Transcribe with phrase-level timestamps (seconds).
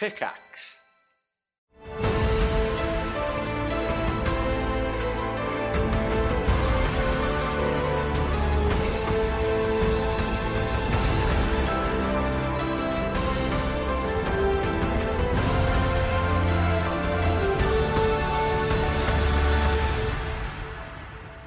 [0.00, 0.78] Pickaxe.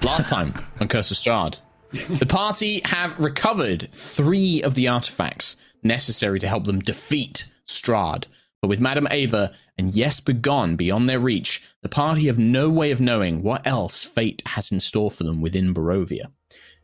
[0.04, 1.60] Last time on Curse of Strahd,
[2.20, 8.28] the party have recovered three of the artifacts necessary to help them defeat Strahd.
[8.64, 12.92] But with Madame Ava and Jesper gone beyond their reach, the party have no way
[12.92, 16.32] of knowing what else fate has in store for them within Barovia.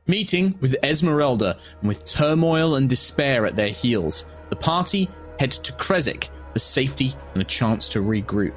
[0.05, 5.71] Meeting with Esmeralda and with turmoil and despair at their heels, the party head to
[5.71, 8.55] Kresik for safety and a chance to regroup.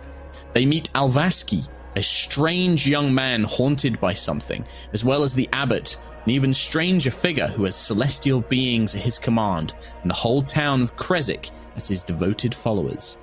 [0.52, 5.96] They meet Alvaski, a strange young man haunted by something, as well as the abbot,
[6.24, 10.82] an even stranger figure who has celestial beings at his command, and the whole town
[10.82, 13.18] of Kresik as his devoted followers.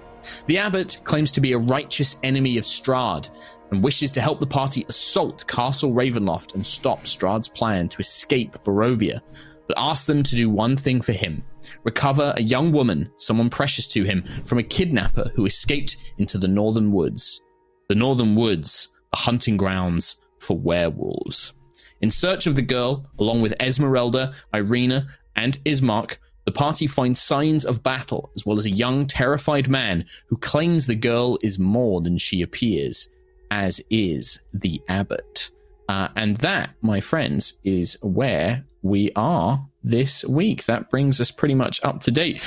[0.47, 3.30] The abbot claims to be a righteous enemy of Strahd
[3.72, 8.58] and wishes to help the party assault Castle Ravenloft and stop Strahd's plan to escape
[8.64, 9.22] Barovia,
[9.67, 11.44] but asks them to do one thing for him
[11.84, 16.47] recover a young woman, someone precious to him, from a kidnapper who escaped into the
[16.47, 17.41] northern woods.
[17.89, 21.53] The northern woods are hunting grounds for werewolves.
[22.02, 27.66] In search of the girl, along with Esmeralda, Irina, and Ismark, the party finds signs
[27.66, 32.02] of battle, as well as a young, terrified man who claims the girl is more
[32.02, 33.08] than she appears,
[33.52, 35.52] as is the abbot.
[35.88, 40.66] Uh, and that, my friends, is where we are this week.
[40.66, 42.41] That brings us pretty much up to date.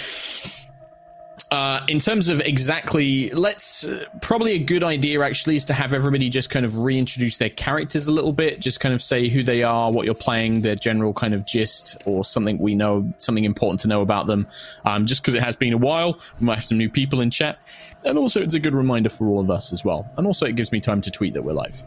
[1.53, 5.92] Uh, in terms of exactly, let's uh, probably a good idea actually is to have
[5.92, 9.42] everybody just kind of reintroduce their characters a little bit, just kind of say who
[9.42, 13.44] they are, what you're playing, their general kind of gist, or something we know, something
[13.44, 14.48] important to know about them.
[14.86, 17.31] Um, just because it has been a while, we might have some new people in
[17.31, 17.59] chat,
[18.03, 20.11] and also it's a good reminder for all of us as well.
[20.16, 21.82] And also, it gives me time to tweet that we're live.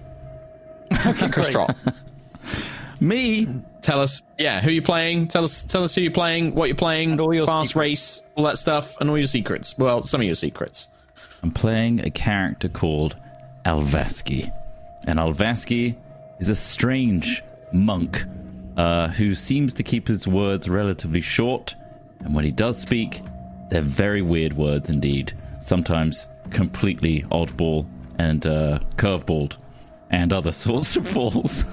[1.07, 1.75] Okay, Chris Trott.
[3.05, 3.47] Me?
[3.81, 5.27] Tell us, yeah, who you're playing.
[5.27, 7.75] Tell us, tell us who you're playing, what you're playing, all your class, secrets.
[7.75, 9.77] race, all that stuff, and all your secrets.
[9.77, 10.87] Well, some of your secrets.
[11.43, 13.15] I'm playing a character called
[13.63, 14.51] Alvaski.
[15.05, 15.95] And Alvaski
[16.39, 18.25] is a strange monk
[18.75, 21.75] uh, who seems to keep his words relatively short.
[22.21, 23.21] And when he does speak,
[23.69, 25.33] they're very weird words indeed.
[25.61, 27.85] Sometimes completely oddball
[28.17, 29.57] and uh, curveballed.
[30.15, 31.65] And other sorts of balls.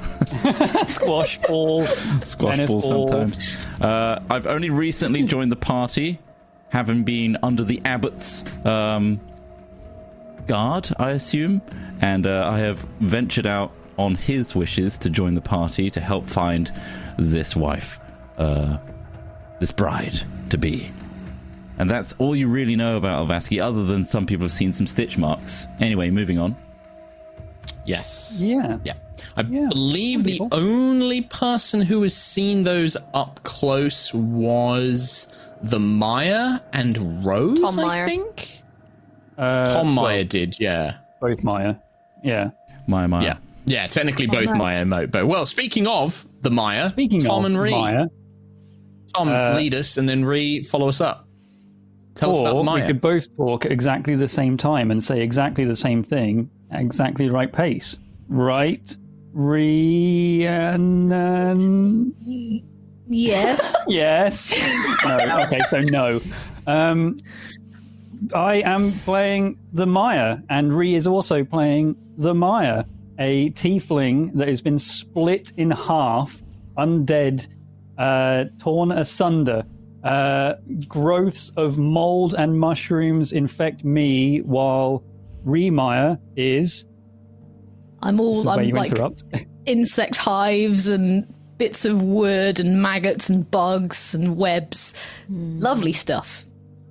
[0.88, 1.84] Squash ball.
[2.24, 2.80] Squash ball.
[2.80, 3.40] sometimes.
[3.80, 6.18] Uh, I've only recently joined the party,
[6.70, 9.20] having been under the abbot's um,
[10.48, 11.62] guard, I assume,
[12.00, 16.26] and uh, I have ventured out on his wishes to join the party to help
[16.26, 16.72] find
[17.18, 18.00] this wife,
[18.38, 18.78] uh,
[19.60, 20.20] this bride
[20.50, 20.90] to be.
[21.78, 24.88] And that's all you really know about Alvaski, other than some people have seen some
[24.88, 25.68] stitch marks.
[25.78, 26.56] Anyway, moving on.
[27.84, 28.40] Yes.
[28.42, 28.78] Yeah.
[28.84, 28.94] Yeah.
[29.36, 35.26] I Yeah, believe the only person who has seen those up close was
[35.62, 38.06] the Maya and Rose, Tom I Meyer.
[38.06, 38.60] think.
[39.38, 40.98] Uh, Tom well, Meyer did, yeah.
[41.20, 41.76] both Maya.
[42.22, 42.50] Yeah.
[42.86, 43.24] My, my.
[43.24, 43.36] Yeah.
[43.64, 44.56] Yeah, technically both right.
[44.56, 45.06] Maya and Mo.
[45.06, 47.70] But well, speaking of the Maya, Speaking Tom of and Ree.
[47.70, 48.06] Maya,
[49.14, 51.28] Tom, uh, lead us, and then Ree, follow us up.
[52.14, 55.02] Tell us about the or we could both talk at exactly the same time and
[55.02, 57.96] say exactly the same thing at exactly the right pace.
[58.28, 58.96] Right?
[59.32, 60.54] Rhiannon?
[63.08, 63.74] Yes.
[63.88, 64.54] Yes.
[65.04, 65.18] no.
[65.44, 66.20] Okay, so no.
[66.66, 67.18] Um,
[68.34, 72.84] I am playing the Maya, and Ree is also playing the Maya,
[73.18, 76.42] a tiefling that has been split in half,
[76.78, 77.48] undead,
[77.98, 79.64] uh, torn asunder.
[80.04, 80.54] Uh,
[80.88, 85.04] growths of mold and mushrooms infect me, while
[85.44, 86.86] Ree Maya is.
[88.02, 89.24] I'm This all is where I'm you like interrupt.
[89.66, 94.94] insect hives and bits of wood and maggots and bugs and webs.
[95.28, 96.44] Lovely stuff.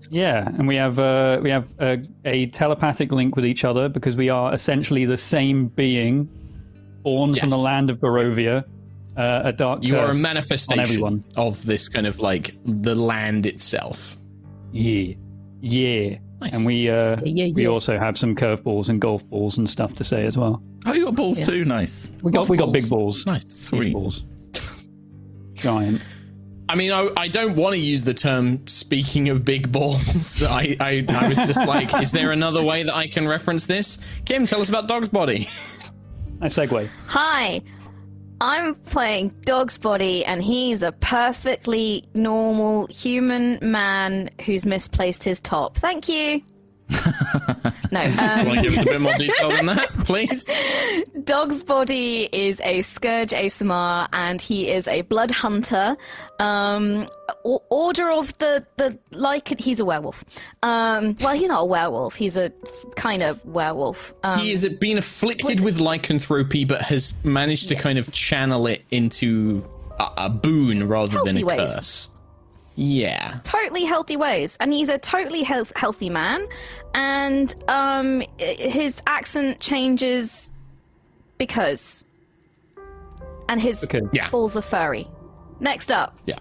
[0.09, 4.17] Yeah, and we have uh, we have a, a telepathic link with each other because
[4.17, 6.29] we are essentially the same being,
[7.01, 8.65] born from the land of Barovia.
[9.15, 11.23] Uh, a dark you are a manifestation everyone.
[11.35, 14.17] of this kind of like the land itself.
[14.71, 15.15] Yeah,
[15.61, 16.17] yeah.
[16.41, 16.55] Nice.
[16.55, 17.69] And we uh, Yeah, yeah, we yeah.
[17.69, 20.61] also have some curveballs and golf balls and stuff to say as well.
[20.85, 21.45] Oh, you got balls Yeah.
[21.45, 21.65] too?
[21.65, 22.11] Nice.
[22.23, 22.73] We got Golf we got balls.
[22.83, 23.43] big balls, Nice.
[23.69, 23.93] Huge Sweet.
[23.93, 24.25] balls,
[25.53, 26.01] giant.
[26.69, 30.75] I mean, I, I don't want to use the term "speaking of big balls." I,
[30.79, 33.97] I, I was just like, is there another way that I can reference this?
[34.25, 35.49] Kim, tell us about Dog's Body.
[36.39, 36.89] Nice segue.
[37.07, 37.61] Hi.
[38.43, 45.77] I'm playing Dog's Body, and he's a perfectly normal human man who's misplaced his top.
[45.77, 46.41] Thank you.
[47.91, 47.99] No.
[48.01, 50.45] Want Um, to give us a bit more detail than that, please?
[51.23, 55.95] Dog's Body is a Scourge Aasimar and he is a blood hunter.
[56.39, 57.07] Um,
[57.43, 60.23] order of the, the like, he's a werewolf.
[60.63, 62.51] Um, well, he's not a werewolf, he's a
[62.95, 64.13] kind of werewolf.
[64.23, 68.83] Um, he has been afflicted with lycanthropy, but has managed to kind of channel it
[68.91, 69.65] into
[69.99, 71.57] a, a boon rather than a ways.
[71.75, 72.09] curse.
[72.83, 73.37] Yeah.
[73.43, 76.47] totally healthy ways and he's a totally health- healthy man
[76.95, 80.51] and um his accent changes
[81.37, 82.03] because
[83.47, 84.09] and his Because.
[84.13, 84.29] Yeah.
[84.31, 85.07] balls are furry
[85.59, 86.39] next up Yeah.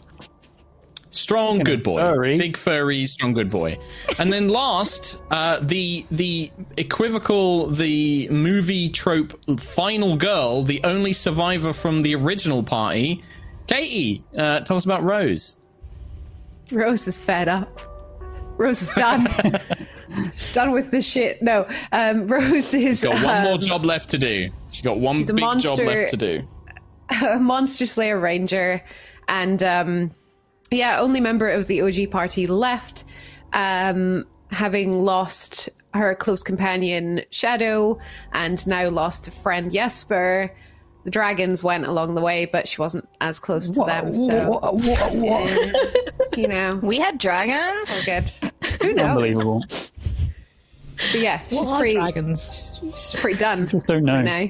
[1.12, 1.98] Strong good boy.
[2.00, 2.38] furry.
[2.38, 3.76] Big furry, strong good boy.
[4.20, 11.72] And then last, uh, the the equivocal, the movie trope final girl, the only survivor
[11.72, 13.24] from the original party,
[13.66, 14.22] Katie.
[14.38, 15.56] Uh, tell us about Rose.
[16.70, 17.80] Rose is fed up.
[18.56, 19.26] Rose is done.
[20.34, 21.42] She's done with this shit.
[21.42, 24.50] No, um, Rose is Got one more um, job left to do.
[24.70, 25.86] She's got one She's big job monster.
[25.86, 26.48] left to do.
[27.26, 28.82] a monster slayer ranger
[29.28, 30.10] and um
[30.70, 33.04] yeah only member of the og party left
[33.52, 37.98] um having lost her close companion shadow
[38.32, 40.54] and now lost a friend jesper
[41.04, 44.74] the dragons went along the way but she wasn't as close to them so What-
[44.74, 45.52] what- what?
[45.52, 45.72] Um,
[46.36, 48.30] you know we had dragons good
[48.82, 49.64] who knows Unbelievable.
[49.68, 52.80] but yeah she's What pretty dragons?
[52.82, 54.20] she's pretty done Just don't know.
[54.22, 54.48] now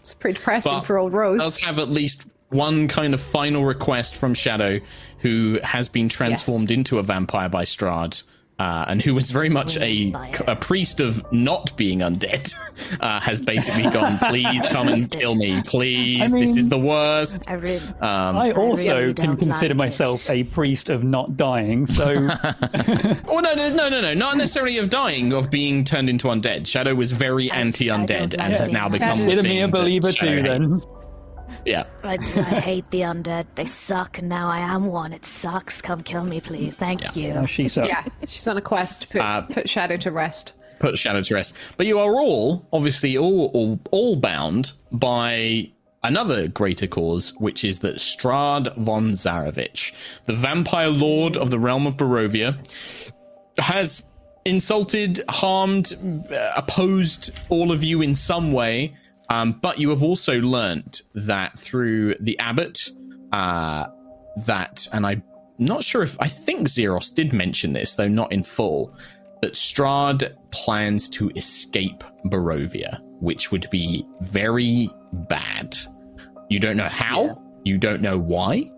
[0.00, 3.64] it's pretty depressing But for old rose does have at least one kind of final
[3.64, 4.80] request from Shadow,
[5.20, 6.78] who has been transformed Yes.
[6.78, 8.24] into a vampire by Strahd.
[8.60, 10.12] Uh, and who was very much a,
[10.46, 12.54] a priest of not being undead,
[13.00, 16.34] uh, has basically gone, please come and kill me, please.
[16.34, 17.48] I this is the worst.
[17.48, 20.32] I really, Um, I also really can consider like myself it.
[20.34, 22.04] a priest of not dying, so
[23.28, 26.66] oh no, no, no, no, no, not necessarily of dying, of being turned into undead.
[26.66, 29.16] Shadow was very anti-undead don't and has now become.
[29.16, 30.42] the consider me thing a that believer too.
[30.42, 30.86] Then hates.
[31.66, 31.84] Yeah.
[32.02, 32.16] I, I
[32.60, 36.40] hate the undead they suck and now i am one it sucks come kill me
[36.40, 37.88] please thank you Oh, she sucks.
[37.88, 41.34] yeah she's on a quest to put, Uh, put shadow to rest put Shadow to
[41.34, 41.54] rest.
[41.76, 45.70] But you are all, obviously, all, all, all bound by
[46.02, 49.92] another greater cause, which is that Strahd von Zarovich,
[50.24, 52.56] the vampire lord of the realm of Barovia,
[53.58, 54.02] has
[54.46, 55.92] insulted, harmed,
[56.32, 58.96] uh, opposed all of you in some way.
[59.30, 62.90] Um, but you have also learnt that through the abbot,
[63.32, 63.86] uh,
[64.46, 65.22] that, and I'm
[65.58, 68.94] not sure if I think Xeros did mention this, though not in full,
[69.40, 75.76] that Strahd plans to escape Barovia, which would be very bad.
[76.48, 78.70] You don't know how, you don't know why,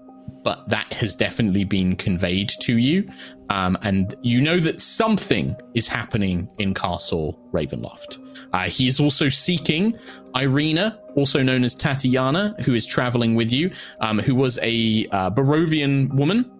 [0.42, 3.08] but that has definitely been conveyed to you.
[3.50, 8.18] Um, and you know that something is happening in Castle Ravenloft.
[8.52, 9.98] Uh, he is also seeking
[10.34, 15.30] Irina, also known as Tatiana, who is traveling with you, um, who was a uh,
[15.30, 16.50] Barovian woman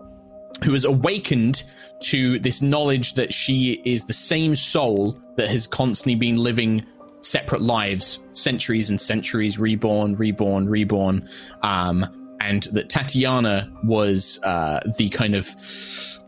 [0.64, 1.64] who has awakened
[2.00, 6.85] to this knowledge that she is the same soul that has constantly been living
[7.20, 11.28] separate lives, centuries and centuries, reborn, reborn, reborn,
[11.62, 15.48] um, and that Tatiana was uh, the kind of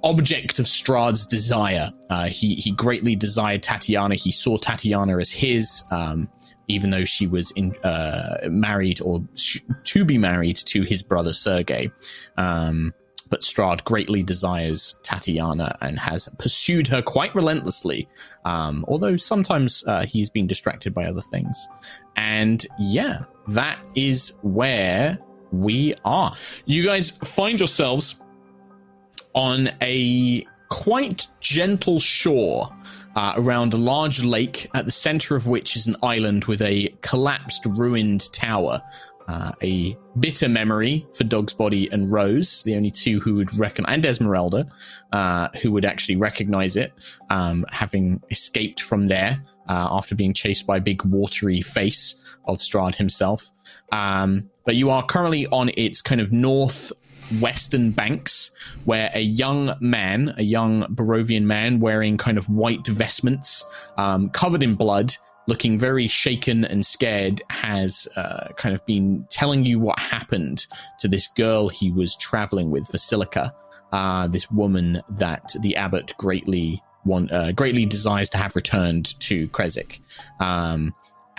[0.03, 1.91] object of Strahd's desire.
[2.09, 4.15] Uh, he he greatly desired Tatiana.
[4.15, 5.83] He saw Tatiana as his.
[5.91, 6.29] Um,
[6.67, 11.35] even though she was in, uh, married or sh- to be married to his brother
[11.35, 11.91] Sergei,
[12.39, 12.95] um,
[13.29, 18.09] but Strahd greatly desires Tatiana and has pursued her quite relentlessly,
[18.47, 21.69] um, although sometimes uh, he's been distracted by other things.
[22.17, 25.19] And yeah, that is where
[25.61, 26.35] we are.
[26.65, 28.17] You guys find yourselves
[29.35, 32.69] on a quite gentle shore
[33.17, 36.89] uh, around a large lake, at the center of which is an island with a
[37.01, 38.83] collapsed, ruined tower.
[39.27, 43.87] Uh, a bitter memory for Dog's Body and Rose, the only two who would reckon,
[43.87, 44.67] and Esmeralda,
[45.13, 46.93] uh, who would actually recognize it,
[47.31, 52.59] um, having escaped from there uh, after being chased by a big watery face of
[52.59, 53.51] Strahd himself.
[53.93, 58.51] Um, but you are currently on its kind of northwestern banks,
[58.85, 63.65] where a young man, a young Barovian man wearing kind of white vestments,
[63.97, 65.15] um, covered in blood,
[65.47, 70.67] looking very shaken and scared, has uh, kind of been telling you what happened
[71.01, 73.53] to this girl he was traveling with, Vasilika,
[73.93, 79.47] uh, this woman that the abbot greatly want, uh, greatly desires to have returned to
[79.49, 80.01] Kresik.
[80.41, 80.95] Um,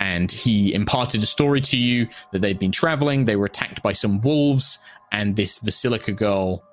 [0.06, 3.92] and he imparted a story to you that they'd been traveling, they were attacked by
[3.92, 4.78] some wolves,
[5.10, 6.64] and this Vasilika girl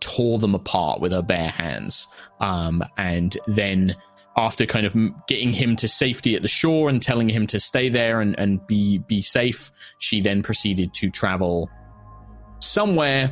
[0.00, 2.08] tore them apart with her bare hands.
[2.40, 3.94] Um, and then
[4.38, 4.96] after kind of
[5.26, 8.66] getting him to safety at the shore and telling him to stay there and, and
[8.66, 11.68] be be safe, she then proceeded to travel
[12.60, 13.30] somewhere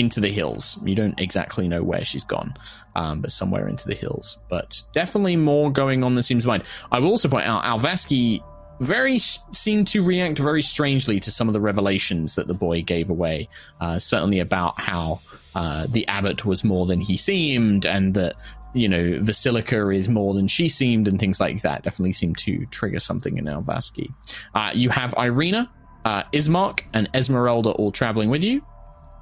[0.00, 0.80] into the hills.
[0.84, 2.54] You don't exactly know where she's gone,
[2.96, 4.36] um, but somewhere into the hills.
[4.48, 6.64] But definitely more going on than seems to mind.
[6.90, 8.42] I will also point out Alvaski
[8.80, 13.10] very seemed to react very strangely to some of the revelations that the boy gave
[13.10, 13.48] away.
[13.80, 15.20] Uh, certainly about how
[15.54, 18.34] uh, the abbot was more than he seemed, and that
[18.74, 21.82] you know Vasilika is more than she seemed, and things like that.
[21.82, 24.12] Definitely seemed to trigger something in Alvaski.
[24.54, 25.70] Uh, you have Irina,
[26.04, 28.64] uh, Ismark, and Esmeralda all traveling with you.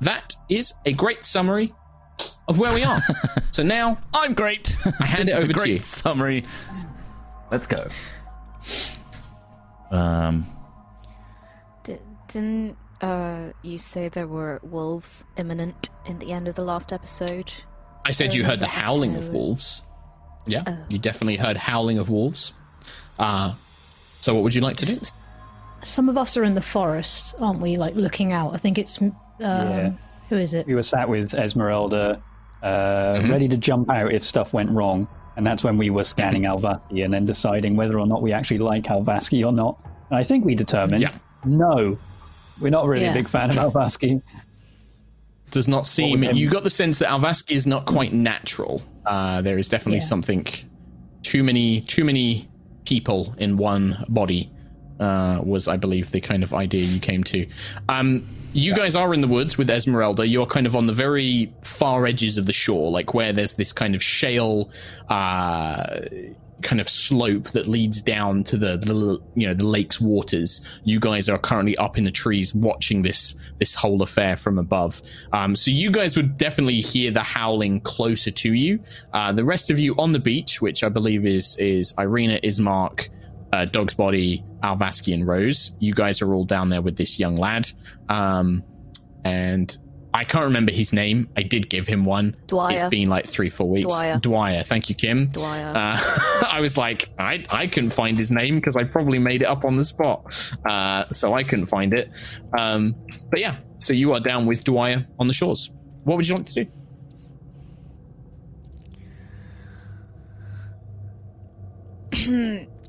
[0.01, 1.73] That is a great summary
[2.49, 3.01] of where we are.
[3.53, 4.75] so now I'm great.
[5.01, 5.79] I hand This it is a over to great you.
[5.79, 6.45] Summary.
[7.51, 7.89] Let's go.
[9.93, 10.47] Um,
[11.85, 11.97] D-
[12.29, 17.53] didn't uh, you say there were wolves imminent in the end of the last episode?
[18.07, 19.83] I said you heard the howling of wolves.
[20.47, 22.53] Yeah, you definitely heard howling of wolves.
[23.19, 23.55] Uh,
[24.21, 24.97] so what would you like to do?
[25.85, 27.77] Some of us are in the forest, aren't we?
[27.77, 28.55] Like looking out.
[28.55, 29.93] I think it's um, Yeah.
[30.31, 30.67] who is it?
[30.67, 32.23] We were sat with Esmeralda,
[32.63, 35.07] uh, ready to jump out if stuff went wrong.
[35.37, 38.59] And that's when we were scanning Alvaski and then deciding whether or not we actually
[38.59, 39.79] like Alvaski or not.
[40.11, 41.12] And I think we determined Yeah.
[41.45, 41.97] no,
[42.61, 43.12] we're not really Yeah.
[43.12, 44.21] a big fan of Alvaski.
[45.51, 46.23] Does not seem.
[46.23, 48.83] You got the sense that Alvaski is not quite natural.
[49.07, 50.05] Uh, there is definitely Yeah.
[50.05, 50.47] something.
[51.23, 52.49] Too many, too many
[52.85, 54.51] people in one body.
[55.03, 57.45] Uh, was I believe the kind of idea you came to.
[57.89, 60.29] Um, you guys are in the woods with Esmeralda.
[60.29, 63.73] You're kind of on the very far edges of the shore, like where there's this
[63.73, 64.71] kind of shale,
[65.09, 66.03] uh,
[66.61, 70.61] kind of slope that leads down to the, the you know the lake's waters.
[70.85, 75.03] You guys are currently up in the trees watching this this whole affair from above.
[75.33, 78.79] Um, so you guys would definitely hear the howling closer to you.
[79.13, 83.09] Uh, the rest of you on the beach, which I believe is is Irina, Ismark,
[83.53, 85.75] uh, Dog's Body, Alvaski, and Rose.
[85.79, 87.69] You guys are all down there with this young lad.
[88.09, 88.65] Um,
[89.25, 89.77] and
[90.15, 91.29] I can't remember his name.
[91.37, 92.35] I did give him one.
[92.47, 92.73] Dwyer.
[92.73, 93.89] It's been like three, four weeks.
[93.89, 94.19] Dwyer.
[94.19, 94.63] Dwyer.
[94.63, 95.29] Thank you, Kim.
[95.29, 95.73] Dwyer.
[95.75, 95.99] Uh,
[96.51, 99.65] I was like, I, I couldn't find his name because I probably made it up
[99.65, 100.35] on the spot.
[100.69, 102.13] Uh, so I couldn't find it.
[102.59, 102.95] Um,
[103.31, 105.71] but yeah, so you are down with Dwyer on the shores.
[106.05, 106.65] What would you like to
[112.13, 112.67] do?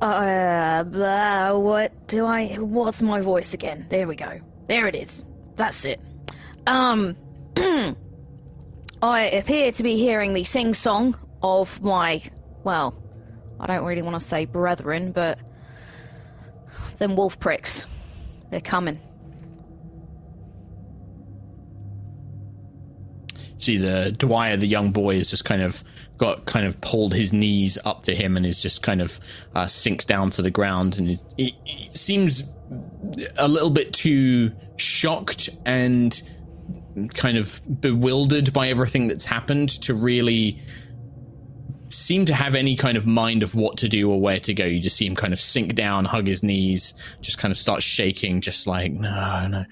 [0.00, 2.54] Uh, blah, what do I?
[2.54, 3.86] What's my voice again?
[3.90, 4.40] There we go.
[4.66, 5.24] There it is.
[5.56, 6.00] That's it.
[6.66, 7.16] Um,
[9.02, 12.22] I appear to be hearing the sing song of my,
[12.64, 12.94] well,
[13.58, 15.38] I don't really want to say brethren, but
[16.98, 17.86] them wolf pricks.
[18.50, 18.98] They're coming.
[23.62, 25.84] see the Dwyer, the young boy, is just kind of
[26.20, 29.18] got kind of pulled his knees up to him and is just kind of
[29.54, 32.44] uh, sinks down to the ground and it, it seems
[33.38, 36.22] a little bit too shocked and
[37.14, 40.60] kind of bewildered by everything that's happened to really
[41.88, 44.66] seem to have any kind of mind of what to do or where to go.
[44.66, 47.82] You just see him kind of sink down, hug his knees, just kind of start
[47.82, 49.64] shaking, just like, no, no.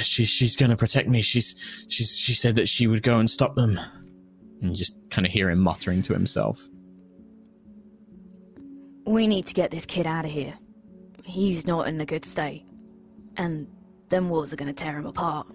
[0.00, 1.20] She, she's going to protect me.
[1.20, 1.56] She's,
[1.88, 3.78] she's, she said that she would go and stop them.
[4.64, 6.70] And you just kind of hear him muttering to himself.
[9.06, 10.54] We need to get this kid out of here.
[11.22, 12.64] He's not in a good state.
[13.36, 13.66] And
[14.08, 15.46] them wolves are going to tear him apart.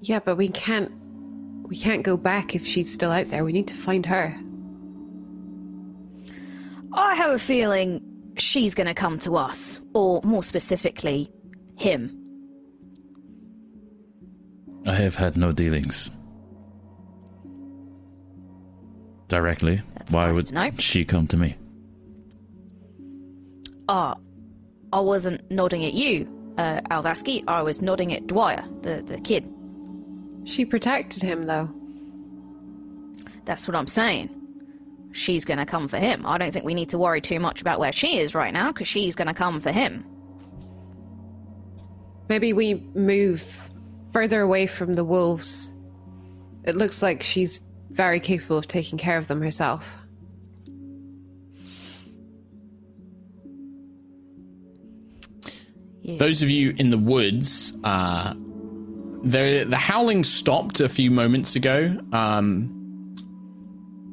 [0.00, 0.92] Yeah, but we can't.
[1.64, 3.44] We can't go back if she's still out there.
[3.44, 4.38] We need to find her.
[6.92, 8.00] I have a feeling
[8.36, 11.28] she's going to come to us, or more specifically,
[11.76, 12.21] him.
[14.86, 16.10] I have had no dealings.
[19.28, 19.80] Directly.
[19.94, 21.56] That's Why nice would she come to me?
[23.88, 24.16] Ah,
[24.92, 27.44] I wasn't nodding at you, uh, Alvaski.
[27.48, 29.48] I was nodding at Dwyer, the, the kid.
[30.44, 31.70] She protected him, though.
[33.44, 34.30] That's what I'm saying.
[35.12, 36.26] She's going to come for him.
[36.26, 38.68] I don't think we need to worry too much about where she is right now,
[38.68, 40.04] because she's going to come for him.
[42.28, 43.70] Maybe we move
[44.12, 45.72] further away from the wolves.
[46.64, 49.98] It looks like she's very capable of taking care of them herself.
[56.04, 58.34] Those of you in the woods, uh,
[59.22, 61.96] the the howling stopped a few moments ago.
[62.12, 62.78] Um,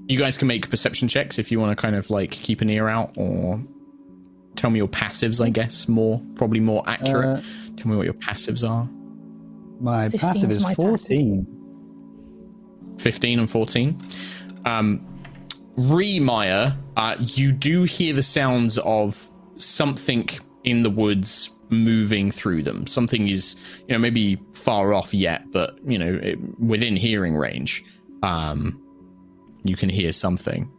[0.07, 2.69] you guys can make perception checks if you want to kind of like keep an
[2.69, 3.63] ear out or
[4.55, 5.43] tell me your passives.
[5.43, 7.39] I guess more probably more accurate.
[7.39, 7.41] Uh,
[7.75, 8.87] tell me what your passives are.
[9.79, 11.47] My passive is is my 14.
[12.99, 14.01] 15 and 14.
[14.65, 15.05] Um,
[15.77, 20.27] Remire, uh, you do hear the sounds of something
[20.65, 22.85] in the woods moving through them.
[22.85, 23.55] Something is,
[23.87, 27.85] you know, maybe far off yet, but you know, it, within hearing range.
[28.23, 28.83] Um,
[29.63, 30.69] you can hear something.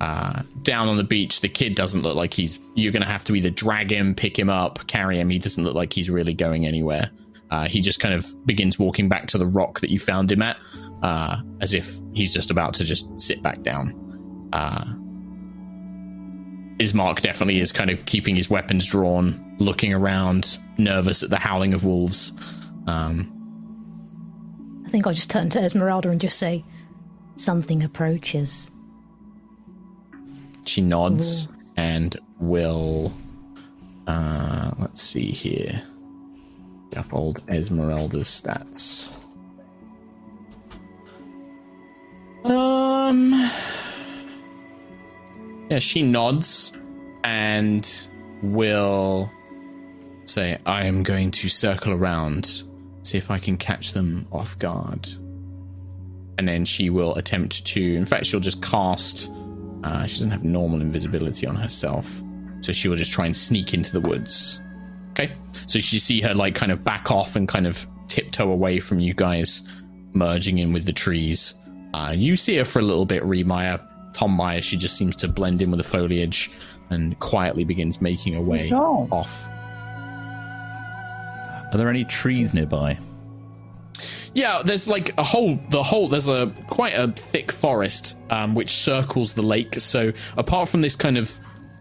[0.00, 2.58] Uh, down on the beach, the kid doesn't look like he's.
[2.74, 5.30] You're going to have to either drag him, pick him up, carry him.
[5.30, 7.10] He doesn't look like he's really going anywhere.
[7.50, 10.42] Uh, he just kind of begins walking back to the rock that you found him
[10.42, 10.56] at,
[11.02, 13.94] uh, as if he's just about to just sit back down.
[14.52, 14.84] Uh,
[16.78, 21.74] Ismark definitely is kind of keeping his weapons drawn, looking around, nervous at the howling
[21.74, 22.32] of wolves.
[22.86, 23.36] Um,
[24.86, 26.64] I think I'll just turn to Esmeralda and just say,
[27.36, 28.70] something approaches.
[30.64, 33.12] she nods and will.
[34.06, 35.82] Uh, let's see here.
[37.12, 39.14] Old Esmeralda's stats.
[42.44, 43.32] Um.
[45.70, 46.72] Yeah, she nods
[47.22, 48.08] and
[48.42, 49.30] will
[50.24, 52.64] say, I am going to circle around,
[53.02, 55.08] see if I can catch them off guard.
[56.38, 59.30] And then she will attempt to, in fact, she'll just cast.
[59.84, 62.22] Uh, she doesn't have normal invisibility on herself,
[62.62, 64.60] so she will just try and sneak into the woods.
[65.10, 65.32] Okay,
[65.66, 69.00] so you see her like kind of back off and kind of tiptoe away from
[69.00, 69.62] you guys,
[70.12, 71.54] merging in with the trees.
[71.94, 73.80] Uh, you see her for a little bit, Remire.
[74.12, 76.50] Tom Maya, she just seems to blend in with the foliage
[76.90, 79.48] and quietly begins making her way off.
[81.72, 82.98] Are there any trees nearby?
[84.34, 88.70] Yeah, there's like a whole the whole there's a quite a thick forest um, which
[88.70, 89.80] circles the lake.
[89.80, 91.38] So apart from this kind of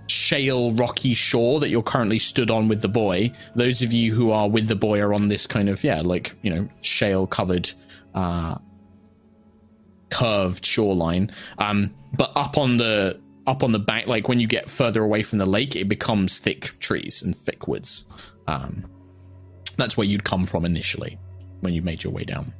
[0.09, 4.31] shale rocky shore that you're currently stood on with the boy, those of you who
[4.31, 7.69] are with the boy are on this kind of yeah like you know shale covered
[8.15, 8.57] uh,
[10.09, 11.29] curved shoreline.
[11.57, 15.23] Um, but up on the up on the bank, like when you get further away
[15.23, 18.05] from the lake, it becomes thick trees and thick woods.
[18.47, 18.85] Um,
[19.77, 21.17] that's where you'd come from initially
[21.61, 22.53] when you made your way down.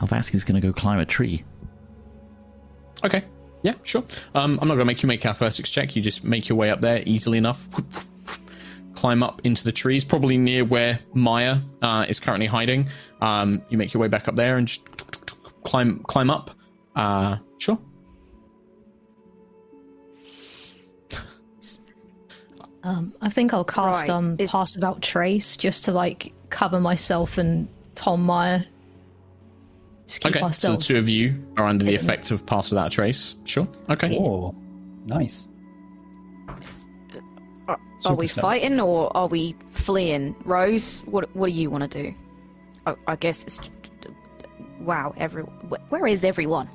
[0.00, 1.44] Alvaski's going to go climb a tree.
[3.04, 3.24] Okay.
[3.66, 4.04] Yeah, sure.
[4.36, 5.96] Um, I'm not going to make you make an athletics check.
[5.96, 7.68] You just make your way up there easily enough.
[8.94, 12.88] Climb up into the trees, probably near where Maya uh, is currently hiding.
[13.20, 14.88] Um, you make your way back up there and just
[15.64, 16.52] climb climb up.
[16.94, 17.76] Uh, sure.
[22.84, 26.78] Um, I think I'll cast Right, um is- pass without trace just to like cover
[26.78, 28.60] myself and Tom Maya.
[30.06, 30.52] Just keep Okay.
[30.52, 33.34] So the two of you are under the effect of pass without a trace.
[33.44, 33.66] Sure.
[33.90, 34.16] Okay.
[34.18, 34.54] Oh,
[35.06, 35.48] nice.
[37.68, 38.42] Are, are we Super stealth.
[38.42, 40.36] fighting or are we fleeing?
[40.44, 42.14] Rose, what what do you want to do?
[42.86, 43.60] I, I guess it's.
[44.80, 46.68] Wow, every wh- where is everyone?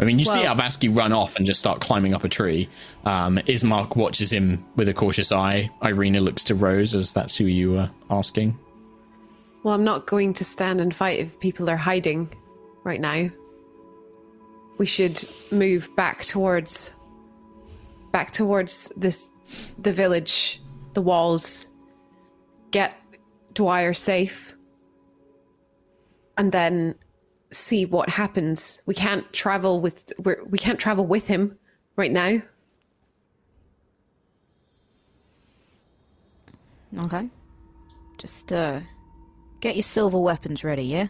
[0.00, 2.68] I mean, you see Well- Alvaski run off and just start climbing up a tree.
[3.04, 5.70] Um, Ismark watches him with a cautious eye.
[5.84, 8.58] Irina looks to Rose as that's who you were asking.
[9.62, 12.32] Well, I'm not going to stand and fight if people are hiding
[12.84, 13.30] right now.
[14.78, 16.94] We should move back towards
[18.12, 19.28] back towards this
[19.78, 20.62] the village,
[20.94, 21.66] the walls.
[22.70, 22.96] Get
[23.52, 24.54] Dwyer safe.
[26.38, 26.94] And then
[27.50, 28.80] see what happens.
[28.86, 31.58] We can't travel with we're, we can't travel with him
[31.96, 32.40] right now.
[36.98, 37.28] Okay,
[38.18, 38.80] just uh,
[39.60, 41.08] get your silver weapons ready, yeah.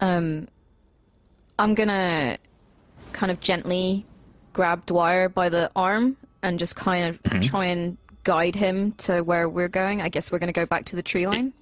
[0.00, 0.48] Um,
[1.58, 2.38] I'm gonna
[3.12, 4.06] kind of gently
[4.52, 9.48] grab Dwyer by the arm and just kind of try and guide him to where
[9.48, 10.00] we're going.
[10.00, 11.52] I guess we're gonna go back to the tree line.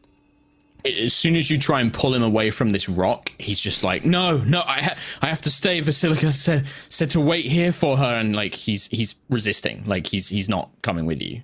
[0.85, 4.05] as soon as you try and pull him away from this rock, he's just like,
[4.05, 7.97] "No, no, I, ha- I have to stay." Vasilika said said to wait here for
[7.97, 11.43] her, and like he's he's resisting, like he's he's not coming with you.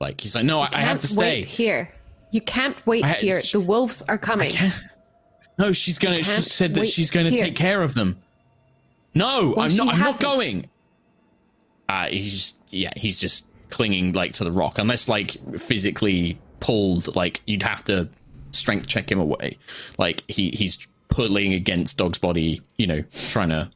[0.00, 1.92] Like he's like, "No, I, I have to stay." Here.
[2.36, 3.40] You can't wait I here.
[3.40, 4.52] The wolves are coming.
[5.58, 6.22] No, she's gonna.
[6.22, 7.44] She said that she's gonna here.
[7.46, 8.18] take care of them.
[9.14, 9.88] No, Well, I'm not.
[9.94, 10.22] I'm not hasn't.
[10.22, 10.68] going.
[11.88, 17.16] Uh, he's just yeah, he's just clinging like to the rock, unless like physically pulled.
[17.16, 18.10] Like you'd have to
[18.50, 19.56] strength check him away.
[19.96, 22.60] Like he he's pulling against Dog's body.
[22.76, 23.70] You know, trying to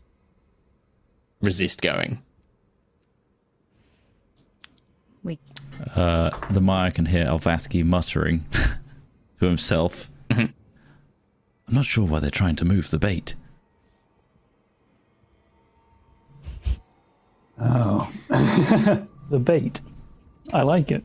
[1.41, 2.21] resist going.
[5.23, 5.39] We
[5.95, 8.45] Uh, the Maya can hear Alvaski muttering
[9.41, 10.11] to himself.
[10.31, 10.55] I'm
[11.69, 13.35] not sure why they're trying to move the bait.
[17.61, 18.11] Oh,
[19.29, 19.81] the bait.
[20.53, 21.05] I like it.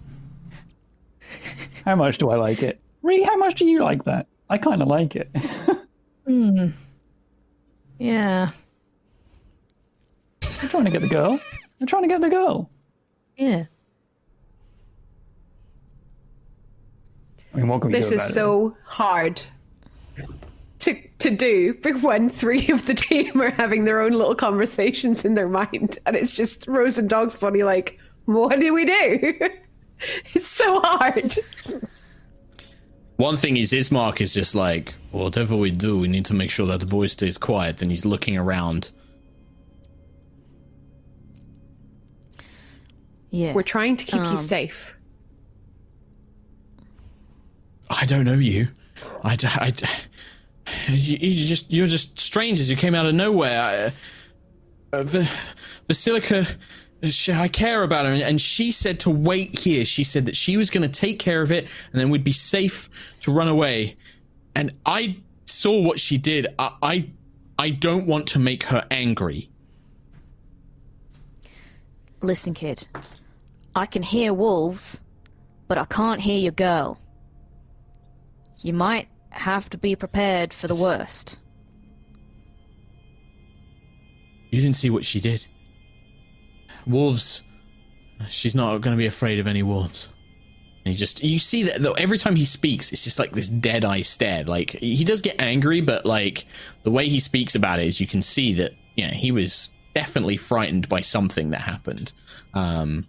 [1.85, 2.79] How much do I like it?
[3.03, 4.27] Ree, how much do you like that?
[4.49, 5.29] I kind of like it.
[7.97, 8.51] Yeah.
[10.61, 11.39] I'm trying to get the girl.
[11.79, 12.69] I'm trying to get the girl.
[13.37, 13.65] Yeah.
[17.55, 18.33] I mean, what can we This do is it?
[18.33, 19.41] so hard
[20.79, 25.23] to to do but when three of the team are having their own little conversations
[25.23, 29.39] in their mind and it's just Rose and Dog's funny like, what do we do?
[30.33, 31.33] it's so hard.
[33.17, 36.65] One thing is, Ismark is just like, whatever we do, we need to make sure
[36.67, 38.91] that the boy stays quiet, and he's looking around.
[43.31, 43.53] Yeah.
[43.53, 44.95] We're trying to keep Um, you safe.
[47.95, 48.67] I don't know you.
[49.23, 49.35] I
[50.87, 52.69] you, you just you're just strangers.
[52.69, 53.61] You came out of nowhere.
[53.61, 55.29] I, uh, the
[55.87, 56.55] Vasilika,
[57.33, 59.85] I care about her, and she said to wait here.
[59.85, 62.31] She said that she was going to take care of it, and then we'd be
[62.31, 62.89] safe
[63.21, 63.95] to run away.
[64.55, 66.47] And I saw what she did.
[66.59, 67.09] I I,
[67.57, 69.49] I don't want to make her angry.
[72.21, 72.87] Listen, kid.
[73.75, 75.01] I can hear wolves,
[75.67, 76.99] but I can't hear your girl.
[78.61, 81.39] You might have to be prepared for the worst.
[84.49, 85.45] You didn't see what she did.
[86.87, 87.43] Wolves.
[88.29, 90.09] She's not going to be afraid of any wolves.
[90.85, 93.49] And he just, you see that though, every time he speaks, it's just like this
[93.49, 94.43] dead eye stare.
[94.43, 96.45] Like, he does get angry, but like,
[96.83, 100.37] the way he speaks about it is you can see that, yeah, he was definitely
[100.37, 102.13] frightened by something that happened.
[102.53, 103.07] Um,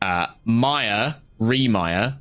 [0.00, 2.12] uh, Maya, Ree Maya,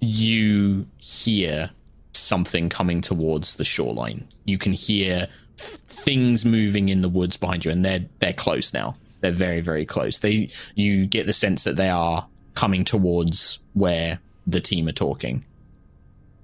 [0.00, 1.70] you hear
[2.12, 4.26] something coming towards the shoreline.
[4.44, 8.72] You can hear th- things moving in the woods behind you, and they're they're close
[8.72, 8.96] now.
[9.20, 10.18] They're very very close.
[10.18, 15.44] They you get the sense that they are coming towards where the team are talking.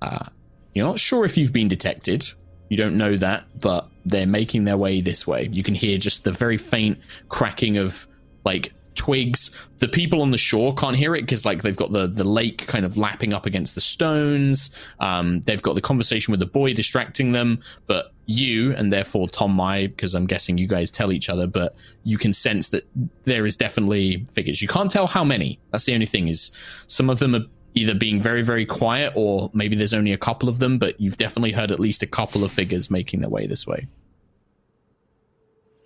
[0.01, 0.27] Uh,
[0.75, 2.29] you're not sure if you've been detected.
[2.69, 5.49] You don't know that, but they're making their way this way.
[5.53, 8.07] You can hear just the very faint cracking of
[8.45, 9.51] like twigs.
[9.79, 12.67] The people on the shore can't hear it because like they've got the the lake
[12.67, 14.71] kind of lapping up against the stones.
[15.01, 19.53] Um, they've got the conversation with the boy distracting them, but you and therefore Tom
[19.53, 21.75] Mai, because I'm guessing you guys tell each other, but
[22.05, 22.87] you can sense that
[23.25, 24.63] there is definitely figures.
[24.63, 25.59] You can't tell how many.
[25.71, 26.53] That's the only thing is
[26.87, 30.49] some of them are either being very very quiet or maybe there's only a couple
[30.49, 33.47] of them, but you've definitely heard at least a couple of figures making their way
[33.47, 33.87] this way.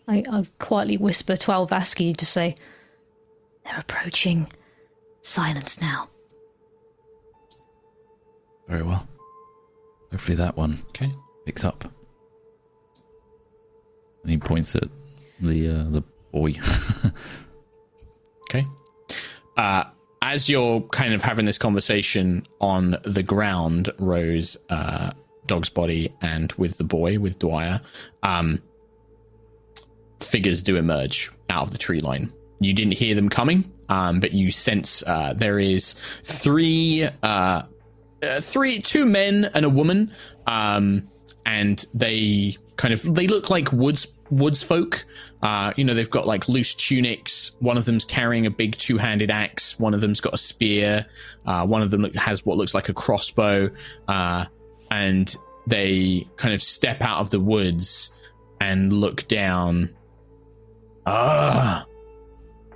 [0.09, 2.55] I, I quietly whisper to Alvaski to say,
[3.67, 4.47] They're approaching.
[5.21, 6.09] Silence now.
[8.69, 9.07] Very well.
[10.11, 11.13] Hopefully that one Okay.
[11.45, 11.85] picks up.
[14.23, 14.89] And he points at
[15.41, 16.03] the uh, the
[16.33, 16.55] boy.
[18.49, 18.65] Okay.
[19.57, 19.83] Uh,
[20.23, 25.11] as you're kind of having this conversation on the ground, Rose, uh,
[25.47, 27.81] Dog's body, and with the boy, with Dwyer,
[28.23, 28.63] um,
[30.21, 32.33] figures do emerge out of the tree line.
[32.61, 37.63] You didn't hear them coming, um, but you sense uh, there is three, uh,
[38.23, 40.13] uh, three, two men and a woman,
[40.47, 41.07] um,
[41.45, 45.05] and they kind of they look like woods woods folk.
[45.43, 47.53] Uh, you know, they've got like loose tunics.
[47.61, 49.79] One of them's carrying a big two handed axe.
[49.79, 51.07] One of them's got a spear.
[51.45, 53.71] Uh, one of them has what looks like a crossbow.
[54.09, 54.47] Uh,
[54.91, 55.35] and
[55.67, 58.11] they kind of step out of the woods
[58.61, 59.95] and look down.
[61.07, 61.85] Ah,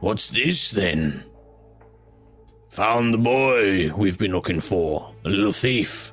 [0.01, 1.23] what's this then?
[2.71, 6.13] Found the boy we've been looking for, the little thief.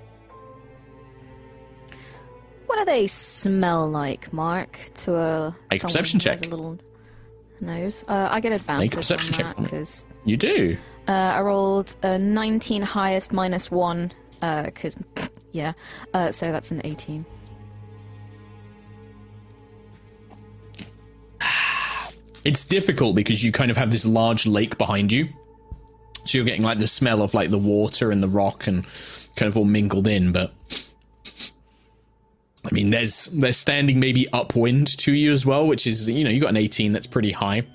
[2.66, 4.80] What do they smell like, Mark?
[4.96, 6.46] To a Make a perception check.
[6.46, 6.78] A little
[7.62, 8.04] nose.
[8.08, 10.78] Uh, I get advantage perception on check that for because You do.
[11.08, 14.12] uh, I rolled a 19 highest minus one.
[14.42, 14.98] Because
[15.52, 15.74] yeah,
[16.14, 17.26] uh, so that's an 18.
[22.48, 25.28] It's difficult because you kind of have this large lake behind you.
[26.24, 28.86] So you're getting like the smell of like the water and the rock and
[29.36, 30.54] kind of all mingled in, but
[32.64, 36.30] I mean there's they're standing maybe upwind to you as well, which is you know,
[36.30, 37.68] you got an 18 that's pretty high.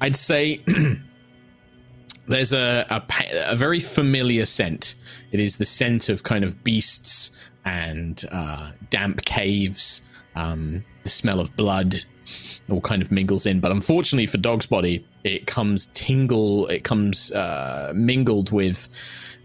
[0.00, 0.62] I'd say
[2.28, 3.02] there's a, a
[3.46, 4.94] a very familiar scent.
[5.32, 7.32] It is the scent of kind of beasts
[7.64, 10.02] and uh, damp caves,
[10.36, 11.96] um, the smell of blood,
[12.70, 13.60] all kind of mingles in.
[13.60, 18.88] But unfortunately for Dog's Body, it comes tingle, it comes uh, mingled with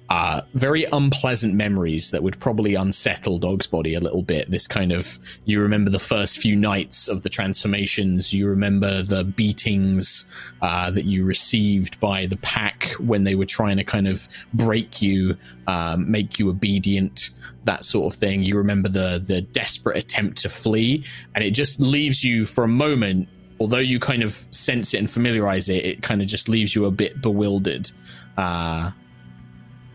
[0.09, 4.49] uh, very unpleasant memories that would probably unsettle Dog's body a little bit.
[4.51, 9.23] This kind of, you remember the first few nights of the transformations, you remember the
[9.23, 10.25] beatings
[10.61, 15.01] uh, that you received by the pack when they were trying to kind of break
[15.01, 15.37] you,
[15.67, 17.31] um, make you obedient,
[17.63, 18.43] that sort of thing.
[18.43, 22.67] You remember the the desperate attempt to flee, and it just leaves you for a
[22.67, 23.27] moment.
[23.59, 26.85] Although you kind of sense it and familiarize it, it kind of just leaves you
[26.85, 27.89] a bit bewildered.
[28.37, 28.91] Uh,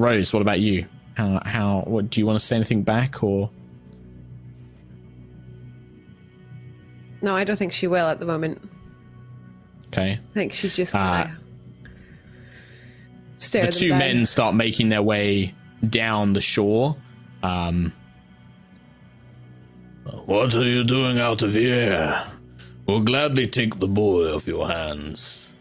[0.00, 0.86] Rose, what about you?
[1.14, 3.50] How how what do you want to say anything back or
[7.22, 8.62] No, I don't think she will at the moment.
[9.88, 10.12] okay?
[10.12, 11.38] I think she's just Uh, gonna
[13.34, 13.98] stare the two down.
[13.98, 15.54] men start making their way
[15.86, 16.96] down the shore.
[17.42, 17.92] Um,
[20.24, 22.24] what are you doing out of here?
[22.86, 25.52] We'll gladly take the boy off your hands.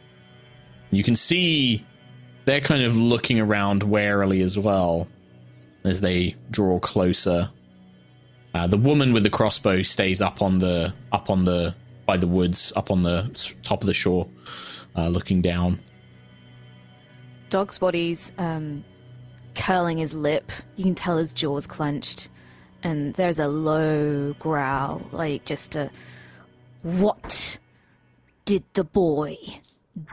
[0.91, 1.85] You can see
[2.49, 5.07] they're kind of looking around warily as well
[5.83, 7.47] as they draw closer.
[8.55, 11.75] Uh, the woman with the crossbow stays up on the up on the
[12.07, 13.29] by the woods, up on the
[13.61, 14.27] top of the shore,
[14.95, 15.79] uh, looking down.
[17.51, 18.83] Dog's body's um,
[19.53, 20.51] curling his lip.
[20.75, 22.29] You can tell his jaw's clenched.
[22.81, 25.91] And there's a low growl, like just a.
[26.81, 27.59] What
[28.45, 29.37] did the boy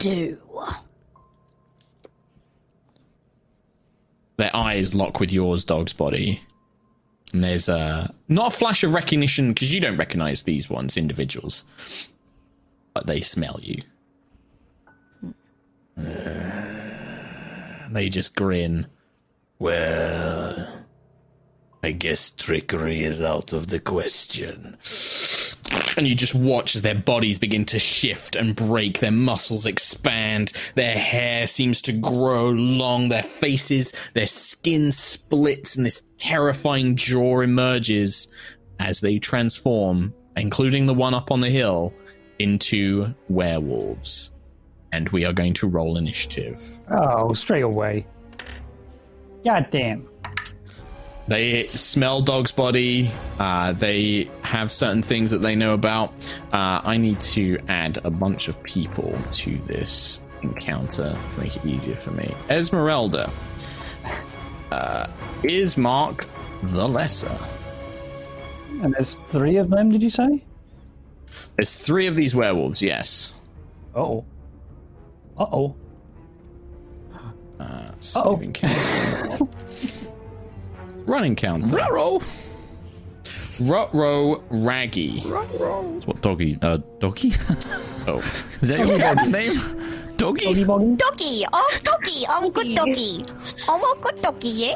[0.01, 0.37] do?
[4.37, 6.41] Their eyes lock with yours, dog's body.
[7.33, 11.65] And there's a not a flash of recognition because you don't recognize these ones individuals,
[12.95, 13.77] but they smell you.
[15.99, 18.87] Uh, they just grin.
[19.59, 20.85] Well,
[21.83, 24.77] I guess trickery is out of the question.
[25.97, 30.53] And you just watch as their bodies begin to shift and break, their muscles expand,
[30.75, 37.41] their hair seems to grow long, their faces, their skin splits, and this terrifying jaw
[37.41, 38.29] emerges
[38.79, 41.95] as they transform, including the one up on the hill,
[42.39, 44.33] into werewolves.
[44.93, 46.63] And we are going to roll initiative.
[46.91, 48.07] Oh, straight away.
[49.45, 50.09] God damn.
[51.29, 53.11] They smell dog's body.
[53.39, 56.13] Uh, they have certain things that they know about.
[56.53, 61.65] Uh, I need to add a bunch of people to this encounter to make it
[61.67, 62.33] easier for me.
[62.49, 63.31] Esmeralda
[64.71, 65.07] uh,
[65.43, 66.27] Ismark
[66.63, 67.39] the Lesser.
[68.83, 70.45] And there's three of them, did you say?
[71.57, 72.83] There's three of these werewolves.
[72.83, 73.35] Yes.
[73.95, 74.25] Oh.
[75.39, 75.75] Uh-oh.
[77.59, 77.95] Uh-oh.
[78.01, 79.39] Save encounter.
[81.07, 81.75] Run encounter.
[81.77, 82.21] Ruh-roh.
[83.61, 85.21] Rutro Raggy.
[85.21, 86.59] That's what doggy.
[86.63, 87.33] Uh, doggy?
[88.09, 88.19] Oh,
[88.63, 89.57] Is that your cat's name?
[90.17, 90.45] Doggy?
[90.45, 90.95] Boggy boggy?
[90.95, 93.25] Doggy, oh doggy, oh good doggy.
[93.67, 94.75] Oh good doggy, yeah?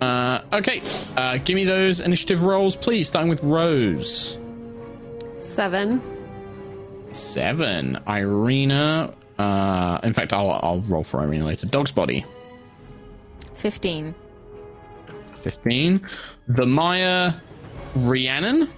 [0.00, 0.80] uh, okay.
[1.16, 3.06] Uh, give me those initiative rolls, please.
[3.06, 4.36] Starting with Rose.
[5.40, 6.02] Seven.
[7.12, 8.00] Seven.
[8.08, 9.14] Irina.
[9.38, 11.68] Uh, in fact, I'll I'll roll for Irina later.
[11.68, 12.24] Dog's body.
[15.38, 16.06] 15.
[16.48, 17.32] The Maya.
[17.96, 18.68] Rhiannon.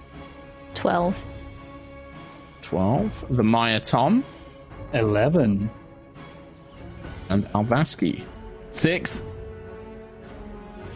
[0.73, 1.25] 12.
[2.61, 3.25] Twelve.
[3.35, 4.23] The Maya Tom
[4.93, 5.69] Eleven.
[7.29, 8.23] and Alvaski.
[8.71, 9.21] Six.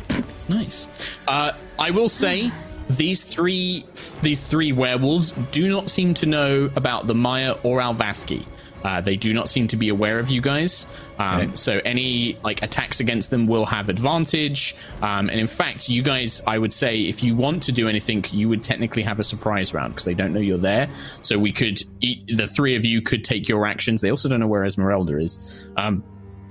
[0.47, 0.87] Nice.
[1.27, 2.51] Uh, I will say
[2.89, 3.83] these three
[4.21, 8.45] these three werewolves do not seem to know about the Maya or Alvaski.
[8.85, 10.85] Uh, they do not seem to be aware of you guys.
[11.17, 11.55] Um, Okay.
[11.55, 14.75] So any like attacks against them will have advantage.
[15.01, 18.23] Um, and in fact, you guys, I would say, if you want to do anything,
[18.31, 20.87] you would technically have a surprise round because they don't know you're there.
[21.21, 24.01] So we could, eat, the three of you could take your actions.
[24.01, 25.69] They also don't know where Esmeralda is.
[25.77, 26.03] Um,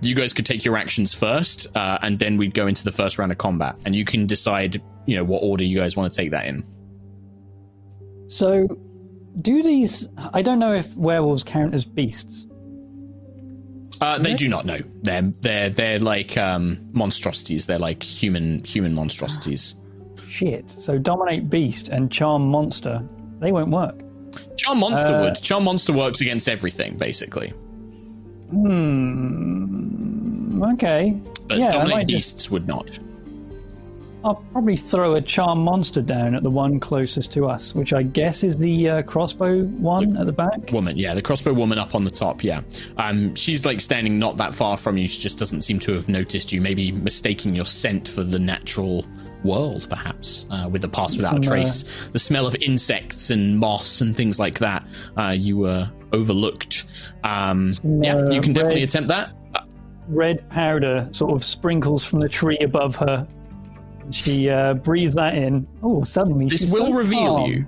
[0.02, 3.16] you guys could take your actions first, uh, and then we'd go into the first
[3.16, 6.16] round of combat, and you can decide, you know, what order you guys want to
[6.16, 6.64] take that in.
[8.26, 8.66] So,
[9.40, 10.08] do these...
[10.32, 12.46] I don't know if werewolves count as beasts.
[14.00, 14.78] Uh, they do not know.
[15.02, 17.66] They're they're they're like um, monstrosities.
[17.66, 19.76] They're like human human monstrosities.
[20.26, 20.68] Shit.
[20.68, 23.06] So dominate beast and charm monster,
[23.38, 23.94] they won't work.
[24.56, 25.36] Charm monster Uh, would.
[25.40, 27.50] Charm monster works against everything basically,
[28.50, 30.62] Hmm.
[30.72, 31.16] Okay.
[31.46, 32.98] but yeah, dominate might just, beasts would not.
[34.24, 38.02] I'll probably throw a charm monster down at the one closest to us, which I
[38.02, 40.72] guess is the uh, crossbow one at the back.
[40.72, 42.62] Woman, yeah, the crossbow woman up on the top, yeah.
[42.96, 45.06] Um, she's like standing not that far from you.
[45.06, 46.62] She just doesn't seem to have noticed you.
[46.62, 49.04] Maybe mistaking your scent for the natural
[49.44, 51.84] world, perhaps, uh, with the pass without a uh, trace.
[52.12, 54.86] The smell of insects and moss and things like that.
[55.18, 56.86] Uh, you were overlooked.
[57.24, 59.32] Um, yeah, you can definitely red- attempt that.
[60.08, 63.28] Red powder sort of sprinkles from the tree above her.
[64.10, 65.66] She uh, breathes that in.
[65.82, 67.50] Oh, suddenly This she's will so reveal calm.
[67.50, 67.66] you.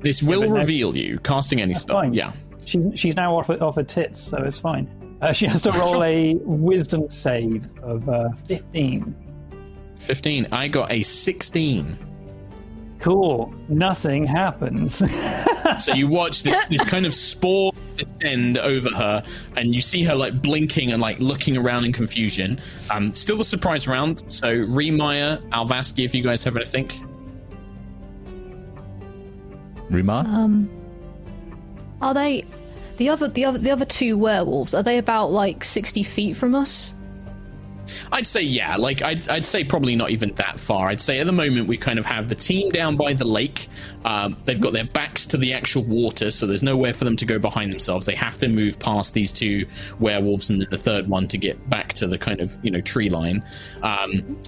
[0.00, 1.18] This will no- reveal you.
[1.20, 1.96] Casting any spell.
[1.96, 2.14] fine.
[2.14, 2.32] Yeah.
[2.64, 4.88] She's she's now off her, off her tits, so it's fine.
[5.20, 9.14] Uh, she has to roll a wisdom save of uh, 15.
[9.98, 10.46] 15.
[10.52, 11.98] I got a 16.
[12.98, 13.52] Cool.
[13.68, 15.02] Nothing happens.
[15.78, 17.70] So you watch this this kind of spore
[18.04, 19.22] descend over her,
[19.56, 22.60] and you see her like blinking and like looking around in confusion.
[22.90, 24.24] Um, still the surprise round.
[24.28, 26.90] So Ree Maya, Alvaski, if you guys have anything.
[29.90, 30.24] Rima?
[32.00, 32.44] Are they
[32.96, 34.74] the other the other the other two werewolves?
[34.74, 36.94] Are they about like sixty feet from us?
[38.12, 40.88] I'd say yeah, like I'd, I'd say probably not even that far.
[40.88, 43.68] I'd say at the moment we kind of have the team down by the lake.
[44.04, 47.24] Um, they've got their backs to the actual water, so there's nowhere for them to
[47.24, 48.06] go behind themselves.
[48.06, 49.66] They have to move past these two
[49.98, 53.10] werewolves and the third one to get back to the kind of you know tree
[53.10, 53.44] line.
[53.82, 54.40] Um,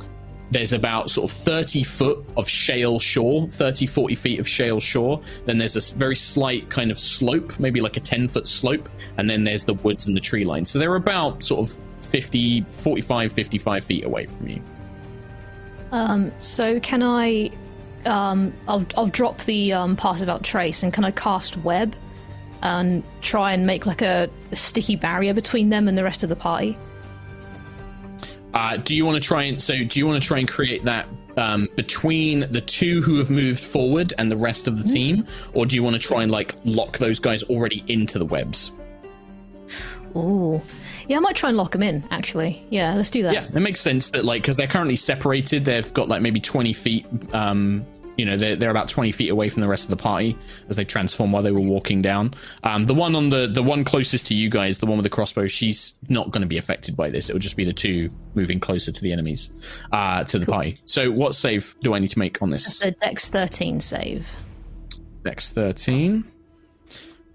[0.52, 5.20] there's about sort of 30 foot of shale shore 30 40 feet of shale shore
[5.46, 9.28] then there's a very slight kind of slope maybe like a 10 foot slope and
[9.28, 11.80] then there's the woods and the tree line so they're about sort of
[12.12, 14.62] 50 45 55 feet away from you
[16.38, 17.50] So can I?
[18.06, 21.94] Um, I'll I'll drop the um, part about trace, and can I cast web
[22.62, 26.28] and try and make like a, a sticky barrier between them and the rest of
[26.30, 26.78] the party?
[28.54, 30.82] uh, do you want to try and so do you want to try and create
[30.84, 35.26] that um, between the two who have moved forward and the rest of the team
[35.54, 38.72] or do you want to try and like lock those guys already into the webs
[40.14, 40.60] Ooh,
[41.08, 42.04] yeah, I might try and lock them in.
[42.10, 43.34] Actually, yeah, let's do that.
[43.34, 46.72] Yeah, it makes sense that like because they're currently separated, they've got like maybe twenty
[46.72, 47.06] feet.
[47.34, 47.86] Um,
[48.18, 50.36] you know, they're they're about twenty feet away from the rest of the party
[50.68, 52.34] as they transform while they were walking down.
[52.62, 55.10] Um, the one on the the one closest to you guys, the one with the
[55.10, 57.30] crossbow, she's not going to be affected by this.
[57.30, 59.50] It will just be the two moving closer to the enemies,
[59.92, 60.78] uh, to the party.
[60.84, 62.80] So, what save do I need to make on this?
[62.80, 64.28] The Dex thirteen save.
[65.24, 66.24] Dex 13.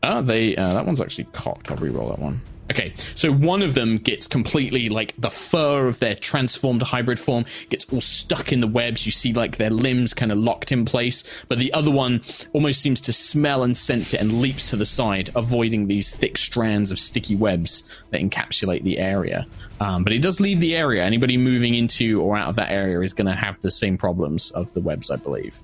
[0.04, 1.72] Oh, they uh, that one's actually cocked.
[1.72, 2.42] I'll re-roll that one.
[2.70, 7.46] Okay, so one of them gets completely like the fur of their transformed hybrid form
[7.70, 9.06] gets all stuck in the webs.
[9.06, 12.22] You see like their limbs kind of locked in place, but the other one
[12.54, 16.38] almost seems to smell and sense it and leaps to the side, avoiding these thick
[16.38, 19.48] strands of sticky webs that encapsulate the area.
[19.80, 21.04] Um, but it does leave the area.
[21.04, 24.52] Anybody moving into or out of that area is going to have the same problems
[24.52, 25.58] of the webs, I believe.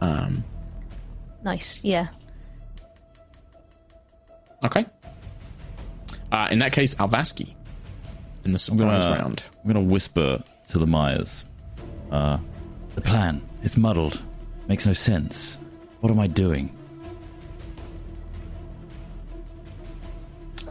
[0.00, 0.42] Um,
[1.46, 1.84] Nice.
[1.84, 2.08] Yeah.
[4.64, 4.84] Okay.
[6.32, 7.54] Uh, in that case, Alvaski
[8.44, 9.44] in the I'm surprise gonna, round.
[9.62, 11.44] I'm gonna whisper to the Myers.
[12.10, 12.38] Uh,
[12.94, 13.42] the plan.
[13.62, 14.22] It's muddled.
[14.68, 15.58] Makes no sense.
[16.00, 16.76] What am I doing?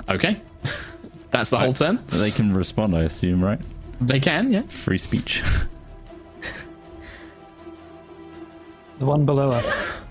[0.10, 0.40] Okay.
[1.32, 2.04] That's the whole turn.
[2.08, 3.60] They can respond, I assume, right?
[4.00, 4.62] They can, yeah.
[4.64, 5.44] Free speech.
[9.00, 10.02] the one below us.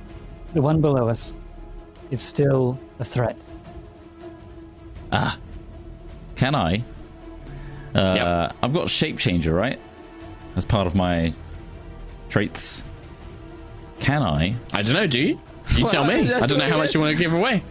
[0.53, 1.37] The one below us
[2.11, 3.43] is still a threat.
[6.37, 6.83] Can I?
[7.94, 8.14] Uh,
[8.50, 8.57] Yep.
[8.62, 9.79] I've got shape changer, right?
[10.57, 11.33] As part of my
[12.29, 12.85] traits.
[14.00, 14.55] Can I?
[14.72, 15.38] I don't know, do you?
[15.77, 16.33] You tell me.
[16.33, 17.62] I don't know how much you want to give away.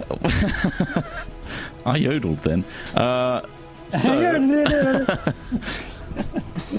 [1.86, 2.64] I yodeled then.
[2.96, 3.42] Uh,
[3.90, 4.16] so,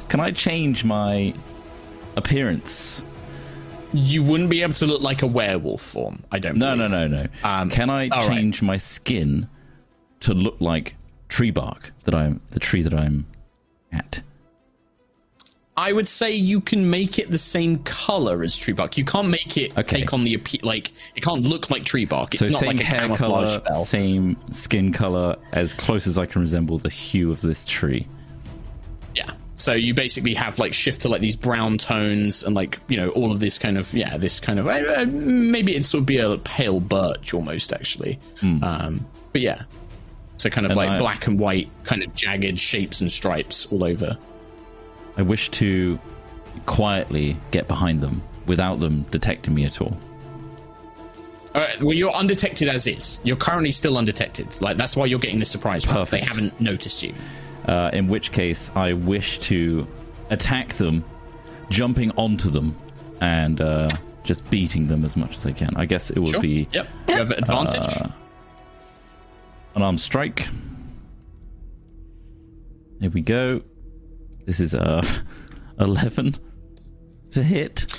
[0.08, 1.34] can I change my
[2.16, 3.02] appearance?
[3.92, 6.74] You wouldn't be able to look like a werewolf form, I don't know.
[6.74, 7.10] No, no, believe.
[7.10, 7.28] no, no.
[7.48, 8.36] Um, can I all right.
[8.36, 9.46] change my skin
[10.24, 10.96] to look like
[11.28, 13.26] tree bark that I'm the tree that I'm
[13.92, 14.20] at?
[15.76, 18.96] I would say you can make it the same color as tree bark.
[18.96, 20.00] You can't make it Okay.
[20.02, 22.32] take on the like it can't look like tree bark.
[22.34, 23.84] It's So not same like a hair camouflage color, spell.
[23.84, 28.06] same skin color, as close as I can resemble the hue of this tree.
[29.16, 29.30] Yeah.
[29.56, 33.08] So you basically have like shift to like these brown tones and like you know
[33.10, 36.06] all of this kind of yeah this kind of uh, uh, maybe it'd sort of
[36.06, 38.20] be a pale birch almost actually.
[38.42, 39.62] Um, but yeah,
[40.44, 43.66] so kind of And like I- black and white kind of jagged shapes and stripes
[43.72, 44.18] all over.
[45.16, 45.98] I wish to
[46.66, 49.96] quietly get behind them without them detecting me at all.
[51.54, 53.20] Right, well, you're undetected as is.
[53.22, 54.60] You're currently still undetected.
[54.60, 55.86] Like that's why you're getting the surprise.
[55.86, 56.08] round.
[56.08, 57.14] They haven't noticed you.
[57.66, 59.86] Uh, in which case, I wish to
[60.30, 61.04] attack them,
[61.70, 62.76] jumping onto them,
[63.20, 63.88] and uh,
[64.24, 65.74] just beating them as much as I can.
[65.76, 66.40] I guess it would Sure.
[66.42, 66.88] be Yep.
[67.08, 67.86] You have advantage.
[69.74, 70.48] An armed strike.
[73.00, 73.62] Here we go.
[74.46, 75.04] This is uh,
[75.80, 76.36] 11
[77.32, 77.92] to hit.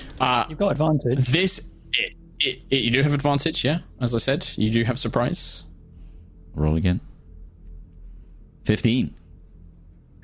[0.50, 1.28] You've got advantage.
[1.28, 1.60] this
[1.94, 3.64] it, it, it, you do have advantage.
[3.64, 5.66] Yeah, as I said, you do have surprise.
[6.54, 7.02] Roll again.
[8.66, 9.14] 15.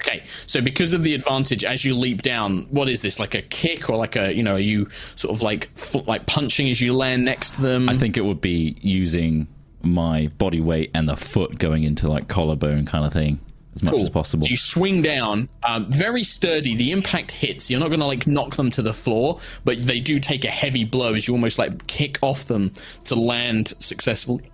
[0.02, 3.42] Okay, so because of the advantage as you leap down, what is this like a
[3.44, 6.82] kick or like a you know are you sort of like f- like punching as
[6.82, 7.88] you land next to them?
[7.88, 9.48] I think it would be using
[9.84, 13.40] my body weight and the foot going into like collarbone kind of thing
[13.76, 14.02] as much Cool.
[14.04, 14.46] as possible.
[14.46, 16.76] So you swing down, um, very sturdy.
[16.76, 17.72] The impact hits.
[17.72, 20.50] You're not going to like knock them to the floor, but they do take a
[20.50, 22.74] heavy blow as you almost like kick off them
[23.06, 24.50] to land successfully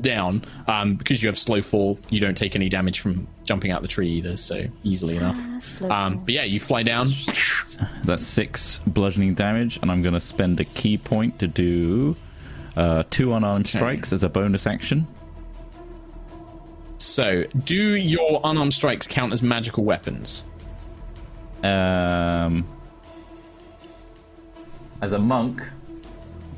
[0.00, 0.42] down.
[0.66, 3.88] Um, because you have slow fall, you don't take any damage from jumping out the
[3.88, 5.38] tree either, so easily enough.
[5.62, 7.08] slow Um, but yeah, you fly down.
[8.04, 12.16] That's six bludgeoning damage, and I'm going to spend a ki point to do
[12.76, 15.06] uh, two unarmed strikes as a bonus action.
[16.98, 20.44] So, do your unarmed strikes count as magical weapons?
[21.64, 22.66] Um,
[25.00, 25.62] as a monk,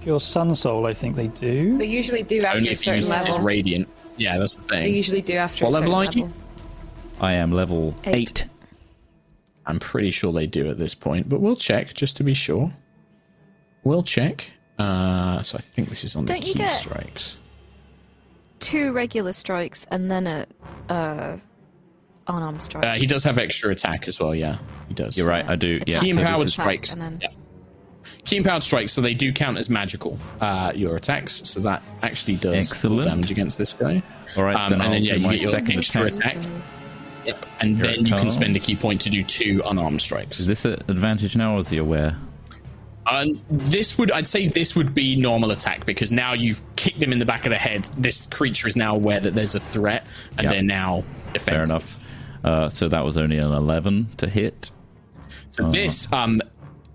[0.05, 1.77] your Sun Soul, I think they do.
[1.79, 3.41] They usually do after Only a if you certain use this level.
[3.45, 3.89] radiant.
[4.17, 4.83] Yeah, that's the thing.
[4.85, 6.33] They usually do after What a certain level are you?
[7.21, 8.15] I am level Eight.
[8.43, 8.45] eight.
[9.67, 12.71] I'm pretty sure they do at this point, but we'll check just to be sure.
[13.83, 14.53] We'll check.
[14.79, 17.39] Uh, so I think this is on Don't the you key get- strikes.
[18.61, 20.47] Two regular strikes and then a
[20.89, 21.37] uh,
[22.29, 22.85] unarmed strike.
[22.85, 24.35] Uh, he does have extra attack as well.
[24.35, 24.57] Yeah,
[24.89, 25.19] he does.
[25.19, 25.81] You're right, I do.
[25.87, 26.93] Yeah, Key so empowered this is- strikes.
[26.95, 27.29] and then- Yeah.
[28.25, 30.19] Ki empowered strikes, so they do count as magical.
[30.41, 33.05] Uh, your attacks, so that actually does full Excellent.
[33.05, 34.03] damage against this guy.
[34.37, 36.37] All right, Um, then and then yeah, you get your second extra attack.
[36.37, 36.51] attack.
[37.27, 40.41] Yep, and Here then you can spend a ki point to do two unarmed strikes.
[40.41, 42.17] Is this an advantage now, or is he aware?
[43.07, 47.13] Um, this would, I'd say, this would be normal attack because now you've kicked him
[47.13, 47.85] in the back of the head.
[47.99, 50.07] This creature is now aware that there's a threat,
[50.39, 50.51] and Yep.
[50.53, 51.05] they're now
[51.39, 52.01] Fair enough.
[52.45, 54.71] Uh, so that was only an 11 to hit.
[55.51, 56.41] So this, um,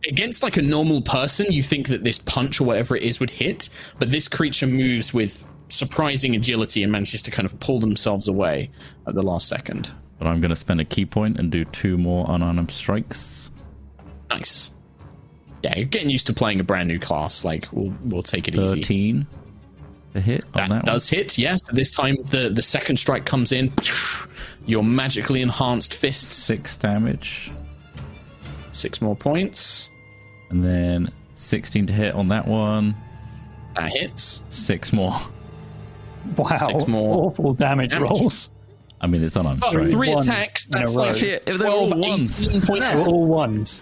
[0.08, 3.30] against like a normal person, you think that this punch or whatever it is would
[3.30, 8.28] hit, but this creature moves with surprising agility and manages to kind of pull themselves
[8.28, 8.70] away
[9.08, 9.92] at the last second.
[10.18, 13.52] But I'm going to spend a ki point and do two more unarmed strikes.
[14.30, 14.72] Nice.
[15.64, 17.44] Yeah, you're getting used to playing a brand new class.
[17.44, 18.82] Like we'll we'll take it easy.
[18.82, 19.28] 13
[20.14, 21.62] to hit on That, that, does hit, yes.
[21.64, 23.72] This time the, the second strike comes in.
[24.66, 25.98] Your magically enhanced one.
[26.00, 27.52] fists, Six damage.
[28.72, 29.90] six more points.
[30.50, 32.96] And then 16 to hit on that one.
[33.76, 34.44] That hits.
[34.50, 35.20] Six more.
[36.36, 38.10] Wow, Six more awful damage, damage.
[38.10, 38.52] rolls.
[39.02, 39.90] I mean, it's unarmed Oh, strike.
[39.92, 40.66] three attacks.
[40.66, 41.04] That's row.
[41.04, 42.68] like Shit, if they're all 12, 18 points.
[42.94, 43.82] They're all ones.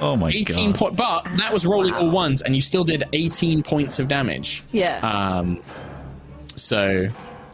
[0.00, 0.78] Oh my 18 god.
[0.78, 4.62] point, but that was rolling all ones, and you still did 18 points of damage.
[4.72, 4.98] yeah.
[5.00, 5.62] Um,
[6.56, 7.08] so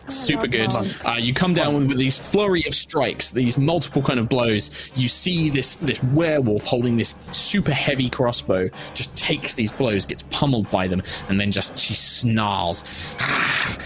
[0.09, 0.71] super good.
[1.07, 4.71] Uh, you come down with these flurry of strikes, these multiple kind of blows.
[4.95, 10.23] You see this this werewolf holding this super heavy crossbow, just takes these blows, gets
[10.31, 12.85] pummeled by them, and then just she snarls.
[13.21, 13.77] "Ah,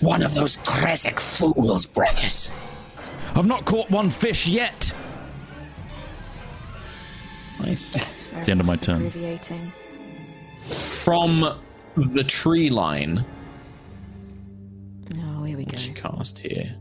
[0.00, 2.52] one of those Krezk fools, brothers.
[3.34, 4.92] I've not caught one fish yet.
[7.60, 7.96] Nice.
[7.96, 9.10] It's the end of my turn.
[10.62, 11.58] From
[11.96, 13.24] the tree line,
[15.18, 15.76] Oh, here we go.
[15.76, 16.76] she cast here.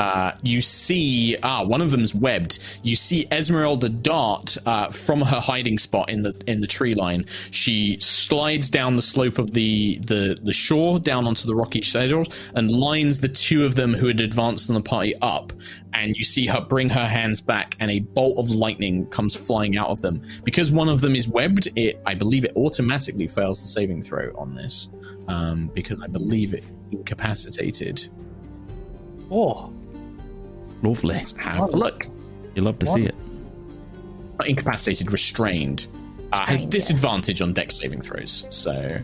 [0.00, 2.58] Uh, you see, ah, one of them's webbed.
[2.82, 7.26] You see Esmeralda dart uh, from her hiding spot in the in the tree line.
[7.50, 12.28] She slides down the slope of the the, the shore down onto the rocky shores
[12.54, 15.52] and lines the two of them who had advanced on the party up.
[15.92, 19.76] And you see her bring her hands back, and a bolt of lightning comes flying
[19.76, 20.22] out of them.
[20.44, 24.32] Because one of them is webbed, it I believe it automatically fails the saving throw
[24.38, 24.88] on this,
[25.28, 28.08] um, because I believe it incapacitated.
[29.30, 29.72] Oh,
[30.82, 31.14] Lovely.
[31.14, 32.06] Let's have a look.
[32.54, 33.14] You love to see it.
[34.38, 35.86] Not incapacitated, restrained.
[36.32, 38.46] Uh, has disadvantage on dex saving throws.
[38.50, 39.00] So,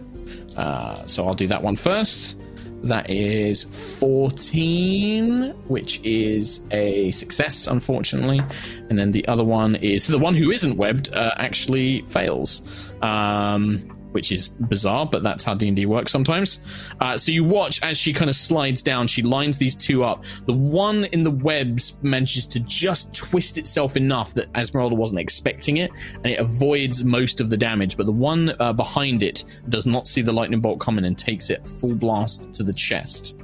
[0.56, 2.38] uh, so I'll do that one first.
[2.82, 8.40] That is 14, which is a success, unfortunately.
[8.88, 12.62] And then the other one is the one who isn't webbed uh, actually fails,
[13.02, 13.78] um,
[14.16, 16.60] which is bizarre, but that's how D&D works sometimes.
[17.02, 19.06] Uh, so you watch as she kind of slides down.
[19.06, 20.24] She lines these two up.
[20.46, 25.76] The one in the webs manages to just twist itself enough that Esmeralda wasn't expecting
[25.76, 27.98] it, and it avoids most of the damage.
[27.98, 31.50] But the one uh, behind it does not see the lightning bolt coming and takes
[31.50, 33.36] it full blast to the chest.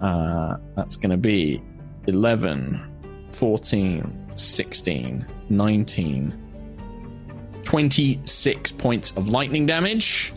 [0.00, 1.60] Uh, that's going to be
[2.06, 6.49] 11, 14, 16, 19,
[7.70, 10.32] 26 points of lightning damage.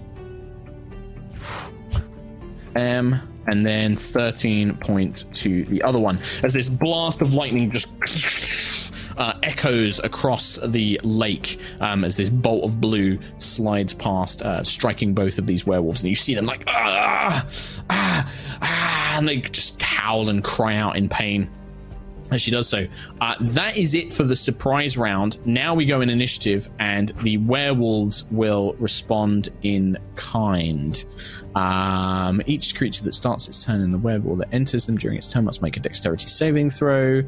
[2.75, 7.89] Um, and then 13 points to the other one as this blast of lightning just
[9.17, 15.15] uh, echoes across the lake um, as this bolt of blue slides past, uh, striking
[15.15, 16.01] both of these werewolves.
[16.01, 17.47] And you see them like, ah,
[17.89, 18.31] ah,
[18.61, 21.49] ah, and they just howl and cry out in pain
[22.33, 22.87] as she does so.
[23.21, 25.37] Uh, that is it for the surprise round.
[25.45, 31.03] Now we go in initiative, and the werewolves will respond in kind.
[31.55, 35.17] Um, each creature that starts its turn in the web or that enters them during
[35.17, 37.23] its turn must make a dexterity saving throw.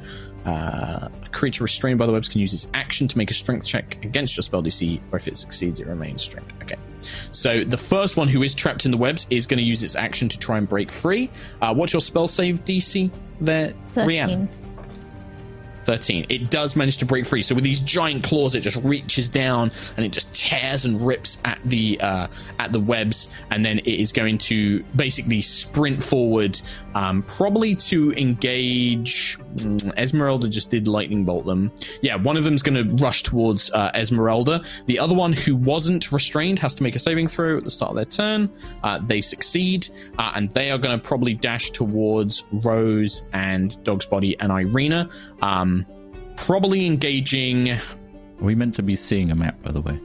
[0.45, 3.66] Uh, a creature restrained by the webs can use its action to make a strength
[3.66, 6.53] check against your spell DC, or if it succeeds, it remains strength.
[6.64, 6.76] Okay.
[7.32, 9.95] So the first one who is trapped in the webs is going to use its
[9.95, 11.30] action to try and break free.
[11.62, 14.47] Uh, what's your spell save DC there, Rihanna?
[15.86, 15.96] 13.
[15.96, 16.26] 13.
[16.30, 17.42] It does manage to break free.
[17.42, 21.38] So with these giant claws, it just reaches down and it just tears and rips
[21.46, 22.28] at the uh,
[22.60, 26.60] at the webs, and then it is going to basically sprint forward,
[26.94, 29.38] um, probably to engage.
[29.56, 31.72] mm, Esmeralda just did lightning bolt them.
[32.02, 34.64] Yeah, one of them's going to rush towards uh, Esmeralda.
[34.86, 37.92] The other one who wasn't restrained has to make a saving throw at the start
[37.92, 38.50] of their turn.
[38.84, 44.06] Uh, they succeed, uh, and they are going to probably dash towards Rose and Dog's
[44.06, 45.10] Body and Irina.
[45.42, 45.74] Um,
[46.38, 47.72] probably engaging.
[47.72, 47.80] Are
[48.40, 50.00] we meant to be seeing a map, by the way?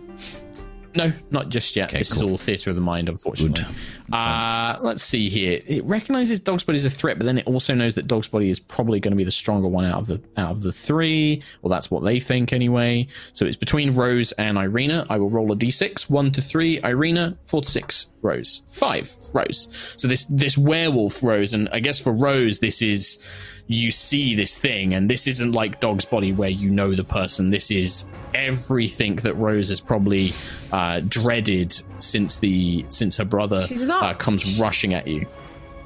[0.94, 1.90] No, not just yet.
[1.90, 3.64] Okay, this is all theatre of the mind, unfortunately.
[4.12, 5.60] Uh, let's see here.
[5.66, 8.50] It recognizes Dog's Body as a threat, but then it also knows that Dog's Body
[8.50, 11.42] is probably going to be the stronger one out of the out of the three.
[11.62, 13.06] Well, that's what they think anyway.
[13.32, 15.06] So it's between Rose and Irina.
[15.08, 16.10] I will roll a d6.
[16.10, 17.38] One to three, Irina.
[17.44, 18.62] Four to six, Rose.
[18.66, 19.68] Five, Rose.
[19.96, 23.24] So this this werewolf Rose, and I guess for Rose, this is
[23.72, 27.50] you see this thing, and this isn't like Dog's Body where you know the person.
[27.50, 28.04] This is
[28.34, 30.32] everything that Rose has probably
[30.72, 35.24] uh, dreaded since the since her brother not- uh, comes rushing at you.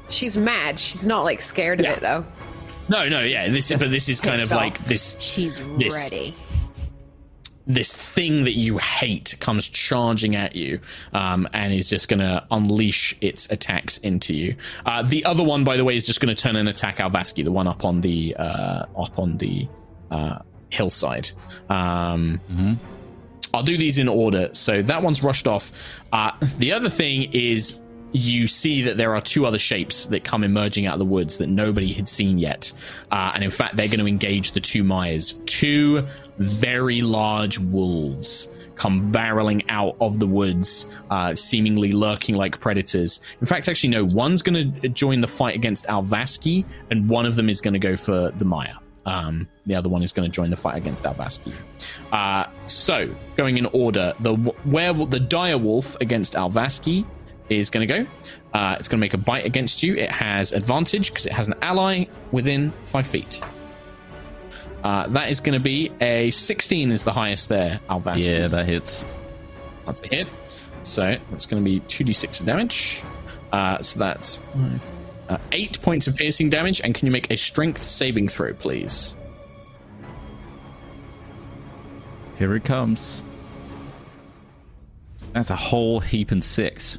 [0.09, 0.79] She's mad.
[0.79, 1.93] She's not like scared of Yeah.
[1.93, 2.25] it though.
[2.89, 3.49] No, no, yeah.
[3.49, 4.57] This is, but this is kind of off.
[4.57, 6.35] like this She's This- ready.
[7.67, 10.81] This thing that you hate comes charging at you
[11.13, 14.55] um, and is just going to unleash its attacks into you.
[14.85, 17.43] Uh, the other one, by the way, is just going to turn and attack Alvaski,
[17.45, 19.67] the one up on the uh, up on the
[20.11, 20.39] uh,
[20.71, 21.31] hillside.
[21.69, 22.41] Um,
[23.55, 24.51] I'll do these in order.
[24.53, 25.73] So that one's rushed off.
[26.13, 27.77] Uh, the other thing is
[28.15, 31.39] you see that there are two other shapes that come emerging out of the woods
[31.39, 32.73] that nobody had seen yet.
[33.11, 35.35] Uh, and in fact, they're going to engage the two Myers.
[35.47, 36.07] Two
[36.39, 43.21] very large wolves come barreling out of the woods, uh, seemingly lurking like predators.
[43.41, 47.35] In fact, actually, no, one's going to join the fight against Alvaski, and one of
[47.35, 48.75] them is going to go for the Maya.
[49.07, 51.53] Um, the other one is going to join the fight against Alvaski.
[52.13, 54.35] Uh, so, going in order, the
[54.65, 57.05] werewolf, the dire wolf against Alvaski
[57.49, 58.11] is going to go.
[58.53, 59.95] Uh, it's going to make a bite against you.
[59.97, 63.41] It has advantage because it has an ally within five feet.
[64.83, 68.27] Uh, that is going to be a 16 is the highest there, Alvaski.
[68.27, 69.07] Yeah, that hits.
[69.87, 70.29] That's a hit.
[70.83, 73.03] So that's going to be 2d6 damage.
[73.53, 74.87] Uh, so that's five,
[75.29, 76.81] uh, 8 points of piercing damage.
[76.83, 79.17] And can you make a strength saving throw, please?
[82.37, 83.23] Here it comes.
[85.33, 86.99] That's a whole heap and six.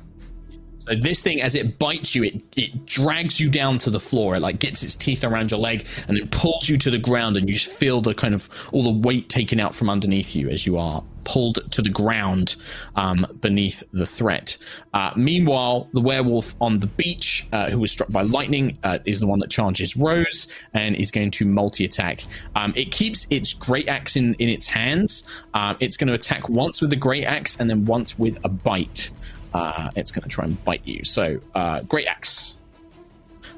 [0.88, 4.36] So this thing, as it bites you, it, it drags you down to the floor.
[4.36, 7.38] It like gets its teeth around your leg and it pulls you to the ground,
[7.38, 10.50] and you just feel the kind of all the weight taken out from underneath you
[10.50, 12.56] as you are pulled to the ground
[12.96, 14.58] um, beneath the threat.
[14.94, 19.20] Uh, meanwhile, the werewolf on the beach, uh, who was struck by lightning, uh, is
[19.20, 22.24] the one that charges Rose and is going to multi attack.
[22.56, 25.24] Um, it keeps its great axe in, in its hands.
[25.54, 28.50] Um, it's going to attack once with the great axe and then once with a
[28.50, 29.12] bite.
[29.56, 31.06] Uh, it's going to try and bite you.
[31.06, 32.58] So, uh, Great Axe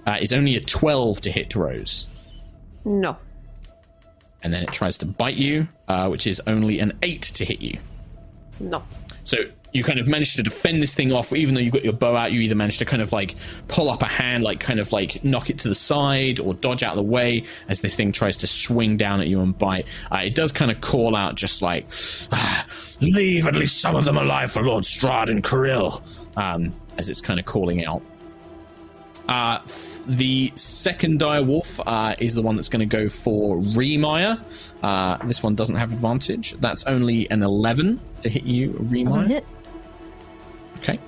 [0.06, 2.06] uh, is only a 12 to hit Rose.
[2.86, 3.18] No.
[4.43, 7.64] And then it tries to bite you, uh, which is only an 8 to hit
[7.64, 7.80] you.
[8.60, 8.84] No.
[9.24, 9.38] So,
[9.74, 12.15] you kind of manage to defend this thing off, even though you've got your bow
[12.15, 13.36] out, you either manage to kind of like
[13.68, 16.84] pull up a hand, like kind of like knock it to the side or dodge
[16.84, 19.86] out of the way as this thing tries to swing down at you and bite.
[20.11, 21.86] Uh, it does kind of call out just like,
[22.32, 22.65] "Ah,
[23.01, 26.01] leave at least some of them alive for Lord Strahd and Kiril,
[26.38, 28.01] um, as it's kind of calling out.
[29.28, 33.57] Uh, f- the second dire wolf uh, is the one that's going to go for
[33.57, 34.38] Ree Maya.
[34.82, 36.53] Uh, this one doesn't have advantage.
[36.61, 39.13] That's only an 11 to hit you, Ree Maya.
[39.13, 39.45] Doesn't hit.
[40.78, 40.99] Okay.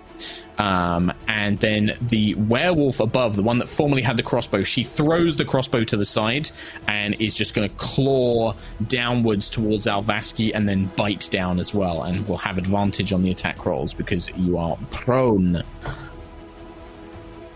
[0.58, 5.38] Um, and then the werewolf above, the one that formerly had the crossbow, she throws
[5.38, 6.52] the crossbow to the side
[6.88, 8.54] and is just going to claw
[8.88, 13.32] downwards towards Alvaski and then bite down as well, and will have advantage on the
[13.32, 15.64] attack rolls because you are prone.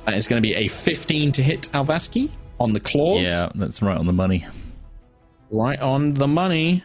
[0.05, 3.25] That is going to be a 15 to hit Alvaski on the claws.
[3.25, 4.45] Yeah, that's right on the money.
[5.51, 6.83] Right on the money.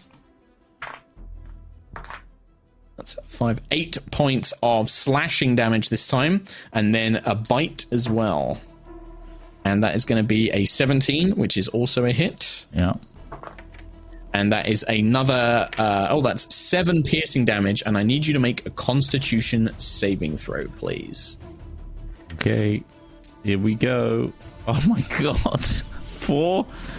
[2.99, 8.59] That's five, eight points of slashing damage this time, and then a bite as well.
[9.65, 12.67] and that is going to be a 17, which is also a hit.
[12.75, 12.95] Yeah.
[14.35, 15.69] And that is another.
[15.79, 20.37] Uh, oh, that's seven piercing damage, and I need you to make a Constitution saving
[20.37, 21.39] throw, please.
[22.35, 22.83] Okay.
[23.45, 24.33] Here we go.
[24.67, 25.65] Oh my god.
[25.65, 26.67] Four.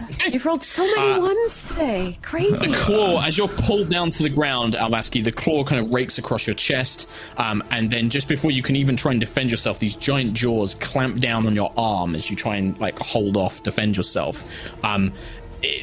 [0.32, 2.18] You've rolled so many ones today.
[2.22, 2.66] Crazy.
[2.68, 6.18] The claw, as you're pulled down to the ground, Alvaski, the claw kind of rakes
[6.18, 9.78] across your chest, um, and then just before you can even try and defend yourself,
[9.78, 13.62] these giant jaws clamp down on your arm as you try and like hold off,
[13.62, 14.74] defend yourself.
[14.84, 15.12] Um,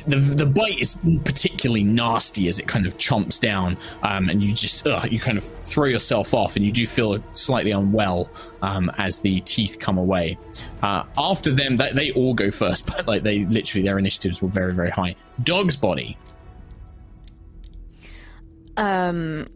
[0.08, 4.54] the the bite is particularly nasty as it kind of chomps down, um, and you
[4.54, 8.30] just ugh, you kind of throw yourself off, and you do feel slightly unwell
[8.62, 10.38] um, as the teeth come away.
[10.82, 14.50] Uh, after them, they, they all go first, but like they literally their initiatives were
[14.50, 15.16] very very high.
[15.44, 16.18] Dog's body.
[18.76, 19.48] Um,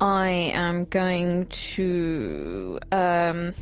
[0.00, 3.54] I am going to um,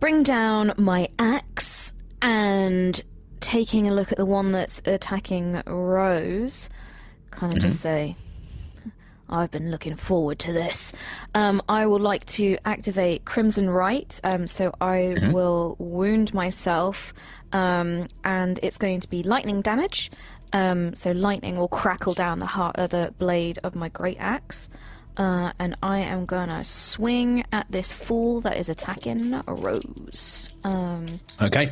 [0.00, 3.02] bring down my axe and
[3.42, 6.70] taking a look at the one that's attacking Rose,
[7.30, 8.16] kind of just say,
[9.28, 10.92] I've been looking forward to this.
[11.34, 17.12] Um, I would like to activate Crimson Rite, um, so I will wound myself,
[17.52, 20.10] um, and it's going to be lightning damage.
[20.52, 24.68] Um, so lightning will crackle down the heart of the blade of my great axe.
[25.16, 30.54] Uh, and I am gonna swing at this fool that is attacking Rose.
[30.64, 31.70] Um, Okay.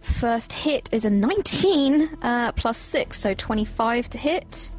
[0.00, 4.70] First hit is a 19 uh, plus 6, so 25 to hit.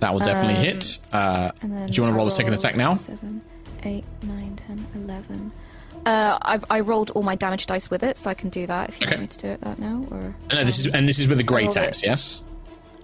[0.00, 0.98] That will definitely hit.
[1.12, 2.94] Uh, do you want to roll the second attack now?
[2.94, 3.40] 7,
[3.84, 5.52] 8, 9, 10, 11.
[6.04, 8.90] Uh, I've, I rolled all my damage dice with it, so I can do that
[8.90, 9.16] if you Okay.
[9.16, 10.04] want me to do it that now.
[10.10, 11.82] Or No, this is and this is with the great rolled it.
[11.82, 12.02] axe.
[12.02, 12.42] Yes.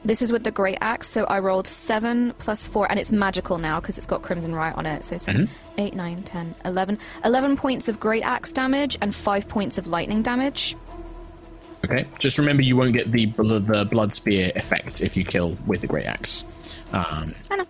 [0.04, 3.58] This is with the Great Axe, so I rolled 7 plus 4, and it's magical
[3.58, 5.04] now because it's got Crimson Rite on it.
[5.04, 5.80] So 7, Mm-hmm.
[5.80, 6.98] 8, 9, 10, 11.
[7.24, 10.74] 11 points of Great Axe damage and 5 points of lightning damage.
[11.84, 12.06] Okay.
[12.18, 15.80] Just remember, you won't get the bl- the blood spear effect if you kill with
[15.80, 16.44] the great axe.
[16.92, 17.66] Um, I know.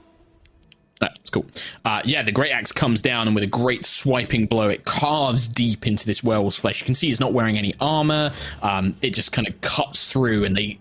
[1.03, 1.45] That's cool.
[1.85, 5.49] Uh, yeah, the great axe comes down and with a great swiping blow, it carves
[5.49, 6.81] deep into this werewolf's flesh.
[6.81, 8.31] You can see he's not wearing any armor.
[8.63, 10.79] Um, it just kind of cuts through, and they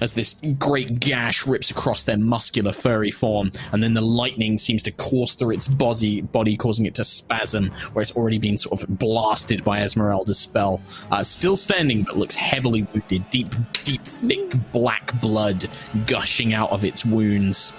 [0.00, 4.82] as this great gash rips across their muscular, furry form, and then the lightning seems
[4.82, 8.82] to course through its body, body causing it to spasm, where it's already been sort
[8.82, 10.80] of blasted by Esmeralda's spell.
[11.12, 13.30] Uh, still standing, but looks heavily wounded.
[13.30, 13.54] Deep,
[13.84, 15.68] deep, thick black blood
[16.08, 17.72] gushing out of its wounds.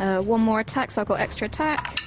[0.00, 1.98] Uh, one more attack, so I've got extra attack.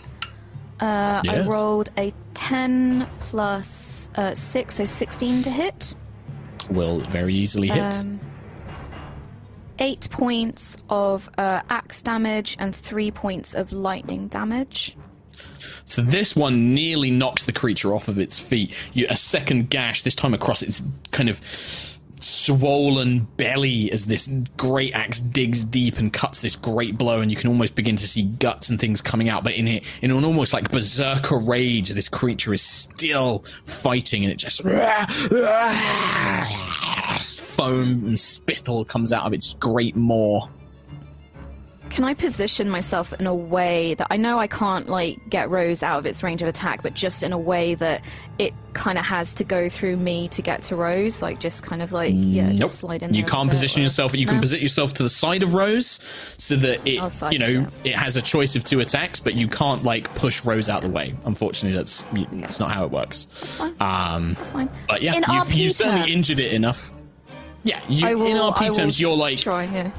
[0.79, 5.93] Uh, I rolled a 10 plus uh, 6, so 16 to hit.
[6.69, 7.79] will very easily hit.
[7.79, 8.19] Um,
[9.79, 14.95] eight points of uh, axe damage and three points of lightning damage.
[15.85, 18.75] so this one nearly knocks the creature off of its feet.
[18.93, 20.81] You, a second gash, this time across its
[21.11, 21.39] kind of
[22.23, 27.37] swollen belly as this great axe digs deep and cuts this great blow, and you
[27.37, 29.43] can almost begin to see guts and things coming out.
[29.43, 34.31] But in it, in an almost like berserker rage, this creature is still fighting, and
[34.31, 34.63] it just
[37.39, 40.47] foam and spittle comes out of its great maw.
[41.91, 45.83] Can I position myself in a way that I know I can't like get Rose
[45.83, 48.01] out of its range of attack, but just in a way that
[48.39, 51.81] it kind of has to go through me to get to Rose, like just kind
[51.81, 52.57] of like yeah, Nope.
[52.59, 53.13] just slide in.
[53.13, 54.15] You there a can't position or- yourself.
[54.15, 54.41] You can No?
[54.41, 55.99] position yourself to the side of Rose,
[56.37, 59.33] so that it, side you know, it, it has a choice of two attacks, but
[59.35, 61.13] you can't like push Rose out of the way.
[61.25, 63.25] Unfortunately, that's that's not how it works.
[63.25, 63.75] That's fine.
[63.81, 64.69] Um, That's fine.
[64.87, 66.93] but yeah, in you've, RP you certainly injured it enough.
[67.63, 69.91] Yeah, you, will, in RP terms, you're like, try, yeah.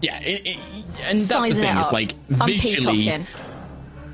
[0.00, 0.58] Yeah, it, it,
[1.04, 1.92] and that's the Sizing it thing is up.
[1.92, 3.24] like visually,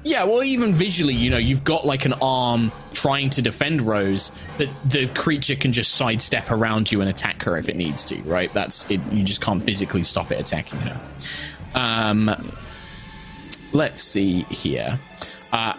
[0.05, 4.33] yeah, well, even visually, you know, you've got like an arm trying to defend Rose,
[4.59, 8.21] but the creature can just sidestep around you and attack her if it needs to,
[8.23, 8.53] right?
[8.53, 9.01] That's it.
[9.13, 11.01] You just can't physically stop it attacking her.
[11.75, 12.31] Um,
[13.73, 14.99] let's see here.
[15.53, 15.75] Uh,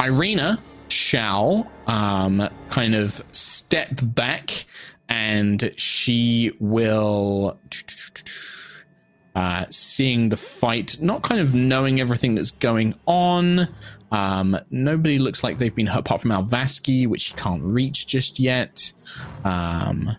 [0.00, 4.64] Irina shall um, kind of step back
[5.08, 7.58] and she will
[9.34, 13.68] uh, seeing the fight, not kind of knowing everything that's going on.
[14.10, 18.40] Um, nobody looks like they've been hurt apart from Alvaski, which she can't reach just
[18.40, 18.92] yet.
[19.44, 20.16] Um,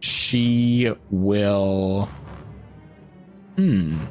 [0.00, 2.08] she will.
[3.56, 4.04] Hmm.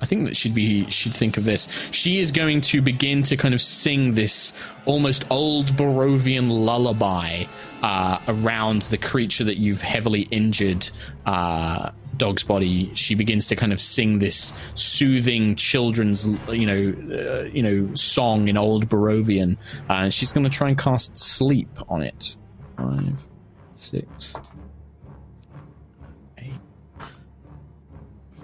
[0.00, 1.66] I think that she'd be she'd think of this.
[1.90, 4.52] She is going to begin to kind of sing this
[4.84, 7.44] almost old Barovian lullaby
[7.82, 10.90] uh, around the creature that you've heavily injured
[11.24, 17.42] uh, dog's body, she begins to kind of sing this soothing children's, you know, uh,
[17.44, 19.56] you know, song in old Barovian,
[19.90, 22.36] uh, and she's going to try and cast sleep on it.
[22.76, 23.22] Five,
[23.74, 24.34] six,
[26.38, 26.52] eight,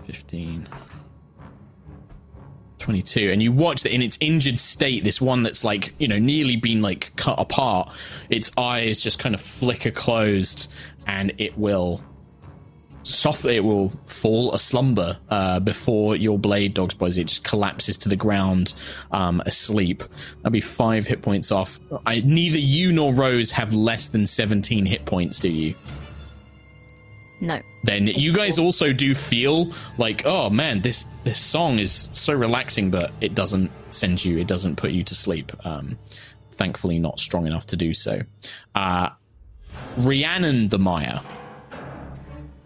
[0.07, 0.67] fifteen.
[2.81, 6.19] 22 and you watch that in its injured state this one that's like you know
[6.19, 7.93] nearly been like cut apart
[8.31, 10.69] its eyes just kind of flicker closed
[11.07, 12.03] and it will
[13.03, 17.97] softly it will fall a slumber uh, before your blade dog's boys it just collapses
[17.99, 18.75] to the ground
[19.13, 20.03] um, asleep.
[20.39, 21.81] That'll be five hit points off.
[22.07, 25.75] I, neither you nor rose have less than 17 hit points do you?
[27.43, 27.59] No.
[27.85, 32.91] then you guys also do feel like oh man this this song is so relaxing
[32.91, 35.51] but it doesn't send you it doesn't put you to sleep.
[35.65, 35.99] Um
[36.51, 38.21] thankfully not strong enough to do so.
[38.75, 39.09] Uh
[39.97, 41.21] rhiannon the maya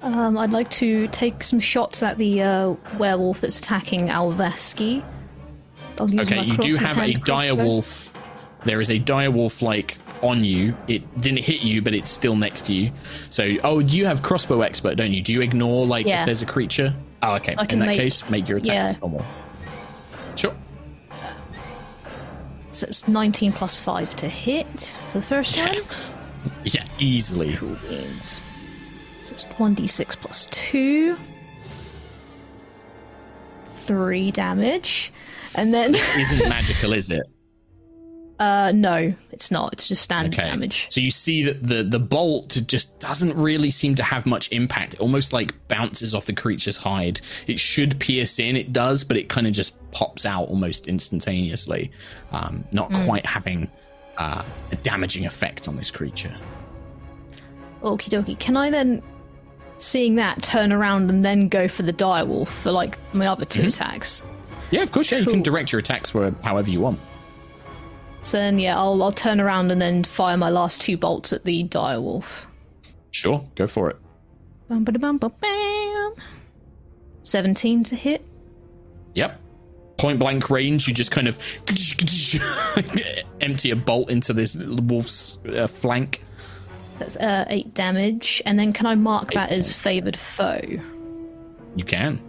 [0.05, 5.03] Um, I'd like to take some shots at the uh, werewolf that's attacking Alvaski.
[5.99, 7.25] Okay you do have a hand crossbow.
[7.25, 8.13] dire wolf
[8.65, 10.77] there is a dire wolf like on you.
[10.89, 12.91] It didn't hit you but it's still next to you.
[13.31, 15.23] So oh you have crossbow expert don't you?
[15.23, 16.21] Do you ignore like Yeah.
[16.21, 16.95] if there's a creature?
[17.23, 17.57] Oh okay.
[17.71, 18.99] In that make- case make your attack yeah.
[19.01, 19.25] normal.
[20.37, 20.55] Sure.
[22.73, 25.77] So it's 19 plus 5 to hit for the first time.
[26.65, 27.57] yeah easily.
[27.89, 28.41] Means-
[29.25, 31.17] So it's 1d6 plus 2.
[33.77, 35.13] 3 damage.
[35.55, 37.23] And then, isn't magical is it
[38.41, 39.73] uh, no, it's not.
[39.73, 40.43] It's just standard Okay.
[40.49, 40.87] damage.
[40.91, 44.95] So you see that the the bolt just doesn't really seem to have much impact.
[44.95, 47.21] It almost like bounces off the creature's hide.
[47.47, 51.93] It should pierce in, it does, but it kind of just pops out almost instantaneously,
[52.33, 53.05] um, not Hmm.
[53.05, 53.71] quite having
[54.19, 56.35] uh, a damaging effect on this creature.
[57.83, 58.37] Okie dokie.
[58.41, 59.01] Can I then,
[59.85, 63.69] seeing that, turn around and then go for the direwolf for like my other 2
[63.69, 64.25] attacks?
[64.71, 65.13] Yeah, of course.
[65.13, 66.99] Yeah, you can direct your attacks where however you want.
[68.23, 71.45] So then, yeah, I'll, I'll turn around and then fire my last two bolts at
[71.45, 72.47] the direwolf.
[73.11, 73.97] Sure, go for it.
[74.69, 76.15] Bum, ba, bum, ba, bam.
[77.23, 78.27] 17 to hit.
[79.15, 79.41] Yep.
[79.99, 81.39] Point blank range, you just kind of
[83.41, 86.23] empty a bolt into this wolf's uh, flank.
[86.99, 88.43] That's uh, 8 damage.
[88.47, 90.61] And then can I mark that as favoured foe?
[91.77, 92.21] You can.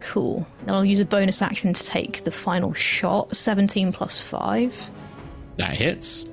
[0.00, 0.46] Cool.
[0.64, 3.34] Then I'll use a bonus action to take the final shot.
[3.36, 4.90] 17 plus 5.
[5.58, 6.24] That hits.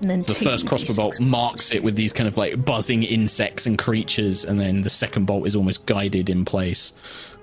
[0.00, 3.66] And then The first crossbow bolt marks it with these kind of like buzzing insects
[3.66, 6.92] and creatures, and then the second bolt is almost guided in place.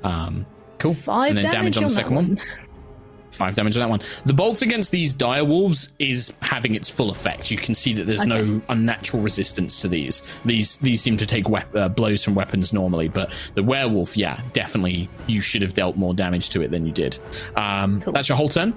[0.04, 0.46] Um,
[0.78, 0.94] cool.
[0.94, 2.40] Five and then damage, on the second one.
[3.34, 4.02] Five damage on that one.
[4.26, 7.50] The bolts against these dire wolves is having its full effect.
[7.50, 10.22] You can see that there's no unnatural resistance to these.
[10.46, 14.40] These these seem to take wep- uh, blows from weapons normally, but the werewolf, yeah,
[14.54, 17.18] definitely, you should have dealt more damage to it than you did.
[17.56, 18.14] Um, Cool.
[18.14, 18.74] That's your whole turn.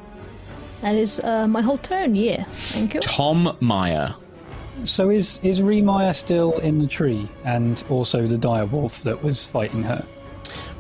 [0.80, 2.44] That is uh, my whole turn, yeah.
[2.44, 3.00] Thank you.
[3.00, 4.10] Tom Maya.
[4.84, 9.82] So is is Remire still in the tree, and also the direwolf that was fighting
[9.84, 10.04] her?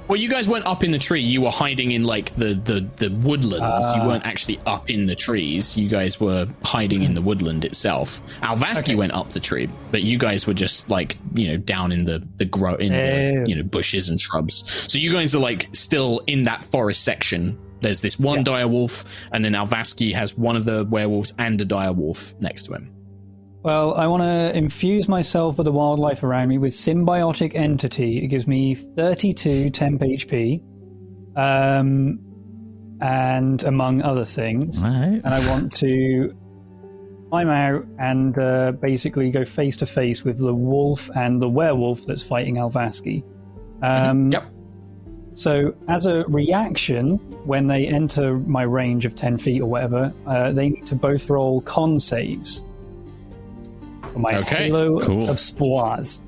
[0.08, 1.20] Well, you guys weren't up in the tree.
[1.20, 3.86] You were hiding in like the the, the woodlands.
[3.94, 4.06] you ah.
[4.06, 5.76] weren't actually up in the trees.
[5.76, 8.22] You guys were hiding in the woodland itself.
[8.40, 8.94] Alvaski Okay.
[8.94, 12.22] went up the tree, but you guys were just like you know down in the
[12.36, 13.00] the grow in Oh.
[13.00, 14.62] the you know bushes and shrubs.
[14.90, 17.58] So you guys are like still in that forest section.
[17.80, 21.64] There's this one dire wolf, and then Alvaski has one of the werewolves and a
[21.64, 22.95] dire wolf next to him.
[23.66, 28.22] Well, I want to infuse myself with the wildlife around me with symbiotic entity.
[28.22, 30.62] It gives me 32 temp HP,
[31.34, 32.20] um,
[33.00, 34.80] and among other things.
[34.80, 35.20] Right.
[35.24, 36.32] And I want to
[37.28, 42.06] climb out and uh, basically go face to face with the wolf and the werewolf
[42.06, 43.24] that's fighting Alvaski.
[43.82, 44.44] Um, Yep.
[45.34, 50.52] So, as a reaction, when they enter my range of 10 feet or whatever, uh,
[50.52, 52.62] they need to both roll con saves.
[54.16, 55.28] For my Okay, halo cool.
[55.28, 56.22] of spores.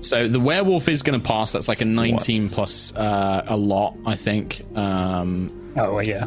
[0.00, 1.52] So the werewolf is going to pass.
[1.52, 4.62] That's like a 19 plus uh, a lot, I think.
[4.74, 6.26] Um, Oh, yeah.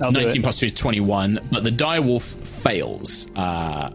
[0.00, 0.42] I'll 19 it.
[0.42, 3.28] plus 2 is 21, but the direwolf fails.
[3.36, 3.90] Uh,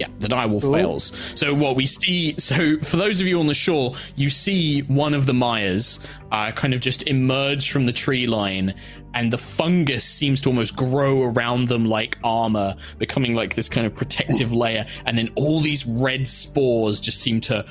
[0.00, 0.72] yeah, the direwolf Cool.
[0.72, 1.12] fails.
[1.34, 5.12] So what we see, so for those of you on the shore, you see one
[5.12, 6.00] of the Myers
[6.32, 8.74] uh, kind of just emerge from the tree line,
[9.12, 13.86] and the fungus seems to almost grow around them like armor, becoming like this kind
[13.86, 17.64] of protective layer, and then all these red spores just seem to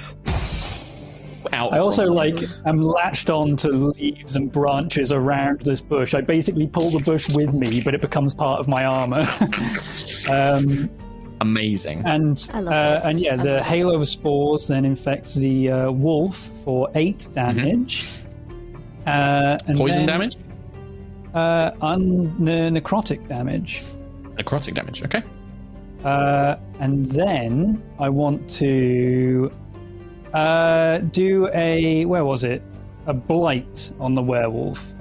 [1.51, 1.73] out.
[1.73, 2.13] I also them.
[2.13, 6.13] like am latched on to leaves and branches around this bush.
[6.13, 9.21] I basically pull the bush with me, but it becomes part of my armor.
[10.29, 10.89] um,
[11.41, 12.03] Amazing.
[12.05, 13.05] And I love uh, this.
[13.05, 17.27] and yeah, I the love halo of spores then infects the uh, wolf for eight
[17.33, 18.09] damage.
[19.07, 20.37] Uh, and Poison then, damage?
[21.33, 23.83] Uh, un- ne- necrotic damage.
[24.35, 25.03] Necrotic damage.
[25.03, 25.23] Okay.
[26.03, 29.51] Uh, and then I want to
[30.33, 32.61] uh, do a where was it?
[33.07, 34.93] A blight on the werewolf.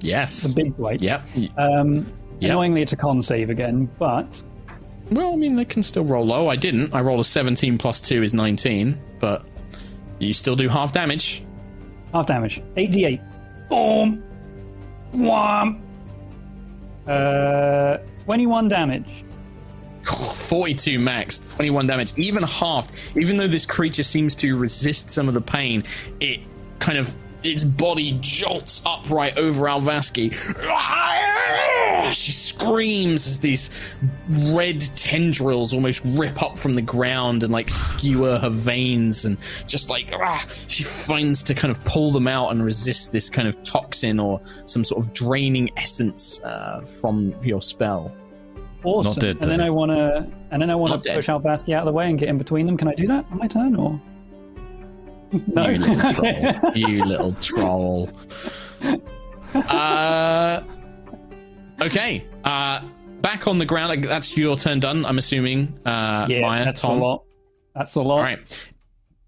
[0.00, 0.50] Yes.
[0.50, 1.02] A big blight.
[1.02, 1.26] Yep.
[1.56, 2.06] Um,
[2.40, 2.50] Yep.
[2.50, 4.42] Annoyingly, it's a con save again, but
[5.10, 6.48] Well, I mean, they can still roll low.
[6.48, 6.94] I didn't.
[6.94, 9.44] I rolled a 17 plus 2 is 19, but
[10.18, 11.42] you still do half damage.
[12.12, 12.62] half damage.
[12.76, 13.20] 88.
[13.70, 14.22] Boom.
[15.12, 15.82] Wham.
[17.06, 19.24] Uh, 21 damage.
[20.04, 22.92] 42 max, 21 damage, even halved.
[23.16, 25.82] Even though this creature seems to resist some of the pain,
[26.20, 26.40] it
[26.78, 30.32] kind of its body jolts upright over Alvaski.
[32.12, 33.70] She screams as these
[34.52, 39.90] red tendrils almost rip up from the ground and like skewer her veins, and just
[39.90, 43.62] like ah, she finds to kind of pull them out and resist this kind of
[43.62, 48.14] toxin or some sort of draining essence uh, from your spell.
[48.84, 49.10] Awesome.
[49.10, 49.60] Not dead, and then.
[49.60, 52.18] I want to, and then I want to push Alvaski out of the way and
[52.18, 52.76] get in between them.
[52.76, 54.00] Can I do that on my turn, or
[55.46, 55.68] no?
[55.68, 56.70] You little troll.
[56.74, 58.10] you little troll.
[59.54, 60.60] Uh,
[61.80, 62.26] okay.
[62.44, 62.80] Uh,
[63.20, 64.04] back on the ground.
[64.04, 65.78] That's your turn done, I'm assuming.
[65.84, 66.98] Uh, yeah, Maya, that's Tom.
[66.98, 67.24] a lot.
[67.74, 68.18] That's a lot.
[68.18, 68.70] All right.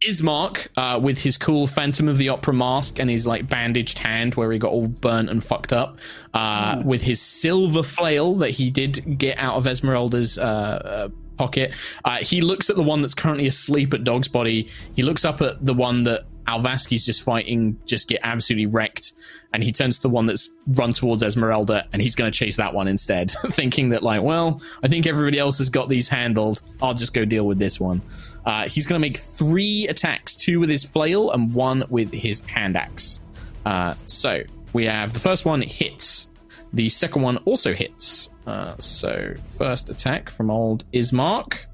[0.06, 4.36] Ismark, uh, with his cool Phantom of the Opera mask and his like bandaged hand
[4.36, 5.98] where he got all burnt and fucked up,
[6.34, 11.74] uh, with his silver flail that he did get out of Esmeralda's uh, uh, pocket,
[12.04, 14.68] uh, he looks at the one that's currently asleep at Dog's body.
[14.94, 19.12] He looks up at the one that Alvaski's just fighting, just get absolutely wrecked,
[19.52, 22.56] and he turns to the one that's run towards Esmeralda, and he's going to chase
[22.56, 26.62] that one instead, thinking that like, well, I think everybody else has got these handled.
[26.80, 28.00] I'll just go deal with this one.
[28.46, 32.40] Uh, he's going to make three attacks: two with his flail and one with his
[32.40, 33.20] hand axe.
[33.66, 34.42] Uh, so
[34.72, 36.30] we have the first one hits.
[36.72, 38.30] The second one also hits.
[38.46, 41.66] Uh, so first attack from old Ismark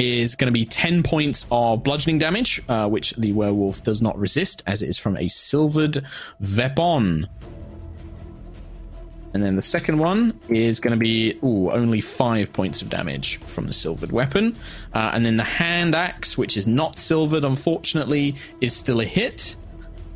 [0.00, 4.18] is going to be 10 points of bludgeoning damage, uh, which the werewolf does not
[4.18, 6.04] resist, as it is from a silvered
[6.56, 7.28] weapon.
[9.32, 13.38] And then the second one is going to be ooh, only five points of damage
[13.40, 14.56] from the silvered weapon.
[14.94, 19.54] Uh, and then the hand axe, which is not silvered, unfortunately, is still a hit,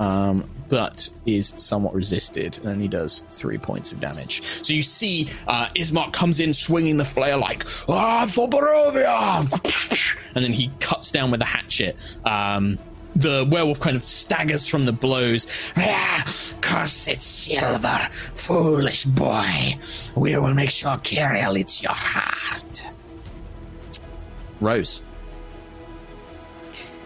[0.00, 4.42] um, but is somewhat resisted and only does three points of damage.
[4.66, 9.42] So you see uh, Ismark comes in swinging the flare like, ah, for Barovia!
[10.34, 11.96] And then he cuts down with a hatchet.
[12.24, 12.80] Um,
[13.14, 15.46] the werewolf kind of staggers from the blows.
[15.76, 16.24] Ah,
[16.60, 19.78] cursed silver, foolish boy.
[20.16, 22.84] We will make sure Kiril eats your heart.
[24.60, 25.02] Rose.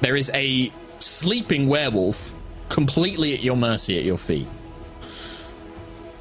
[0.01, 2.35] There is a sleeping werewolf
[2.69, 4.47] completely at your mercy at your feet.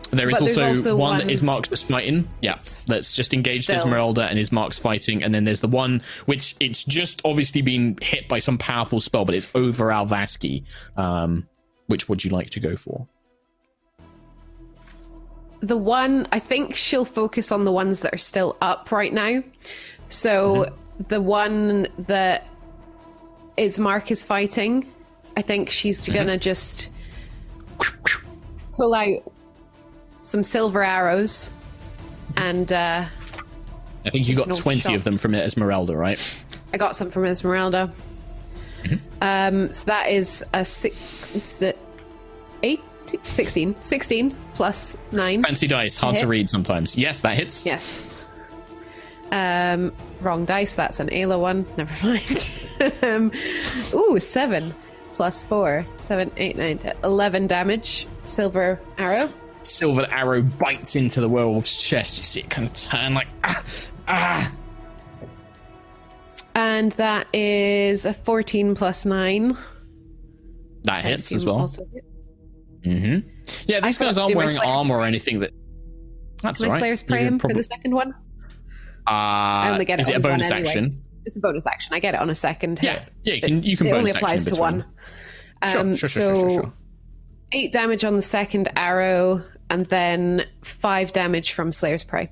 [0.09, 2.29] There is also, also one, one- that Ismark's just fighting.
[2.41, 3.75] Yeah, that's just engaged Still.
[3.75, 5.21] Esmeralda and Ismark's fighting.
[5.21, 9.25] And then there's the one which it's just obviously been hit by some powerful spell,
[9.25, 10.63] but it's over Alvaski.
[10.97, 11.47] Um,
[11.87, 13.07] which would you like to go for?
[15.59, 19.43] the one I think she'll focus on the ones that are still up right now.
[20.09, 20.73] So
[21.07, 22.47] the one that
[23.57, 24.91] Ismark is fighting,
[25.37, 26.89] I think she's gonna just
[28.73, 29.31] pull out
[30.23, 31.51] some silver arrows
[32.35, 33.05] and uh,
[34.03, 34.95] I think you got 20 shot.
[34.95, 36.19] of them from Esmeralda, right?
[36.73, 37.93] I got some from Esmeralda.
[39.21, 41.63] Um, so that is a six,
[42.63, 42.81] eight,
[43.21, 45.43] 16, 16 plus nine.
[45.43, 46.97] Fancy dice, hard to read sometimes.
[46.97, 47.63] Yes, that hits.
[47.63, 48.01] Yes.
[49.31, 50.73] Um, wrong dice.
[50.73, 51.67] That's an Ayla one.
[51.77, 52.51] Never mind.
[53.03, 53.31] um,
[53.93, 54.73] ooh, seven
[55.17, 55.85] plus four.
[55.97, 58.07] Seven, eight, nine, ten, eleven damage.
[58.23, 59.33] Silver arrow.
[59.63, 62.19] Silver arrow bites into the werewolf's chest.
[62.19, 63.63] You see it kind of turn like, ah,
[64.07, 64.53] ah.
[66.55, 69.57] And that is a 14 plus 9.
[70.83, 71.67] That hits as well.
[71.67, 72.05] hit.
[72.83, 73.29] Mm-hmm.
[73.67, 75.51] Yeah, these I guys aren't wearing armor or anything that.
[76.41, 76.79] That's My right.
[76.79, 78.13] Slayer's Prey can for the second one.
[79.05, 80.67] Uh, only get it is it a bonus anyway.
[80.69, 81.03] action?
[81.27, 81.93] It's a bonus action.
[81.93, 83.11] I get it on a second Yeah, hit.
[83.23, 84.85] yeah, you can- It's- you can It only applies to one.
[85.69, 86.73] Sure, Um, sure, sure, so sure, sure, sure.
[87.51, 92.31] eight damage on the second arrow, and then five damage from Slayer's Prey.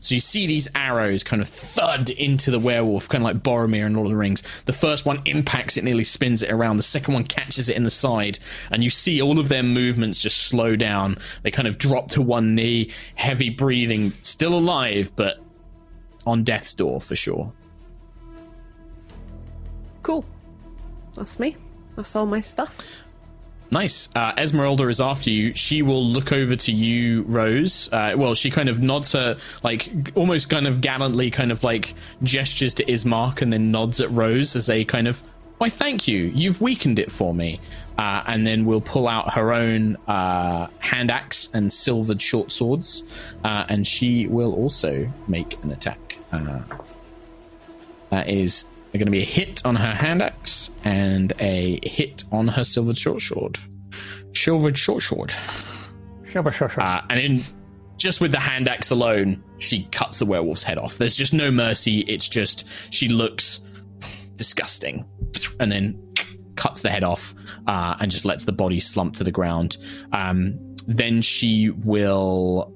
[0.00, 3.84] So you see these arrows kind of thud into the werewolf, kind of like Boromir
[3.84, 4.42] in Lord of the Rings.
[4.64, 6.78] The first one impacts it, nearly spins it around.
[6.78, 8.38] The second one catches it in the side,
[8.70, 11.18] and you see all of their movements just slow down.
[11.42, 15.44] They kind of drop to one knee, heavy breathing, still alive, but
[16.28, 17.52] on death's door for sure.
[20.02, 20.24] Cool.
[21.14, 21.56] That's me.
[21.96, 23.02] That's all my stuff.
[23.70, 24.08] Nice.
[24.14, 25.54] Uh, Esmeralda is after you.
[25.54, 27.90] She will look over to you, Rose.
[27.92, 31.94] Uh, well, she kind of nods her, like, almost kind of gallantly, kind of like
[32.22, 35.22] gestures to Ismark and then nods at Rose as a kind of,
[35.58, 36.24] why, thank you.
[36.34, 37.60] You've weakened it for me.
[37.96, 43.02] Uh, and then we'll pull out her own uh, hand axe and silvered short swords.
[43.44, 46.18] Uh, and she will also make an attack.
[46.32, 46.60] Uh,
[48.10, 52.48] that is going to be a hit on her hand axe and a hit on
[52.48, 53.58] her silvered short sword.
[54.34, 55.32] Silvered short sword.
[56.24, 56.82] Sure, sure, sure.
[56.82, 57.44] Uh, and in
[57.96, 60.98] just with the hand axe alone, she cuts the werewolf's head off.
[60.98, 62.00] There's just no mercy.
[62.00, 63.60] It's just she looks
[64.36, 65.04] disgusting,
[65.60, 66.00] and then
[66.56, 67.34] cuts the head off
[67.66, 69.76] uh, and just lets the body slump to the ground.
[70.12, 72.72] Um, then she will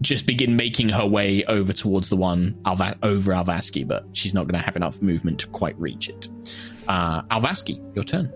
[0.00, 4.48] just begin making her way over towards the one Alva- over Alvaski, but she's not
[4.48, 6.28] going to have enough movement to quite reach it.
[6.88, 8.32] Uh, Alvaski, your turn.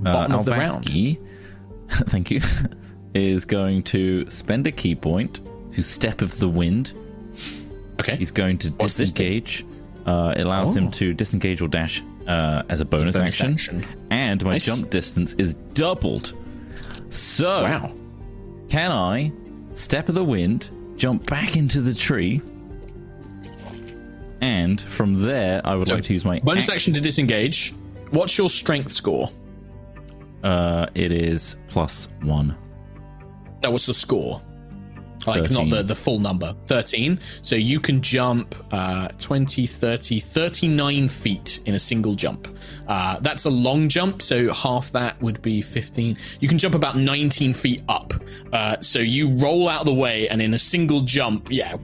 [0.00, 0.86] Bottom uh, of the round.
[1.90, 2.40] Thank you,
[3.14, 5.40] is going to spend a ki point
[5.72, 6.92] to Step of the Wind.
[8.00, 8.16] Okay.
[8.16, 9.66] He's going to What's disengage.
[10.06, 10.80] Uh, it allows Oh.
[10.80, 13.52] him to disengage or dash uh, as a bonus, bonus action.
[13.52, 13.84] action.
[14.10, 14.66] And my Nice.
[14.66, 16.32] jump distance is doubled.
[17.10, 17.92] So, Wow.
[18.68, 19.32] can I
[19.74, 22.40] step of the wind, jump back into the tree,
[24.40, 27.74] and from there I would So, like to use my bonus ac- action to disengage.
[28.10, 29.30] What's your strength score?
[30.42, 32.56] Uh, it is plus one.
[33.62, 34.40] No, what's the score?
[35.26, 35.54] Like, 13.
[35.54, 36.54] not the, the full number.
[36.66, 37.20] 13.
[37.42, 42.48] So you can jump uh, 20, 30, 39 feet in a single jump.
[42.88, 46.16] Uh, that's a long jump, so half that would be 15.
[46.40, 48.14] You can jump about 19 feet up.
[48.52, 51.76] Uh, so you roll out of the way, and in a single jump, yeah,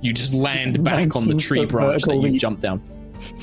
[0.00, 2.40] you just land back on the tree branch that you leap.
[2.40, 2.82] jumped down.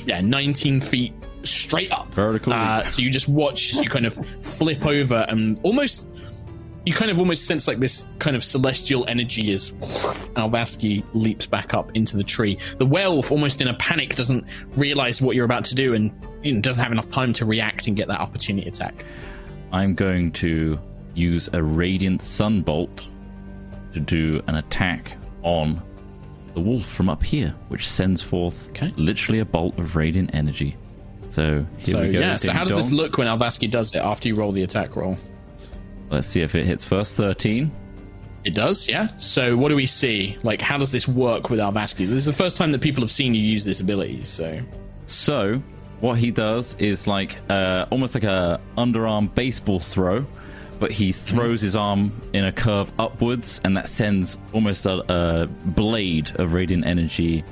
[0.04, 1.12] Yeah, 19 feet
[1.44, 2.06] straight up.
[2.08, 6.08] Vertical Uh, so you just watch as you kind of flip over and almost
[6.84, 9.70] you kind of almost sense like this kind of celestial energy as
[10.34, 12.58] Alvaski leaps back up into the tree.
[12.78, 14.44] The werewolf, almost in a panic, doesn't
[14.76, 16.10] realize what you're about to do and
[16.42, 19.04] you know, doesn't have enough time to react and get that opportunity attack.
[19.70, 20.78] I'm going to
[21.14, 23.06] use a radiant sunbolt
[23.92, 25.82] to do an attack on
[26.54, 28.92] the wolf from up here, which sends forth Okay.
[28.96, 30.76] literally a bolt of radiant energy.
[31.28, 32.20] So here so we go.
[32.20, 34.96] yeah, so how does this look when Alvaski does it after you roll the attack
[34.96, 35.16] roll?
[36.12, 37.16] Let's see if it hits first.
[37.16, 37.72] Thirteen.
[38.44, 39.08] It does, yeah.
[39.18, 40.36] So what do we see?
[40.42, 42.06] Like, how does this work with Alvaski?
[42.08, 44.24] This is the first time that people have seen you use this ability.
[44.24, 44.58] So
[45.06, 45.62] So
[46.00, 50.26] what he does is like uh, almost like a underarm baseball throw,
[50.80, 55.46] but he throws his arm in a curve upwards, and that sends almost a, a
[55.46, 57.44] blade of radiant energy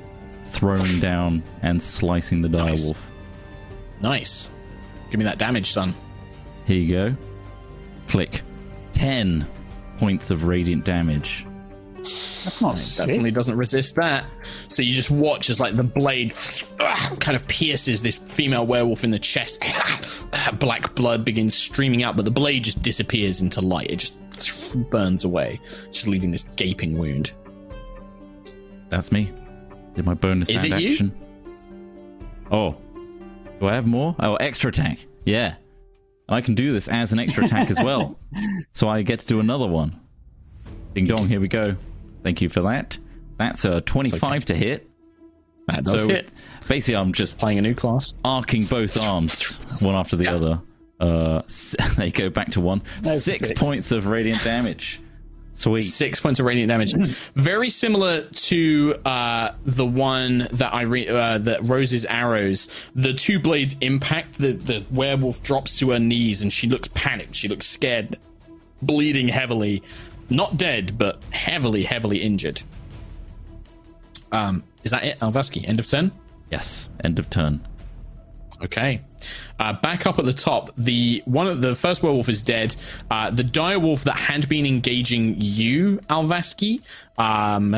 [0.45, 2.91] thrown down and slicing the Nice.
[2.91, 2.97] direwolf.
[4.03, 4.51] nice.
[5.11, 5.95] Give me that damage, son.
[6.67, 7.17] Here you go.
[8.09, 8.43] Click.
[9.01, 9.47] Ten
[9.97, 11.47] points of radiant damage.
[11.97, 13.35] That's not definitely six.
[13.35, 14.27] doesn't resist that.
[14.69, 16.37] So you just watch as like the blade
[16.81, 19.59] ah, kind of pierces this female werewolf in the chest.
[20.33, 23.91] Ah, black blood begins streaming out, but the blade just disappears into light.
[23.91, 27.33] It just burns away, just leaving this gaping wound.
[28.91, 29.31] That's me.
[29.95, 30.91] Did my bonus Is hand it you?
[30.91, 31.15] action.
[32.51, 32.77] Oh.
[33.61, 34.15] Do I have more?
[34.21, 35.07] Oh, extra attack.
[35.25, 35.55] Yeah.
[36.31, 38.17] I can do this as an extra attack as well.
[38.73, 39.99] So I get to do another one.
[40.95, 41.75] Ding dong, here we go.
[42.23, 42.97] Thank you for that.
[43.37, 44.89] That's a 25 to hit.
[45.67, 46.29] That does so hit.
[46.69, 48.15] basically, I'm just Playing a new class.
[48.25, 50.35] arcing both arms, one after the Yeah.
[50.37, 50.63] other.
[51.01, 51.43] Uh,
[52.03, 52.83] you go, back to one.
[53.03, 53.53] Six six.
[53.59, 55.01] points of radiant damage.
[55.61, 55.83] Sweet.
[55.83, 56.95] Six points of radiant damage.
[57.35, 62.71] Very similar to uh, the one that I re- uh, that Rose's arrows.
[62.95, 64.39] The two blades impact.
[64.39, 67.35] The the werewolf drops to her knees and she looks panicked.
[67.35, 68.19] She looks scared,
[68.81, 69.83] bleeding heavily,
[70.31, 72.63] not dead but heavily heavily injured.
[74.33, 75.69] Um, is that it, Alvaski?
[75.69, 76.11] End of turn.
[76.51, 77.61] Yes, end of turn.
[78.63, 79.01] Okay.
[79.59, 82.77] Uh, back up at the top, the one of the first werewolf is dead.
[83.11, 86.83] Uh, the dire wolf that had been engaging you, Alvaski,
[87.17, 87.75] um,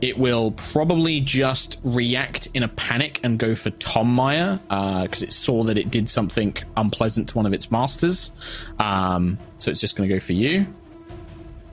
[0.00, 5.32] it will probably just react in a panic and go for Tom Maya because it
[5.32, 8.30] saw that it did something unpleasant to one of its masters.
[8.78, 10.66] Um, so it's just going to go for you.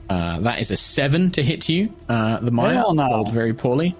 [0.08, 1.92] Uh, that is a seven to hit you.
[2.08, 3.10] Uh, the Hell no.
[3.10, 3.94] rolled very poorly,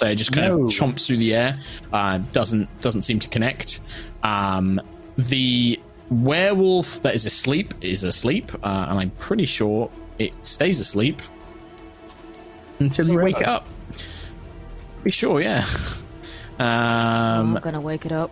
[0.00, 0.64] so it just kind No.
[0.64, 1.58] of chomps through the air.
[1.92, 3.80] Uh, doesn't doesn't seem to connect.
[4.22, 4.80] Um,
[5.18, 5.78] the
[6.08, 11.20] werewolf that is asleep is asleep, uh, and I'm pretty sure it stays asleep
[12.78, 13.68] until you wake it up.
[15.02, 15.66] Pretty sure, yeah.
[16.58, 18.30] Um, I'm not gonna wake it up.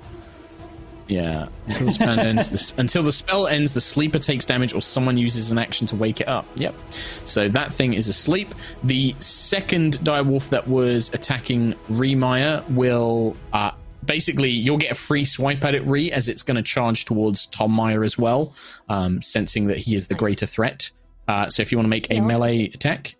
[1.08, 1.48] Yeah.
[1.66, 5.16] Until the spell ends, the, until the spell ends, the sleeper takes damage, or someone
[5.16, 6.44] uses an action to wake it up.
[6.56, 6.74] Yep.
[6.90, 8.54] So that thing is asleep.
[8.84, 13.70] The second direwolf that was attacking Remire will uh,
[14.04, 17.46] basically you'll get a free swipe at it, Re, as it's going to charge towards
[17.46, 18.54] Tom Maya as well,
[18.90, 20.90] um, sensing that he is the greater threat.
[21.26, 22.20] Uh, so if you want to make a Yeah.
[22.20, 23.14] melee attack,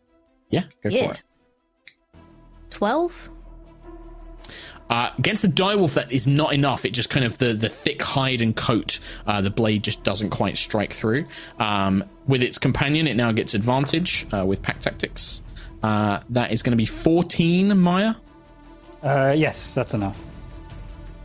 [0.51, 1.07] yeah, go Yeah.
[1.07, 1.23] for it.
[2.71, 3.31] Twelve.
[4.91, 6.85] Uh, against the direwolf, that is not enough.
[6.87, 10.31] It just kind of the the thick hide and coat, uh, the blade just doesn't
[10.31, 11.27] quite strike through.
[11.59, 15.43] Um, with its companion, it now gets advantage uh, with pack tactics.
[15.83, 18.15] Uh, that is going to be fourteen, Maya.
[19.03, 20.19] Uh, yes, that's enough.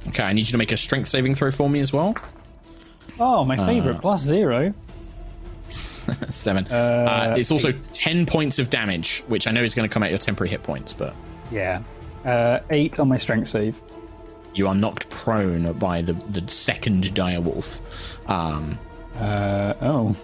[0.10, 2.16] Okay, I need you to make a strength saving throw for me as well.
[3.20, 4.74] Oh, my favorite plus zero.
[6.30, 6.68] Seven.
[6.68, 10.10] Uh, it's also ten points of damage, which I know is going to come out
[10.10, 11.16] your temporary hit points, but
[11.52, 11.82] Yeah.
[12.26, 13.82] Uh, eight on my strength save.
[14.56, 17.82] you are knocked prone by the the second direwolf.
[18.30, 18.78] Um,
[19.20, 20.16] Uh, oh.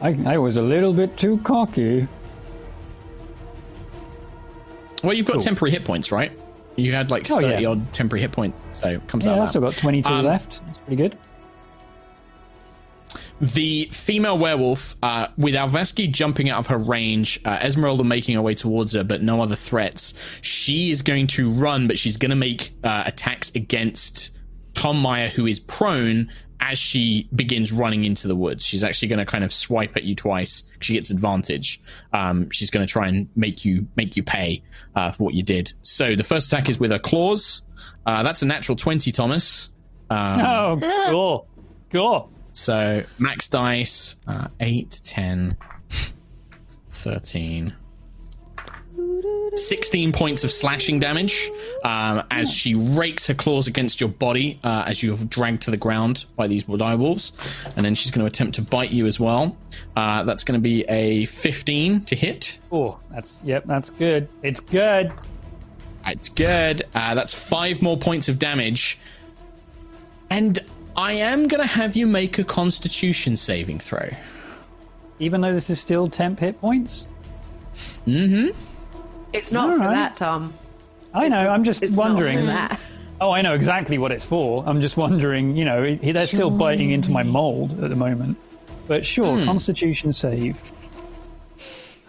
[0.00, 2.08] I, I was a little bit too cocky.
[5.02, 5.42] well, you've got Cool.
[5.42, 6.32] temporary hit points, right?
[6.76, 7.50] You had like Oh, yeah.
[7.50, 9.38] thirty odd temporary hit points, so it comes Yeah, out.
[9.40, 10.64] I've still got 22 Um, left.
[10.66, 11.18] That's pretty good.
[13.42, 18.42] The female werewolf, uh, with Alvaski jumping out of her range, uh, Esmeralda making her
[18.42, 22.30] way towards her, but no other threats, she is going to run, but she's going
[22.30, 24.30] to make uh, attacks against
[24.74, 26.30] Tom Maya, who is prone,
[26.60, 28.64] as she begins running into the woods.
[28.64, 30.62] She's actually going to kind of swipe at you twice.
[30.80, 31.80] She gets advantage.
[32.12, 34.62] Um, she's going to try and make you make you pay
[34.94, 35.72] uh, for what you did.
[35.82, 37.62] So the first attack is with her claws.
[38.06, 39.70] Uh, that's a natural twenty, Thomas.
[40.08, 40.78] Um, Oh,
[41.10, 41.48] cool.
[41.90, 42.30] Cool.
[42.52, 45.56] So max dice uh, 8, 10,
[46.90, 47.74] 13,
[49.54, 51.50] 16 points of slashing damage
[51.84, 55.76] um, as she rakes her claws against your body uh, as you're dragged to the
[55.76, 57.32] ground by these dire wolves.
[57.76, 59.56] And then she's going to attempt to bite you as well.
[59.96, 62.58] Uh, that's going to be a 15 to hit.
[62.70, 64.28] Oh, that's, yep, that's good.
[64.42, 65.12] It's good.
[66.06, 66.82] It's good.
[66.94, 68.98] Uh, that's five more points of damage.
[70.30, 70.58] And
[70.96, 74.08] I am going to have you make a constitution saving throw.
[75.18, 77.06] Even though this is still temp hit points?
[78.06, 78.58] Mm hmm.
[79.32, 79.94] It's not All for right.
[79.94, 80.52] that, Tom.
[81.14, 82.40] I know, It's- I'm just it's wondering.
[82.40, 82.80] for that.
[83.20, 84.64] Oh, I know exactly what it's for.
[84.66, 88.36] I'm just wondering, you know, they're still biting into my mold at the moment.
[88.88, 89.44] But sure, Hmm.
[89.44, 90.60] Constitution save.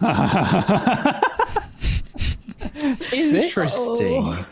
[3.12, 4.44] Interesting.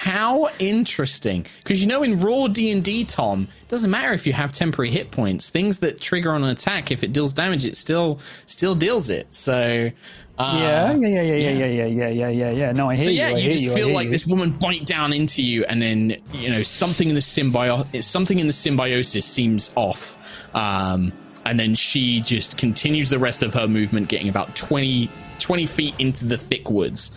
[0.00, 1.46] How interesting.
[1.58, 5.10] Because you know in raw D&D, Tom, it doesn't matter if you have temporary hit
[5.10, 5.50] points.
[5.50, 9.34] Things that trigger on an attack, if it deals damage, it still still deals it.
[9.34, 9.90] So
[10.38, 12.72] uh, Yeah, yeah, yeah, yeah, yeah, yeah, yeah, yeah, yeah, yeah, yeah.
[12.72, 13.18] No, I hear you.
[13.18, 14.10] So yeah, you just you, feel like you.
[14.10, 18.06] this woman bite down into you, and then you know something in the symbio it's
[18.06, 20.16] something in the symbiosis seems off,
[20.54, 21.12] um,
[21.44, 25.94] and then she just continues the rest of her movement, getting about 20, 20 feet
[25.98, 27.10] into the thick woods.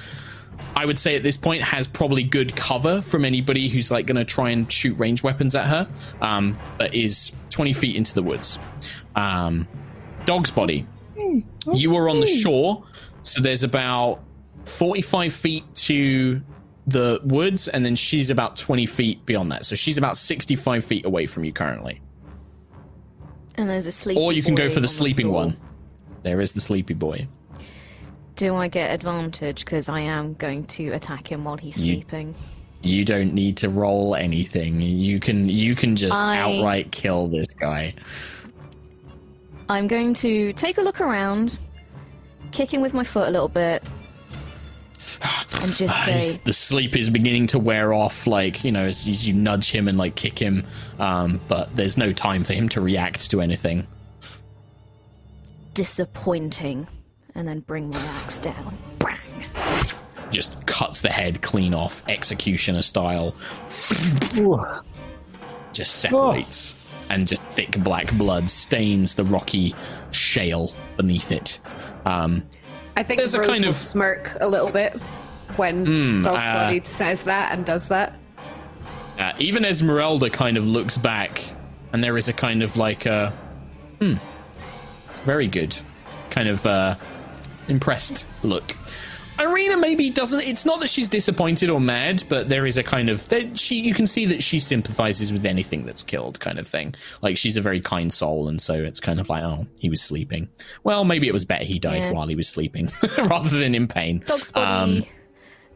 [0.76, 4.18] I would say at this point has probably good cover from anybody who's like going
[4.18, 5.88] to try and shoot range weapons at her,
[6.22, 8.60] um, but is twenty feet into the woods.
[9.16, 9.68] Um,
[10.26, 10.86] dog's body.
[11.72, 12.84] You are on the shore,
[13.22, 14.22] so there's about
[14.66, 16.42] 45 feet to
[16.88, 19.66] the woods, and then she's about 20 feet beyond that.
[19.66, 22.02] So she's about 65 feet away from you currently.
[23.56, 24.18] And there's a sleep.
[24.18, 25.58] Or you can go for the sleeping one.
[26.24, 27.28] There is the sleepy boy.
[28.36, 32.36] Do I get advantage because I am going to attack him while he's You- sleeping?
[32.82, 34.82] You don't need to roll anything.
[34.82, 37.94] You can you can just I- outright kill this guy.
[39.70, 41.58] I'm going to take a look around,
[42.52, 43.82] kicking with my foot a little bit,
[45.62, 49.26] and just say, the sleep is beginning to wear off like you know as, as
[49.26, 50.66] you nudge him and like kick him
[51.00, 53.88] um, but there's no time for him to react to anything
[55.74, 56.88] disappointing,
[57.36, 58.78] and then bring my axe down.
[59.00, 59.18] Bang!
[60.32, 63.36] just cuts the head clean off executioner style
[65.74, 69.76] just separates and just thick black blood stains the rocky
[70.12, 71.60] shale beneath it
[72.06, 72.44] um,
[72.98, 74.94] I think There's a Rose kind will of- smirk a little bit
[75.56, 78.14] when Dog's uh, Body says that and does that.
[79.20, 81.44] Uh, even Esmeralda kind of looks back,
[81.92, 83.32] and there is a kind of like a,
[84.00, 84.16] hmm,
[85.24, 85.76] very good,
[86.32, 86.96] kind of uh,
[87.68, 88.76] impressed look.
[89.38, 90.42] Ireena maybe doesn't.
[90.42, 93.82] It's not that she's disappointed or mad, but there is a kind of that she.
[93.82, 96.94] You can see that she sympathizes with anything that's killed, kind of thing.
[97.24, 100.02] Like she's a very kind soul, and so it's kind of like, oh, he was
[100.04, 100.50] sleeping.
[100.84, 102.12] Well, maybe it was better he died Yeah.
[102.12, 104.20] while he was sleeping rather than in pain.
[104.20, 105.00] Dog's body.
[105.00, 105.04] Um,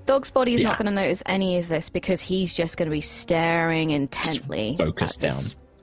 [0.05, 0.69] Dog's body is yeah.
[0.69, 4.75] not going to notice any of this because he's just going to be staring intently.
[4.77, 5.33] focused down.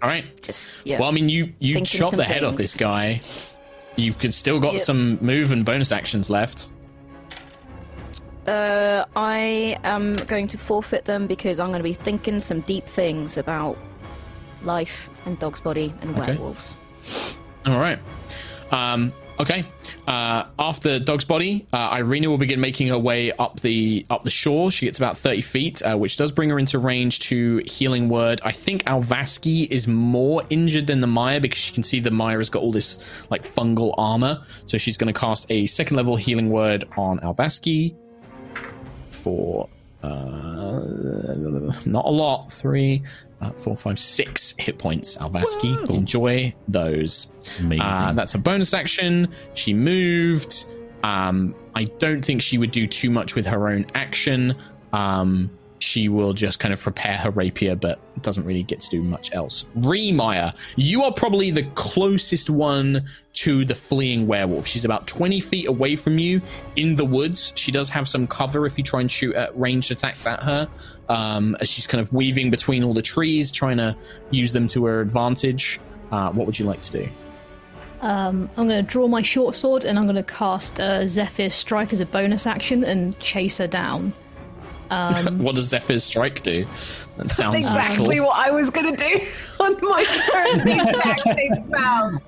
[0.01, 0.24] All right.
[0.43, 1.01] Just yeah.
[1.01, 3.20] Well, I mean, you you chop the head off this guy.
[3.97, 4.83] You've still got Yep.
[4.83, 6.69] some move and bonus actions left.
[8.47, 12.87] Uh, I am going to forfeit them because I'm going to be thinking some deep
[12.87, 13.79] things about
[14.62, 16.33] life and dog's body and Okay.
[16.33, 16.77] werewolves.
[17.66, 17.99] All right.
[18.71, 19.65] Um, okay.
[20.06, 24.31] Uh, after Dog's body, uh, Ireena will begin making her way up the up the
[24.31, 24.70] shore.
[24.70, 28.40] She gets about thirty feet, uh, which does bring her into range to healing word.
[28.44, 32.36] I think Alvaski is more injured than the Maya because she can see the Maya
[32.39, 34.43] has got all this like fungal armor.
[34.66, 37.97] So she's going to cast a second level healing word on Alvaski
[39.11, 39.69] for
[40.02, 40.81] uh,
[41.86, 42.52] not a lot.
[42.52, 43.02] Three,
[43.45, 45.16] uh, four, five, six hit points.
[45.19, 47.31] Alvaski, enjoy those.
[47.61, 47.81] Amazing.
[47.83, 49.29] Uh, that's a bonus action.
[49.55, 50.66] She moved.
[51.03, 54.57] Um, I don't think she would do too much with her own action.
[54.93, 55.51] Um,
[55.85, 59.35] she will just kind of prepare her rapier, but doesn't really get to do much
[59.35, 59.66] else.
[59.77, 63.05] Remire, you are probably the closest one
[63.35, 64.66] to the fleeing werewolf.
[64.66, 66.40] She's about 20 feet away from you
[66.77, 67.52] in the woods.
[67.55, 70.69] She does have some cover if you try and shoot at ranged attacks at her,
[71.11, 73.94] um, as she's kind of weaving between all the trees, trying to
[74.31, 75.81] use them to her advantage.
[76.11, 77.09] Uh, what would you like to do?
[78.01, 81.51] Um, I'm going to draw my short sword and I'm going to cast uh, Zephyr
[81.51, 84.15] Strike as a bonus action and chase her down.
[85.39, 86.66] What does Zephyr's Strike do?
[87.16, 88.27] That sounds exactly useful.
[88.27, 89.27] what I was going to do
[89.61, 90.59] on my turn.
[90.65, 92.20] The exact same sound.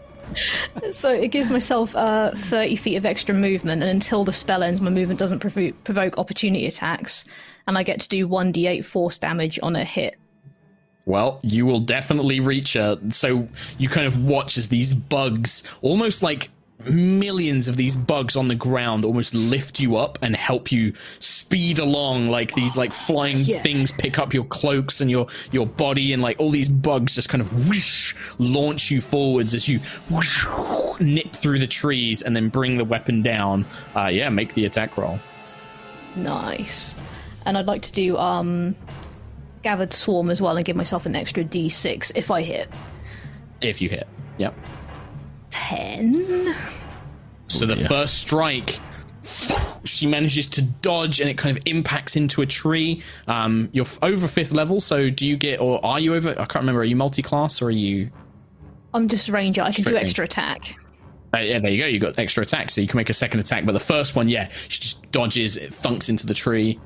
[0.92, 4.80] So it gives myself uh, 30 feet of extra movement, and until the spell ends,
[4.80, 7.24] my movement doesn't provo- provoke opportunity attacks,
[7.66, 10.16] and I get to do 1d8 force damage on a hit.
[11.06, 12.98] Well, you will definitely reach her.
[13.10, 16.50] So you kind of watch as these bugs, almost like
[16.84, 21.78] millions of these bugs on the ground, almost lift you up and help you speed
[21.78, 22.28] along.
[22.28, 26.38] Like these like flying things pick up your cloaks and your your body, and like
[26.38, 29.80] all these bugs just kind of whoosh, launch you forwards as you
[30.10, 30.46] whoosh,
[31.00, 33.64] nip through the trees and then bring the weapon down.
[33.94, 35.18] Uh, yeah, make the attack roll.
[36.16, 36.94] Nice.
[37.44, 38.74] And I'd like to do um,
[39.62, 42.68] Gathered Swarm as well and give myself an extra d6 if I hit.
[43.60, 44.06] If you hit.
[44.38, 44.54] Yep.
[45.68, 46.54] 10.
[47.48, 48.78] So the first strike,
[49.84, 53.02] she manages to dodge, and it kind of impacts into a tree.
[53.26, 56.30] Um, you're over fifth level, so do you get, or are you over?
[56.30, 56.82] I can't remember.
[56.82, 58.10] Are you multi-class or are you?
[58.94, 59.62] I'm just a ranger.
[59.62, 60.76] I can do extra attack.
[61.34, 61.86] Uh, yeah, there you go.
[61.86, 63.66] You got extra attack, so you can make a second attack.
[63.66, 66.78] But the first one, yeah, she just dodges, it thunks into the tree.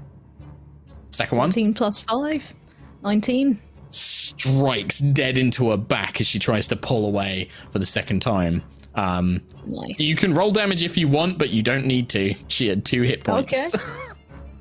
[1.11, 2.55] Second one 14 plus 5.
[3.03, 3.61] 19.
[3.91, 8.63] Strikes dead into her back as she tries to pull away for the second time.
[8.95, 9.99] Um, Nice.
[10.01, 12.35] you can roll damage if you want, but you don't need to.
[12.49, 13.53] She had two hit points.
[13.75, 13.85] Okay.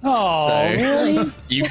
[0.04, 0.48] Oh,
[0.78, 1.32] So- really?
[1.50, 1.64] you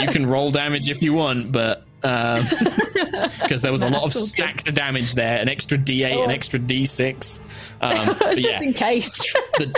[0.00, 4.32] you can roll damage if you want, but because there was a lot of That's
[4.32, 4.44] good.
[4.44, 7.40] stacked damage there, an extra D8, an extra D6.
[7.80, 9.16] Um, just yeah, in case.
[9.58, 9.74] the,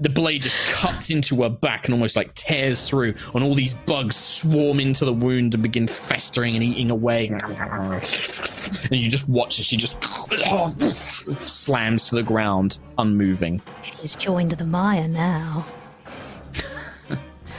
[0.00, 3.74] the blade just cuts into her back and almost like tears through, and all these
[3.74, 7.26] bugs swarm into the wound and begin festering and eating away.
[7.28, 10.02] And you just watch as she just
[11.34, 13.62] slams to the ground, unmoving.
[13.82, 15.66] She's joined the Maya now.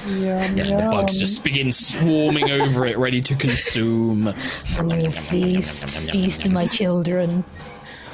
[0.08, 4.28] Yeah, the bugs just begin swarming over it, ready to consume.
[4.28, 7.44] Oh, feast, feast, my children.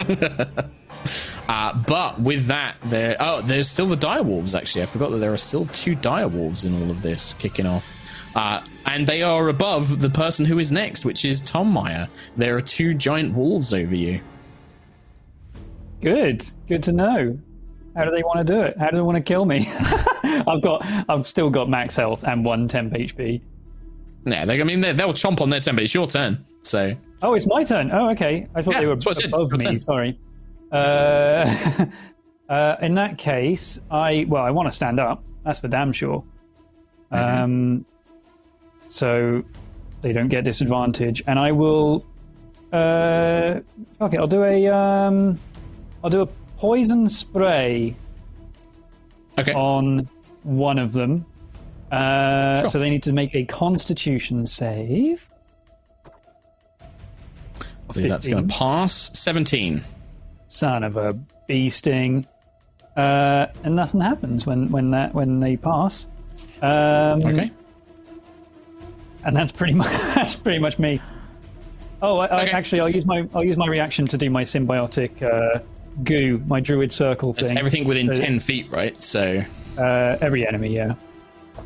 [1.48, 4.56] Uh, but with that, there oh, there's still the dire wolves.
[4.56, 7.66] Actually, I forgot that there are still two dire wolves in all of this kicking
[7.66, 7.94] off,
[8.36, 12.08] uh, and they are above the person who is next, which is Tom Maya.
[12.38, 14.22] There are two giant wolves over you.
[16.02, 16.46] Good.
[16.68, 17.38] Good to know.
[17.96, 18.78] How do they want to do it?
[18.78, 19.68] How do they want to kill me?
[20.24, 23.42] I've got, I've still got max health and one temp HP.
[24.26, 26.46] Yeah, they, I mean they, they'll chomp on their temp, but it's your turn.
[26.62, 27.92] So Oh, it's my turn.
[27.92, 28.48] Oh, okay.
[28.54, 29.30] I thought Yeah, they were that's what I said.
[29.34, 29.80] above me.
[29.80, 30.20] Sorry.
[30.76, 31.86] Uh,
[32.50, 35.24] uh, in that case, I well, I want to stand up.
[35.44, 36.24] That's for damn sure.
[37.12, 37.44] Mm-hmm.
[37.44, 37.86] Um,
[38.90, 39.44] so
[40.02, 42.06] they don't get disadvantage, and I will.
[42.72, 43.62] Uh,
[44.02, 44.68] okay, I'll do a.
[44.68, 45.40] Um,
[46.04, 46.28] I'll do a
[46.58, 47.96] poison spray
[49.38, 50.08] okay, on
[50.44, 51.26] one of them.
[51.92, 52.70] Uh, Sure.
[52.70, 55.30] So they need to make a Constitution save.
[57.90, 59.12] I think that's going to pass.
[59.18, 59.84] Seventeen.
[60.56, 61.14] Son of a
[61.48, 62.26] bee sting.
[62.96, 66.08] uh, and nothing happens when when that when they pass.
[66.62, 67.52] Um, Okay.
[69.26, 71.02] and that's pretty much that's pretty much me.
[72.02, 72.52] Oh, I, Okay.
[72.52, 75.60] I, actually, I'll use my I'll use my reaction to do my symbiotic uh,
[76.04, 77.58] goo, my druid circle That's thing.
[77.58, 79.02] everything within So, 10 feet, right?
[79.04, 79.44] So,
[79.78, 80.96] Uh, every enemy, yeah.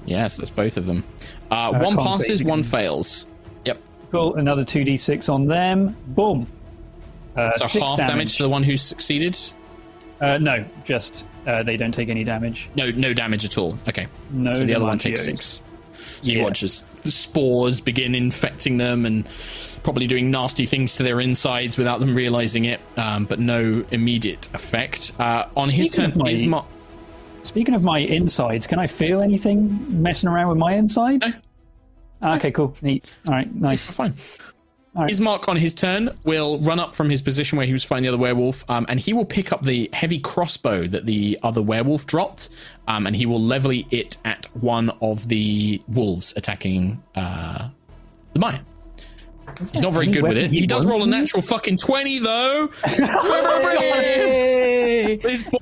[0.07, 1.03] yes, that's both of them.
[1.51, 3.27] Uh, I one passes, one fails.
[3.65, 3.79] Yep.
[4.11, 4.35] Cool.
[4.35, 5.95] Another two d six on them.
[6.07, 6.47] Boom.
[7.47, 8.37] Uh, So half damage.
[8.37, 9.37] to the one who succeeded?
[10.21, 12.69] Uh, no, just uh, they don't take any damage.
[12.75, 13.77] No, no damage at all.
[13.87, 14.07] Okay.
[14.31, 15.61] No so the other one takes six.
[16.21, 19.25] So you watch as the spores begin infecting them and
[19.83, 24.49] probably doing nasty things to their insides without them realizing it, um, but no immediate
[24.53, 25.13] effect.
[25.17, 26.65] Uh, on his Speaking turn, of my- Ismark.
[27.43, 31.37] Speaking of my insides, can I feel anything messing around with my insides?
[32.21, 33.13] Ah, Okay, cool, neat.
[33.25, 33.87] All right, nice.
[33.89, 34.13] Fine.
[34.95, 35.11] All right.
[35.11, 38.09] Ismark on his turn will run up from his position where he was fighting the
[38.09, 42.07] other werewolf, um, and he will pick up the heavy crossbow that the other werewolf
[42.07, 42.49] dropped,
[42.87, 47.69] um, and he will level it at one of the wolves attacking uh,
[48.33, 48.59] the Maya.
[49.59, 50.51] He's not very good with it.
[50.51, 52.69] He he does roll a natural fucking 20, though.
[55.21, 55.59] This boy.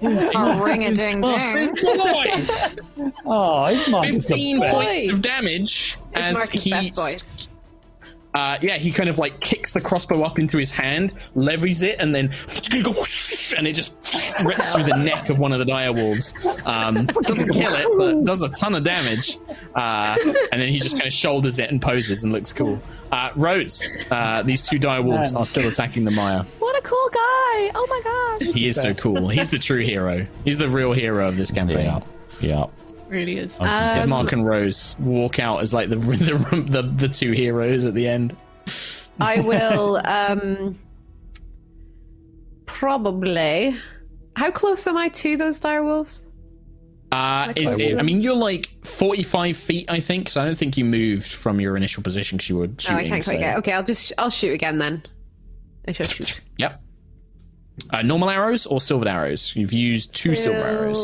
[0.61, 1.97] Ring a ding This ding.
[1.97, 3.11] boy.
[3.25, 4.73] Oh, it's my 15 best.
[4.75, 7.13] points of damage as Marcus he Best Boy.
[8.37, 11.99] Uh, yeah, he kind of like kicks the crossbow up into his hand, levies it,
[11.99, 12.29] and then
[13.57, 13.97] and it just
[14.45, 16.33] rips through the neck of one of the dire wolves.
[16.63, 19.39] Um, doesn't kill it, but does a ton of damage.
[19.73, 20.15] Uh,
[20.51, 22.79] and then he just kind of shoulders it and poses and looks cool.
[23.11, 26.43] Uh, Rose, uh, these two dire wolves are still attacking the Maya.
[26.59, 27.71] What a cool guy!
[27.73, 28.53] Oh my gosh.
[28.53, 29.29] He is so cool.
[29.29, 30.27] He's the true hero.
[30.43, 31.85] He's the real hero of this campaign.
[31.85, 32.01] Yeah.
[32.39, 32.65] Yeah.
[33.07, 33.57] Really is.
[33.59, 38.07] Ismark and Rose walk out as like the the the, the two heroes at the
[38.07, 38.35] end.
[39.19, 40.77] I will um
[42.65, 43.75] probably.
[44.35, 46.27] How close am I to those dire wolves?
[47.11, 50.75] Uh, is it, I mean, you're like 45 feet, I think, because I don't think
[50.75, 52.95] you moved from your initial position because you were shooting.
[52.95, 53.57] oh, I can't quite so- get.
[53.59, 55.03] Okay, I'll just I'll shoot again then.
[55.87, 56.41] I shall shoot.
[56.57, 56.83] Yep.
[57.91, 59.55] Uh, normal arrows or silvered arrows?
[59.55, 60.99] You've used two silver arrows.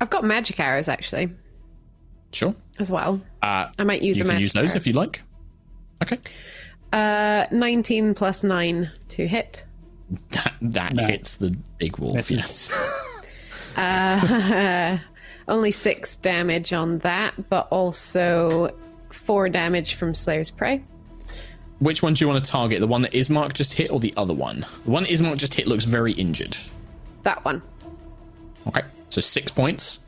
[0.00, 1.30] I've got magic arrows actually
[2.32, 2.54] Sure.
[2.78, 3.20] as well.
[3.42, 4.26] Uh, I might use them.
[4.26, 4.76] you a can use those arrow.
[4.76, 5.22] if you like.
[6.02, 6.18] Okay.
[6.92, 9.64] Uh, nineteen plus nine to hit.
[10.30, 11.06] That, that No.
[11.06, 12.16] hits the big wolf.
[12.16, 12.38] Misses.
[12.38, 13.02] Yes.
[13.76, 14.96] Uh,
[15.48, 18.74] only six damage on that, but also
[19.10, 20.82] four damage from Slayer's Prey.
[21.78, 22.80] Which one do you want to target?
[22.80, 24.64] The one that Ismark just hit or the other one?
[24.86, 26.56] The one Ismark just hit looks very injured.
[27.22, 27.60] That one.
[28.66, 28.80] Okay.
[29.08, 30.00] So six points.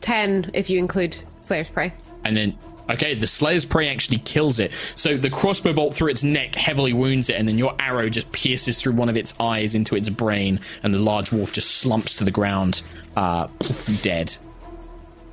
[0.00, 1.92] Ten if you include Slayer's Prey.
[2.24, 2.58] And then,
[2.90, 4.72] okay, the Slayer's Prey actually kills it.
[4.94, 8.30] So the crossbow bolt through its neck heavily wounds it, and then your arrow just
[8.32, 12.16] pierces through one of its eyes into its brain, and the large wolf just slumps
[12.16, 12.82] to the ground,
[13.16, 14.36] uh, poof, dead.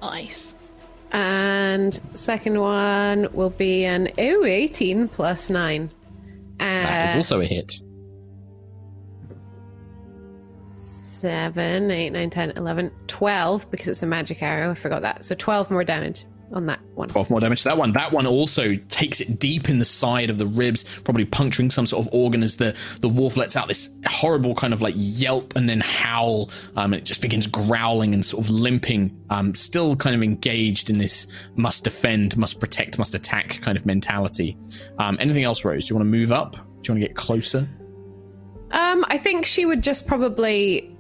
[0.02, 0.56] nice.
[1.12, 5.92] And second one will be an ooh, 18 plus 9.
[6.60, 7.82] Uh, That is also a hit.
[11.24, 14.72] 7, 8, 9, 10, 11, 12, because it's a magic arrow.
[14.72, 15.24] I forgot that.
[15.24, 17.08] So 12 more damage on that one.
[17.08, 17.94] 12 more damage to that one.
[17.94, 21.86] That one also takes it deep in the side of the ribs, probably puncturing some
[21.86, 25.56] sort of organ as the, the wolf lets out this horrible kind of like yelp
[25.56, 26.52] and then howl.
[26.76, 30.90] Um, and it just begins growling and sort of limping, um, still kind of engaged
[30.90, 31.26] in this
[31.56, 34.58] must defend, must protect, must attack kind of mentality.
[35.00, 35.86] Um, anything else, Rose?
[35.86, 36.52] Do you want to move up?
[36.52, 37.70] Do you want to get closer?
[38.72, 40.93] Um, I think she would just probably,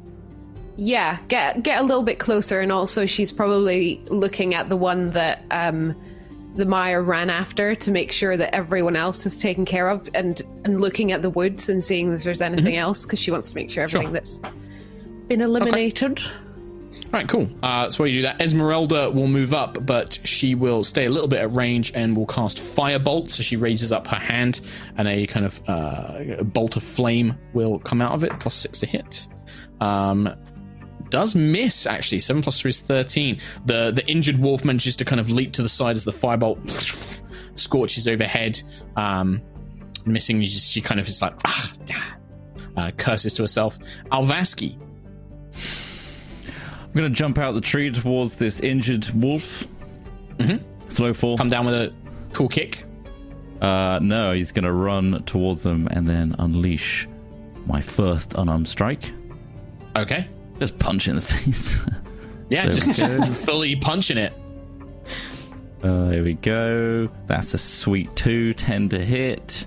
[0.75, 5.11] yeah, get get a little bit closer, and also she's probably looking at the one
[5.11, 5.95] that um,
[6.55, 10.41] the Maya ran after to make sure that everyone else is taken care of, and
[10.65, 13.55] and looking at the woods and seeing if there's anything else because she wants to
[13.55, 14.13] make sure everything Sure.
[14.13, 14.39] that's
[15.27, 16.19] been eliminated.
[17.11, 17.47] Right, cool.
[17.61, 21.09] Uh, so while you do that, Esmeralda will move up, but she will stay a
[21.09, 23.29] little bit at range and will cast Firebolt.
[23.29, 24.61] So she raises up her hand,
[24.97, 28.55] and a kind of uh, a bolt of flame will come out of it, plus
[28.55, 29.27] six to hit.
[29.79, 30.33] Um,
[31.13, 32.19] does miss actually.
[32.19, 33.37] Seven plus three is thirteen.
[33.65, 37.21] The the injured wolf manages to kind of leap to the side as the firebolt
[37.55, 38.59] scorches overhead.
[38.95, 39.39] Um,
[40.05, 42.01] missing, she, kind of is like ah, damn.
[42.75, 43.77] Uh, curses to herself.
[44.11, 44.75] Alvaski,
[45.53, 49.67] I'm gonna jump out the tree towards this injured wolf.
[50.89, 51.37] Slow fall.
[51.37, 51.93] come down with a
[52.33, 52.85] cool kick.
[53.61, 57.07] Uh, no, he's gonna run towards them and then unleash
[57.67, 59.13] my first unarmed strike.
[59.95, 60.27] Okay.
[60.59, 61.77] Just punch in the face.
[62.49, 64.33] Yeah, There just, just fully punching it.
[65.81, 67.09] Uh, here we go.
[67.25, 69.65] That's a sweet two, ten to hit.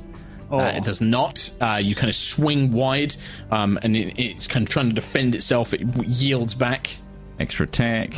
[0.51, 0.61] Oh.
[0.61, 1.51] Uh, it does not.
[1.61, 3.17] Uh, you kind of swing wide,
[3.51, 5.75] um, and it, it's kind of trying to defend itself.
[5.75, 6.97] It w- yields back.
[7.41, 8.13] Extra attack.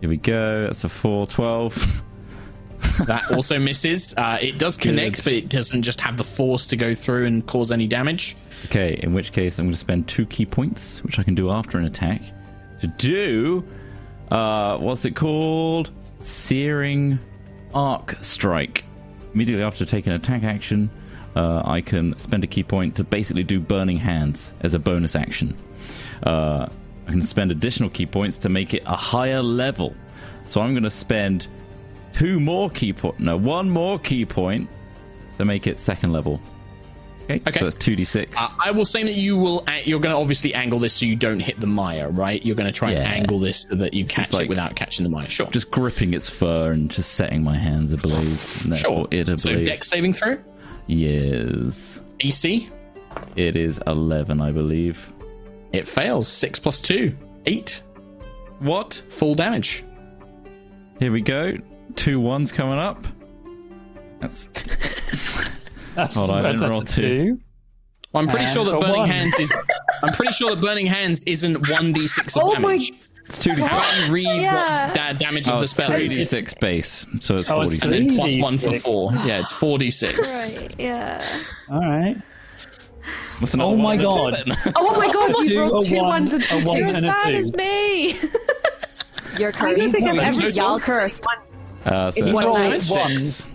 [0.00, 0.62] Here we go.
[0.62, 2.02] That's a 4, 12.
[3.06, 4.14] That also misses.
[4.16, 5.24] Uh, it does connect, Good.
[5.24, 8.36] but it doesn't just have the force to go through and cause any damage.
[8.66, 11.50] Okay, in which case I'm going to spend two ki points, which I can do
[11.50, 12.22] after an attack,
[12.80, 13.64] to do.
[14.30, 15.90] Uh, what's it called?
[16.20, 17.18] Searing
[17.72, 18.84] Arc Strike.
[19.32, 20.90] Immediately after taking an attack action,
[21.36, 25.14] uh, I can spend a ki point to basically do Burning Hands as a bonus
[25.14, 25.56] action.
[26.24, 26.68] Uh,
[27.06, 29.94] I can spend additional ki points to make it a higher level.
[30.46, 31.46] So I'm going to spend
[32.12, 33.18] two more ki point.
[33.20, 34.68] No, one more ki point
[35.38, 36.40] to make it second level.
[37.30, 37.58] Okay, Okay.
[37.58, 38.32] so that's 2d6.
[38.38, 39.62] Uh, I will say that you will.
[39.84, 42.42] You're going to obviously angle this so you don't hit the mire, right?
[42.44, 45.04] You're going to try and angle this so that you catch like- it without catching
[45.04, 45.28] the mire.
[45.28, 45.46] Sure.
[45.50, 48.66] just gripping its fur and just setting my hands ablaze.
[48.80, 49.06] sure.
[49.10, 49.42] It ablaze.
[49.42, 50.38] So Dex saving throw.
[50.86, 52.00] Yes.
[52.18, 52.68] DC.
[53.36, 55.12] It is 11, I believe.
[55.74, 56.28] It fails.
[56.28, 57.14] Six plus two.
[57.44, 57.82] Eight.
[58.60, 59.02] What?
[59.10, 59.84] Full damage.
[60.98, 61.56] Here we go.
[61.96, 63.04] Two ones coming up.
[64.20, 64.46] That's
[65.94, 67.02] That's, Hold on, I that's didn't a roll two.
[67.02, 67.38] two.
[68.12, 69.08] Well, I'm pretty And sure that burning one.
[69.08, 69.52] hands is.
[70.02, 72.92] I'm pretty sure that burning hands isn't one d6 of Oh my- damage.
[73.26, 73.66] it's 2d6.
[73.66, 74.86] How about read Yeah.
[74.86, 76.12] what da- damage Oh, of the spell is?
[76.16, 77.84] 3d6 base, so it's Oh, it's 46.
[77.84, 78.42] And then plus 3d6.
[78.42, 79.12] one for four.
[79.26, 80.62] Yeah, it's forty six.
[80.62, 81.40] Right, yeah.
[81.70, 82.16] All right.
[83.40, 84.34] What's another Oh one my and a two god.
[84.64, 84.72] then?
[84.76, 86.96] Oh my god, you rolled a two one, ones and a two one twos.
[86.96, 88.16] and a Bad as me.
[89.38, 89.82] You're cursed.
[89.82, 90.80] using them every Y'all total?
[90.80, 91.24] cursed.
[91.88, 92.62] Uh, so it's one Total night.
[92.64, 93.46] damage, Ones six.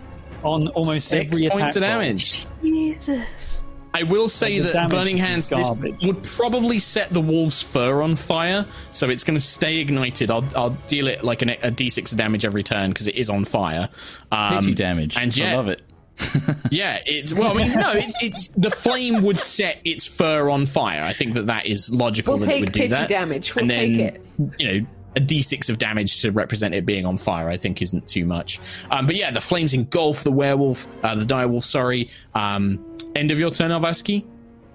[0.42, 2.46] on almost Six every attack points of damage.
[2.62, 3.64] Jesus.
[3.96, 5.70] I will say The that burning hands this
[6.02, 10.32] would probably set the wolf's fur on fire, so it's going to stay ignited.
[10.32, 13.30] I'll, I'll deal it like an, a d6 of damage every turn because it is
[13.30, 13.88] on fire.
[14.32, 15.16] Um, Pity damage.
[15.16, 15.82] and yeah, I love it.
[16.70, 17.52] Yeah, it's well.
[17.52, 21.02] I mean, no, it, it's the flame would set its fur on fire.
[21.02, 22.34] I think that that is logical.
[22.34, 23.08] We'll that it take would do pity that.
[23.08, 23.54] damage.
[23.54, 24.26] We'll and take it.
[24.58, 24.86] You know,
[25.16, 27.48] a d6 of damage to represent it being on fire.
[27.48, 28.60] I think isn't too much.
[28.90, 31.64] Um, but yeah, the flames engulf the werewolf, uh, the direwolf.
[31.64, 32.10] Sorry.
[32.34, 32.84] Um,
[33.14, 34.24] end of your turn, Alvaski.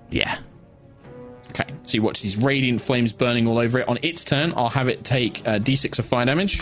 [0.09, 0.37] Yeah.
[1.49, 3.87] Okay, so you watch these radiant flames burning all over it.
[3.87, 6.61] On its turn, I'll have it take uh, d6 of fire damage.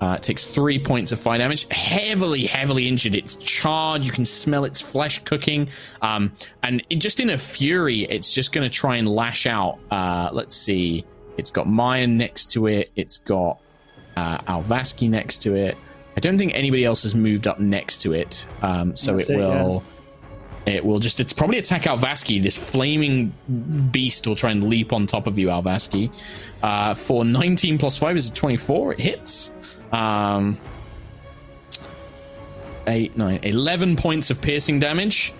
[0.00, 1.68] Uh, it takes three points of fire damage.
[1.70, 3.14] Heavily, heavily injured.
[3.14, 4.04] It's charred.
[4.04, 5.68] You can smell its flesh cooking.
[6.00, 6.32] Um,
[6.64, 9.78] and it, just in a fury, it's just going to try and lash out.
[9.92, 11.04] Uh, let's see.
[11.36, 12.90] It's got Mayan next to it.
[12.96, 13.58] It's got
[14.16, 15.76] uh, Alvaski next to it.
[16.16, 18.46] I don't think anybody else has moved up next to it.
[18.60, 19.62] Um, so That's it it, yeah.
[19.62, 19.84] will.
[20.64, 22.40] It will just it's probably attack Alvaski.
[22.40, 23.32] This flaming
[23.90, 26.12] beast will try and leap on top of you, Alvaski.
[26.62, 28.92] Uh, for 19 plus 5 is 24.
[28.92, 29.52] It hits.
[29.90, 30.56] Um,
[32.86, 35.32] 8, 9, 11 points of piercing damage.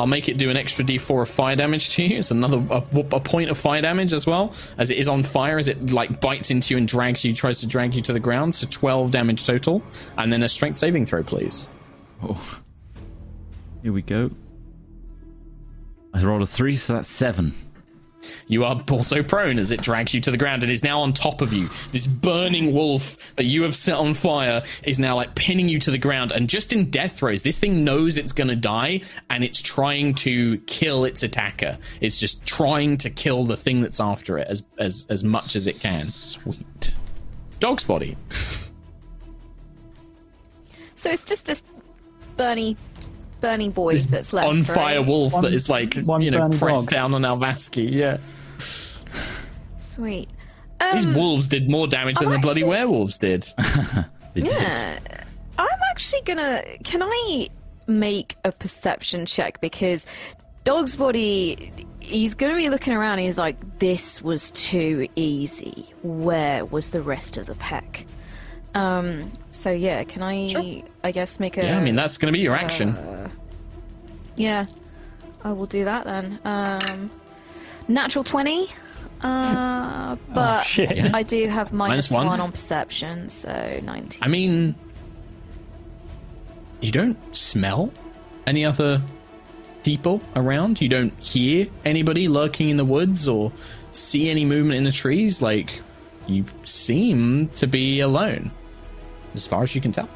[0.00, 2.16] I'll make it do an extra d4 of fire damage to you.
[2.16, 2.82] It's another a,
[3.12, 6.22] a point of fire damage as well, as it is on fire, as it like
[6.22, 8.54] bites into you and drags you, tries to drag you to the ground.
[8.54, 9.82] So 12 damage total,
[10.16, 11.68] and then a strength saving throw, please.
[12.22, 12.58] Oh.
[13.82, 14.30] Here we go.
[16.14, 17.54] I rolled a three, so that's seven.
[18.46, 21.12] You are also prone as it drags you to the ground and is now on
[21.12, 21.70] top of you.
[21.92, 25.90] This burning wolf that you have set on fire is now like pinning you to
[25.90, 26.32] the ground.
[26.32, 30.14] And just in death throes, this thing knows it's going to die and it's trying
[30.16, 31.78] to kill its attacker.
[32.00, 35.66] It's just trying to kill the thing that's after it as as as much as
[35.66, 36.04] it can.
[36.04, 36.94] Sweet.
[37.58, 38.16] Dog's body.
[40.94, 41.62] So it's just this
[42.36, 42.76] Bernie,
[43.40, 44.46] Bernie boy This that's left.
[44.48, 44.66] on right?
[44.66, 47.12] fire wolf One- that is like one you know pressed dog.
[47.12, 47.90] down on Alvaski.
[47.90, 48.18] Yeah,
[49.76, 50.28] Sweet.
[50.92, 53.44] these Um, wolves did more damage than I'm the bloody werewolves did.
[54.32, 54.52] They did.
[54.52, 54.98] Yeah.
[55.58, 56.62] I'm actually gonna.
[56.84, 57.48] Can I
[57.88, 59.60] make a perception check?
[59.60, 60.06] Because
[60.62, 61.72] Dog's body.
[61.98, 65.84] He's gonna be looking around and he's like, this was too easy.
[66.02, 68.06] Where was the rest of the pack?
[68.74, 71.64] Um, so yeah, can I, I guess, make a.
[71.64, 72.96] Yeah, I mean that's going to be your action.
[74.36, 74.66] Yeah,
[75.44, 76.38] I will do that then.
[76.44, 77.10] Um,
[77.88, 78.68] natural 20.
[79.22, 80.96] Uh, but shit.
[80.96, 81.10] Yeah.
[81.12, 82.26] I do have minus Minus one.
[82.26, 84.22] one on perception, so 19.
[84.22, 84.74] I mean,
[86.80, 87.92] you don't smell
[88.46, 89.02] any other
[89.82, 90.80] people around.
[90.80, 93.52] You don't hear anybody lurking in the woods or
[93.92, 95.42] see any movement in the trees.
[95.42, 95.82] Like,
[96.26, 98.50] you seem to be alone,
[99.34, 100.08] as far as you can tell.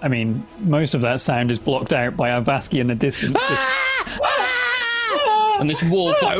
[0.00, 3.36] I mean, most of that sound is blocked out by Alvaski in the distance.
[3.38, 4.04] Ah!
[4.06, 5.56] just- ah!
[5.60, 6.26] And this wolf, ah!
[6.26, 6.38] like,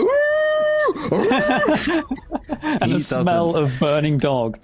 [2.82, 4.58] and He the smell doesn't- of burning dog.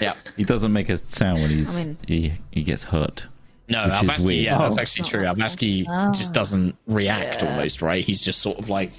[0.00, 0.14] yeah.
[0.36, 3.26] He doesn't make a sound when he's I mean- he he gets hurt.
[3.68, 4.44] No, Which is Alvaski, weird.
[4.44, 4.80] yeah, that's Oh.
[4.80, 5.22] actually true.
[5.22, 8.04] Alvaski just doesn't react almost, right?
[8.04, 8.90] He's just sort of like,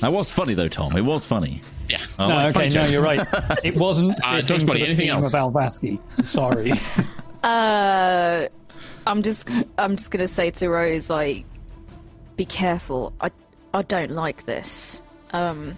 [0.00, 0.96] That was funny though, Tom.
[0.96, 1.60] It was funny.
[1.88, 1.98] Yeah.
[2.18, 3.26] Oh, No, okay, no, you're right.
[3.64, 4.12] It wasn't.
[4.22, 5.34] Uh, fitting Dogs to Buddy, the anything theme else?
[5.34, 6.26] Of Alvaski.
[6.26, 6.72] Sorry.
[7.44, 8.48] Uh,
[9.06, 11.44] I'm just, I'm just gonna say to Rose, like,
[12.36, 13.12] be careful.
[13.20, 13.30] I,
[13.74, 15.02] I don't like this.
[15.32, 15.76] Um,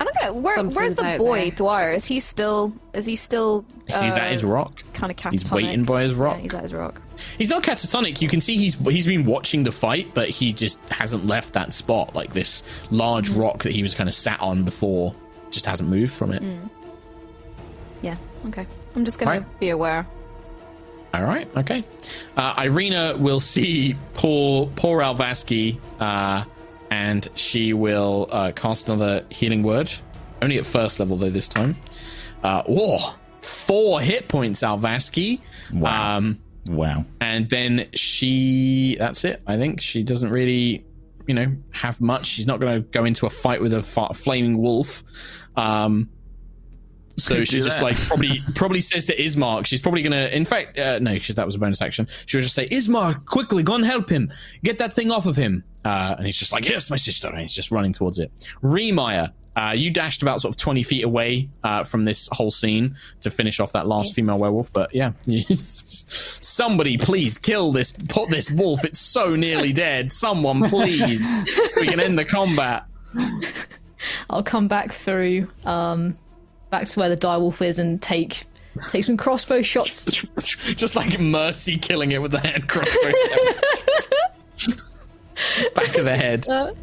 [0.00, 0.32] I don't know.
[0.40, 1.50] Where, where's the boy there.
[1.52, 1.92] Dwyer?
[1.92, 2.72] Is he still?
[2.94, 3.64] Is he still?
[3.92, 4.82] Uh, He's at his rock.
[4.94, 5.32] Kind of catatonic.
[5.32, 6.36] He's waiting by his rock.
[6.38, 7.00] Yeah, he's at his rock.
[7.38, 8.20] He's not catatonic.
[8.20, 11.72] You can see he's he's been watching the fight, but he just hasn't left that
[11.72, 12.14] spot.
[12.14, 13.40] Like this large Mm-hmm.
[13.40, 15.14] rock that he was kind of sat on before,
[15.50, 16.42] just hasn't moved from it.
[16.42, 16.68] Mm.
[18.02, 18.16] Yeah.
[18.48, 18.66] Okay.
[18.96, 19.60] I'm just gonna Right.
[19.60, 20.06] be aware.
[21.14, 21.84] All right, okay.
[22.38, 26.44] Uh, Ireena will see poor poor Alvaski, uh,
[26.90, 29.90] and she will uh, cast another healing word.
[30.40, 31.76] Only at first level though this time.
[32.42, 32.98] Uh, whoa,
[33.42, 35.40] four hit points, Alvaski.
[35.72, 36.16] Wow.
[36.16, 36.38] Um,
[36.70, 37.04] Wow.
[37.20, 40.84] and then she that's it i think she doesn't really
[41.26, 44.14] you know have much she's not going to go into a fight with a fa-
[44.14, 45.02] flaming wolf
[45.56, 46.08] um
[47.18, 47.82] so Could she just that.
[47.82, 50.28] like probably probably says to Ismark, she's probably gonna.
[50.32, 52.08] In fact, uh, no, because that was a bonus action.
[52.24, 54.30] She would just say, "Ismark, quickly, go and help him.
[54.64, 57.38] Get that thing off of him." Uh, and he's just like, "Yes, my sister." And
[57.38, 58.32] he's just running towards it.
[58.62, 62.96] Remire, uh, you dashed about sort of twenty feet away uh, from this whole scene
[63.20, 64.72] to finish off that last female werewolf.
[64.72, 65.12] But yeah,
[65.52, 67.92] somebody please kill this.
[67.92, 68.84] Put this wolf.
[68.84, 70.10] It's so nearly dead.
[70.10, 71.30] Someone please,
[71.76, 72.86] we can end the combat.
[74.30, 76.16] I'll come back through, um,
[76.70, 78.44] back to where the direwolf is and take
[78.90, 80.24] take some crossbow shots.
[80.74, 83.12] just like Mercy killing it with the hand crossbow.
[85.74, 86.46] Back of the head.
[86.48, 86.74] oh,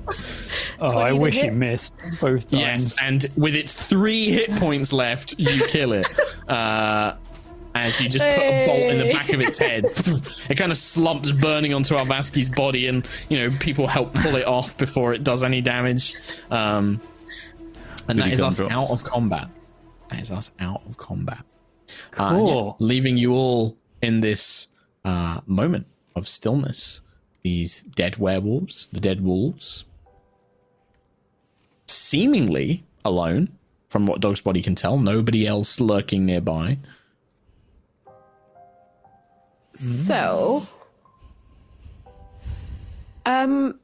[0.97, 1.45] I wish hit.
[1.45, 2.61] you missed both times.
[2.61, 6.07] Yes, and with its three hit points left, you kill it.
[6.49, 7.15] Uh,
[7.75, 9.85] as you just put a bolt in the back of its head.
[10.49, 14.47] It kind of slumps burning onto Alvaski's body, and you know people help pull it
[14.47, 16.15] off before it does any damage.
[16.49, 16.99] Um,
[18.07, 18.73] and that Goody is us gumdrops.
[18.73, 19.47] out of combat.
[20.09, 21.43] That is us out of combat.
[22.17, 22.75] Uh, yeah, Cool.
[22.79, 24.67] leaving you all in this
[25.05, 27.01] uh, moment of stillness.
[27.41, 29.85] These dead werewolves, the dead wolves,
[31.85, 33.57] seemingly alone,
[33.87, 34.97] from what Dog's Body can tell.
[34.97, 36.77] Nobody else lurking nearby.
[39.73, 40.67] So,
[43.25, 43.79] um,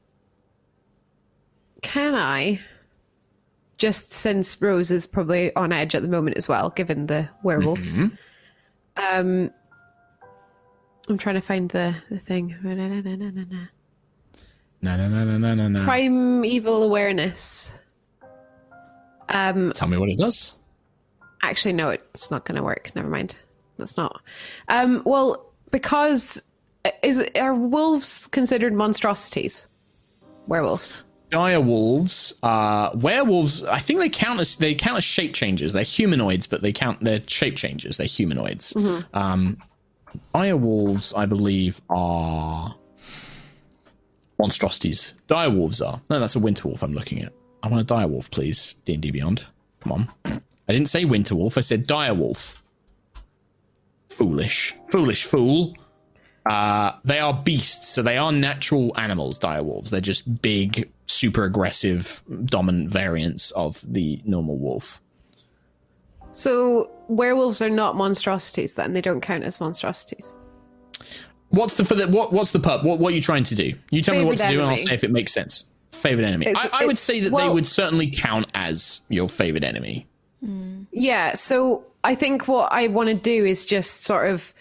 [1.82, 2.60] can I,
[3.78, 7.96] just since Rose is probably on edge at the moment as well, given the werewolves,
[8.98, 9.52] um,
[11.08, 12.56] I'm trying to find the, the thing.
[12.64, 13.00] No, no, no,
[15.02, 15.84] no, no, no, no.
[15.84, 17.72] Primeval awareness.
[19.30, 20.56] Um, Tell me what it does.
[21.44, 22.92] Actually, no, it's not going to work.
[22.96, 23.38] Never mind.
[23.78, 24.22] That's not.
[24.68, 26.42] Um, well, because
[27.04, 29.68] is are wolves considered monstrosities?
[30.48, 31.04] Werewolves.
[31.32, 33.64] Dire wolves, uh, werewolves.
[33.64, 35.74] I think they count as they count as shape changes.
[35.74, 37.98] They're humanoids, but they count they're shape changes.
[37.98, 38.76] They're humanoids.
[39.14, 39.58] Um,
[40.34, 42.76] dire wolves, I believe, are
[44.40, 45.14] monstrosities.
[45.28, 46.02] Dire wolves are.
[46.10, 46.84] No, that's a winter wolf.
[46.84, 47.34] I'm looking at.
[47.64, 48.76] I want a dire wolf, please.
[48.86, 49.46] D and D Beyond.
[49.82, 50.10] Come on.
[50.26, 51.58] I didn't say winter wolf.
[51.58, 52.64] I said dire wolf.
[54.10, 55.76] Foolish, foolish fool.
[56.46, 59.90] Uh, they are beasts, so they are natural animals, direwolves.
[59.90, 65.02] They're just big, super aggressive, dominant variants of the normal wolf.
[66.36, 68.74] So werewolves are not monstrosities.
[68.74, 70.36] Then they don't count as monstrosities.
[71.48, 72.34] What's the for the what?
[72.34, 72.84] What's the pup?
[72.84, 73.74] What, what are you trying to do?
[73.90, 75.64] You tell me what to do, and I'll say if it makes sense.
[75.94, 76.48] Favorite enemy.
[76.48, 80.08] It's- I, I would say that they would certainly count as your favorite enemy.
[80.92, 81.36] Yeah.
[81.36, 84.54] So I think what I want to do is just sort of.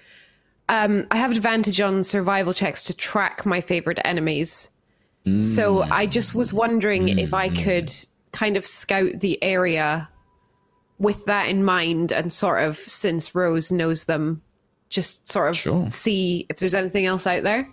[0.68, 4.70] Um, I have advantage on survival checks to track my favorite enemies.
[5.40, 7.90] So I just was wondering if I could
[8.32, 10.06] kind of scout the area
[11.04, 14.42] with that in mind and sort of, since Rose knows them,
[14.90, 15.88] just sort of Sure.
[15.90, 17.68] see if there's anything else out there.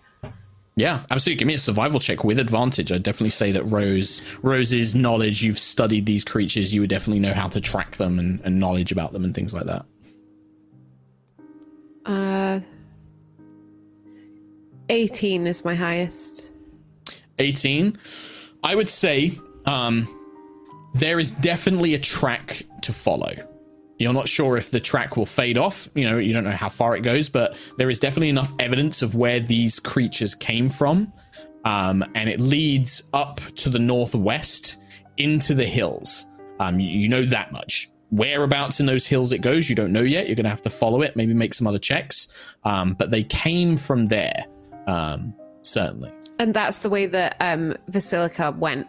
[0.75, 1.39] Yeah, absolutely.
[1.39, 2.91] Give me a survival check with advantage.
[2.91, 7.33] I'd definitely say that Rose, Rose's knowledge, you've studied these creatures, you would definitely know
[7.33, 9.85] how to track them and, and knowledge about them and things like that.
[12.05, 12.61] Uh,
[14.89, 16.49] 18 is my highest.
[17.39, 17.97] 18
[18.63, 19.31] i would say
[19.65, 20.07] um
[20.93, 23.31] there is definitely a track to follow
[23.97, 26.69] you're not sure if the track will fade off you know you don't know how
[26.69, 31.11] far it goes but there is definitely enough evidence of where these creatures came from
[31.63, 34.77] um, and it leads up to the northwest
[35.17, 36.25] into the hills
[36.59, 40.01] um, you, you know that much whereabouts in those hills it goes, you don't know
[40.01, 40.27] yet.
[40.27, 42.27] You're going to have to follow it, maybe make some other checks.
[42.63, 44.45] Um, but they came from there,
[44.85, 46.11] um, certainly.
[46.37, 48.87] And that's the way that um, Vasilika went.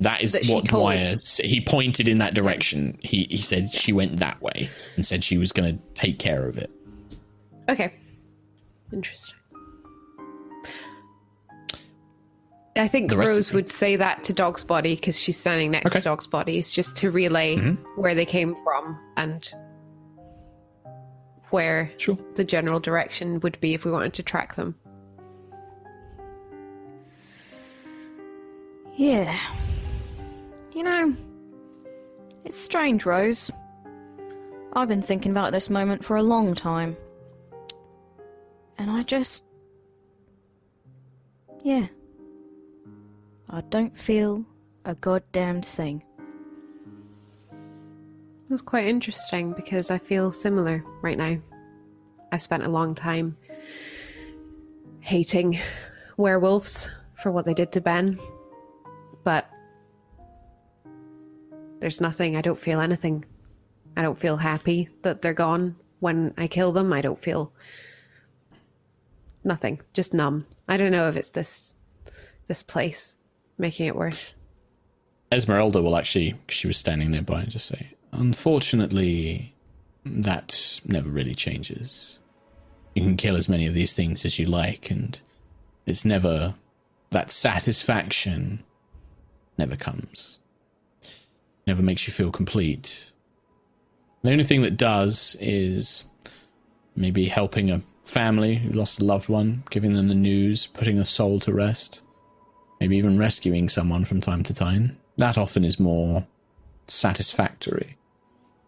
[0.00, 0.64] That is That what.
[0.64, 2.98] Dwyer he pointed in that direction.
[3.02, 6.48] He he said she went that way and said she was going to take care
[6.48, 6.70] of it.
[7.68, 7.92] Okay.
[8.92, 9.36] Interesting.
[12.76, 16.00] I think The Rose would say that to Dog's body because she's standing next Okay.
[16.00, 16.58] to Dog's body.
[16.58, 17.74] It's just to relay mm-hmm.
[18.00, 19.48] where they came from and
[21.50, 22.18] where Sure.
[22.34, 24.74] the general direction would be if we wanted to track them.
[28.96, 29.36] Yeah.
[30.74, 31.14] You know,
[32.44, 33.48] it's strange, Rose.
[34.72, 36.96] I've been thinking about this moment for a long time.
[38.76, 39.44] And I just.
[41.62, 41.86] Yeah.
[43.48, 44.44] I don't feel
[44.84, 46.02] a goddamn thing.
[48.50, 51.38] That's quite interesting because I feel similar right now.
[52.32, 53.36] I've spent a long time
[54.98, 55.60] hating
[56.16, 58.18] werewolves for what they did to Ben,
[59.22, 59.48] but
[61.84, 62.34] there's nothing.
[62.34, 63.26] I don't feel anything.
[63.94, 66.94] I don't feel happy that they're gone when I kill them.
[66.94, 67.52] I don't feel
[69.44, 69.82] nothing.
[69.92, 70.46] Just numb.
[70.66, 71.74] I don't know if it's this
[72.46, 73.18] this place
[73.58, 74.34] making it worse.
[75.30, 79.54] Esmeralda will actually, she was standing nearby, and just say, Unfortunately,
[80.06, 82.18] that never really changes.
[82.94, 85.20] You can kill as many of these things as you like, and
[85.84, 86.54] it's never.
[87.10, 88.64] That satisfaction
[89.58, 90.38] never comes.
[91.66, 93.10] Never makes you feel complete.
[94.22, 96.04] The only thing that does is
[96.96, 101.04] maybe helping a family who lost a loved one, giving them the news, putting a
[101.04, 102.02] soul to rest
[102.80, 104.98] maybe even rescuing someone from time to time.
[105.16, 106.26] That often is more
[106.86, 107.96] satisfactory.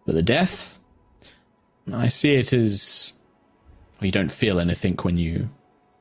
[0.06, 0.81] But the death,
[1.93, 3.12] I see it as
[4.01, 5.51] well, you don't feel anything when you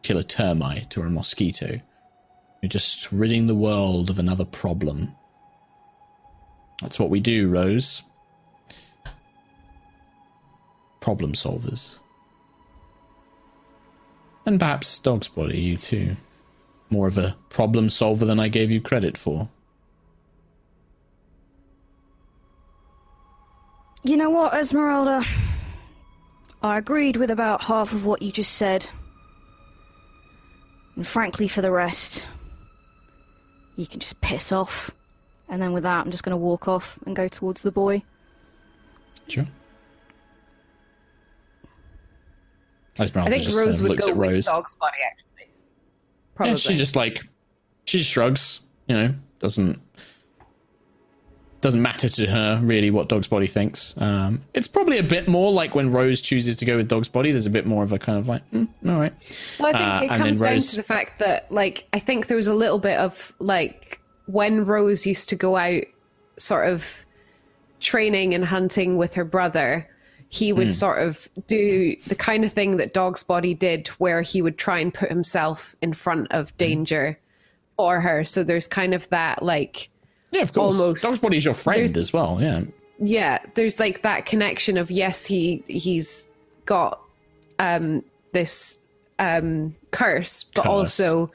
[0.04, 1.82] kill a termite or a mosquito.
[2.62, 5.14] You're just ridding the world of another problem.
[6.82, 8.02] That's what we do, Rose.
[11.00, 12.00] Problem solvers.
[14.46, 16.16] And perhaps Dog's Body, you too
[16.90, 19.50] more of a problem solver than I gave you credit for.
[24.04, 25.26] You know what, Esmeralda?
[26.62, 28.88] I agreed with about half of what you just said.
[30.96, 32.28] And frankly, for the rest,
[33.76, 34.92] you can just piss off.
[35.50, 38.04] And then with that, I'm just going to walk off and go towards the boy.
[39.28, 39.46] Sure.
[42.98, 44.46] Esmeralda I think just, Rose uh, would go at with Rose.
[44.46, 45.52] Dog's body actually.
[46.34, 46.52] Probably.
[46.52, 47.24] Yeah, she just like
[47.86, 48.62] she just shrugs.
[48.88, 49.82] You know, doesn't
[51.62, 53.96] doesn't matter to her really what Dog's Body thinks.
[53.98, 57.32] Um, it's probably a bit more like when Rose chooses to go with Dog's Body.
[57.32, 59.58] There's a bit more of a kind of like, mm, all right.
[59.60, 61.98] Well, I think Uh, it comes then down Rose- to the fact that, like, I
[61.98, 65.84] think there was a little bit of like when Rose used to go out,
[66.38, 67.06] sort of
[67.80, 69.88] training and hunting with her brother.
[70.30, 70.58] He Hmm.
[70.58, 74.58] would sort of do the kind of thing that Dog's Body did, where he would
[74.58, 76.38] try and put himself in front Hmm.
[76.40, 77.18] of danger
[77.78, 78.24] for her.
[78.24, 79.90] So there's kind of that, like,
[80.32, 80.80] Yeah, of course.
[80.80, 81.04] Almost.
[81.04, 82.40] Dog's Body's your friend as well.
[82.42, 82.62] Yeah.
[83.00, 86.28] yeah there's like that connection of yes he he's
[86.66, 87.02] got
[87.60, 88.78] um this
[89.20, 90.70] um curse but Curse.
[90.72, 91.30] also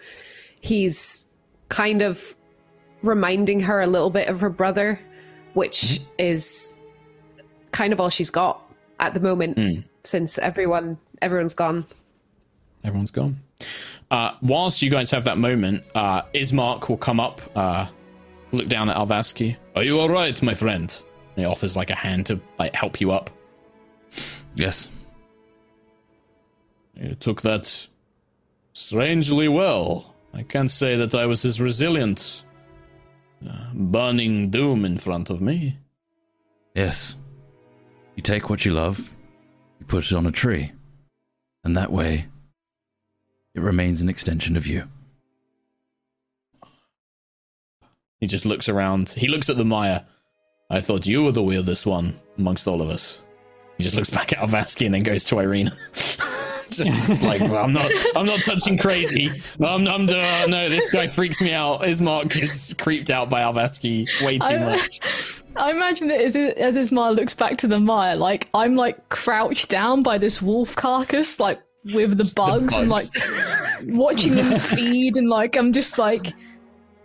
[0.63, 1.27] he's
[1.69, 2.35] kind of
[3.03, 5.01] reminding her a little bit of her brother
[5.55, 6.05] which Mm-hmm.
[6.19, 6.73] is
[7.73, 8.61] kind of all she's got
[9.01, 9.85] at the moment Mm.
[10.05, 11.85] since everyone everyone's gone
[12.85, 13.39] Everyone's gone.
[14.11, 17.87] Uh, whilst you guys have that moment, uh, Ismark will come up, uh,
[18.53, 19.55] look down at Alvaski.
[19.77, 20.81] Are you all right, my friend?
[21.37, 23.29] And he offers like a hand to like help you up.
[24.55, 24.91] Yes.
[26.95, 27.87] You took that
[28.73, 30.15] strangely well.
[30.33, 32.47] I can't say that I was as resilient.
[33.75, 35.79] Burning doom in front of me.
[36.75, 37.17] Yes.
[38.17, 39.15] You take what you love,
[39.79, 40.73] you put it on a tree,
[41.65, 42.27] and that way
[43.55, 44.89] it remains an extension of you.
[48.21, 49.09] He just looks around.
[49.11, 50.03] He looks at the Maya.
[50.69, 53.23] I thought you were the weirdest one amongst all of us.
[53.79, 55.75] He just looks back at Alvaski and then goes to Ireena.
[56.79, 59.31] It's just it's like, well, I'm not, I'm not touching crazy.
[59.61, 61.83] I'm, I'm, uh, no, this guy freaks me out.
[61.83, 65.43] Ismark is creeped out by Alvaski way too I- much.
[65.57, 69.69] I imagine that as, as Ismark looks back to the mire, like I'm like crouched
[69.69, 71.61] down by this wolf carcass, like
[71.93, 73.07] with the bugs, and like
[73.87, 76.29] watching them feed, and like I'm just like,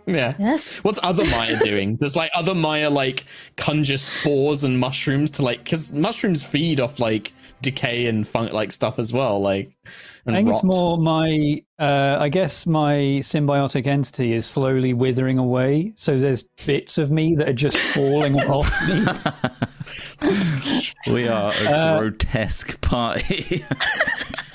[0.06, 0.34] Yeah.
[0.38, 0.70] Yes.
[0.84, 1.96] What's other Maya doing?
[1.96, 3.24] Does like other Maya like
[3.56, 7.32] conjure spores and mushrooms to like because mushrooms feed off like
[7.62, 9.70] decay and funk like stuff as well, like.
[10.26, 10.58] And I think rot.
[10.58, 11.62] it's more my.
[11.78, 15.92] Uh, I guess my symbiotic entity is slowly withering away.
[15.96, 19.04] So there's bits of me that are just falling off me.
[21.12, 23.64] We are a Uh, grotesque party.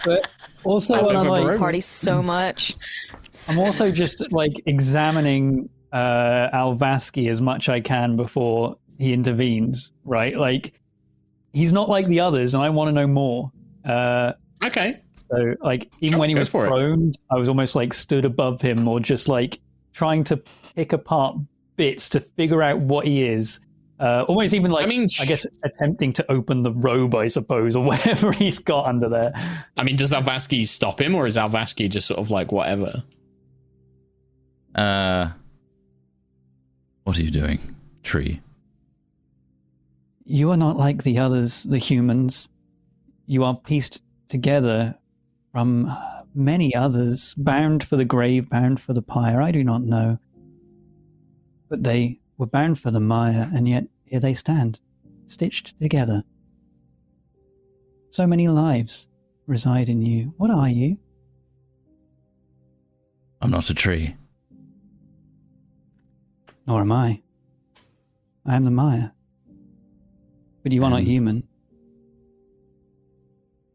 [0.03, 0.27] But
[0.63, 2.75] also, I love like, this party so much.
[3.47, 9.91] I'm also just like examining uh, Alvaski as much I can before he intervenes.
[10.03, 10.73] Right, like
[11.53, 13.51] he's not like the others, and I want to know more.
[13.85, 14.33] Uh,
[14.63, 15.01] Okay.
[15.29, 18.87] So, like, even Sure, when he was prone, I was almost like stood above him
[18.87, 19.59] or just like
[19.93, 20.41] trying to
[20.75, 21.37] pick apart
[21.77, 23.59] bits to figure out what he is.
[23.99, 27.27] Uh, almost even like, I mean, I, mean, guess, attempting to open the robe, I
[27.27, 29.31] suppose, or whatever he's got under there.
[29.77, 33.03] I mean, does Alvaski stop him, or is Alvaski just sort of like whatever?
[34.75, 35.29] uh,
[37.03, 38.41] what are you doing, tree?
[40.31, 42.47] You are not like the others, the humans.
[43.25, 44.95] You are pieced together
[45.51, 45.93] from
[46.33, 49.41] many others, bound for the grave, bound for the pyre.
[49.41, 50.19] I do not know.
[51.67, 54.79] But they were bound for the mire, and yet here they stand,
[55.25, 56.23] stitched together.
[58.09, 59.07] So many lives
[59.47, 60.33] reside in you.
[60.37, 60.97] What are you?
[63.41, 64.15] I'm not a tree.
[66.65, 67.21] Nor am I.
[68.45, 69.11] I am the mire.
[70.63, 71.43] But you are not Um, human.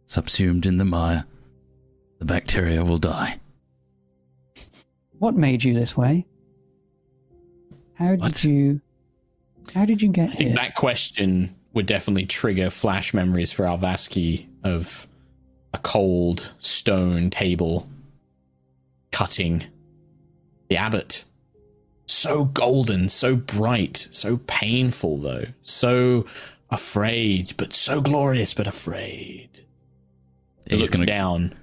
[0.07, 1.25] Subsumed in the mire,
[2.19, 3.41] the bacteria will die.
[5.19, 6.27] What made you this way?
[7.95, 8.45] How did What?
[8.45, 8.81] you?
[9.75, 10.33] How did you get here?
[10.33, 10.57] I think here?
[10.59, 15.09] that question would definitely trigger flash memories for Alvaski of
[15.75, 17.89] a cold stone table
[19.11, 19.65] cutting
[20.69, 21.25] the abbot.
[22.07, 26.27] So golden, so bright, so painful though, so
[26.71, 29.49] afraid, but so glorious, but afraid.
[30.69, 31.55] He He's looks gonna down.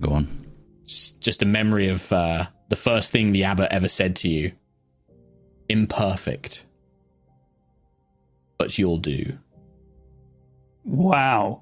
[0.00, 0.46] go on.
[0.84, 4.52] Just, just a memory of uh, the first thing the abbot ever said to you.
[5.68, 6.64] Imperfect,
[8.58, 9.38] but you'll do.
[10.84, 11.60] Wow.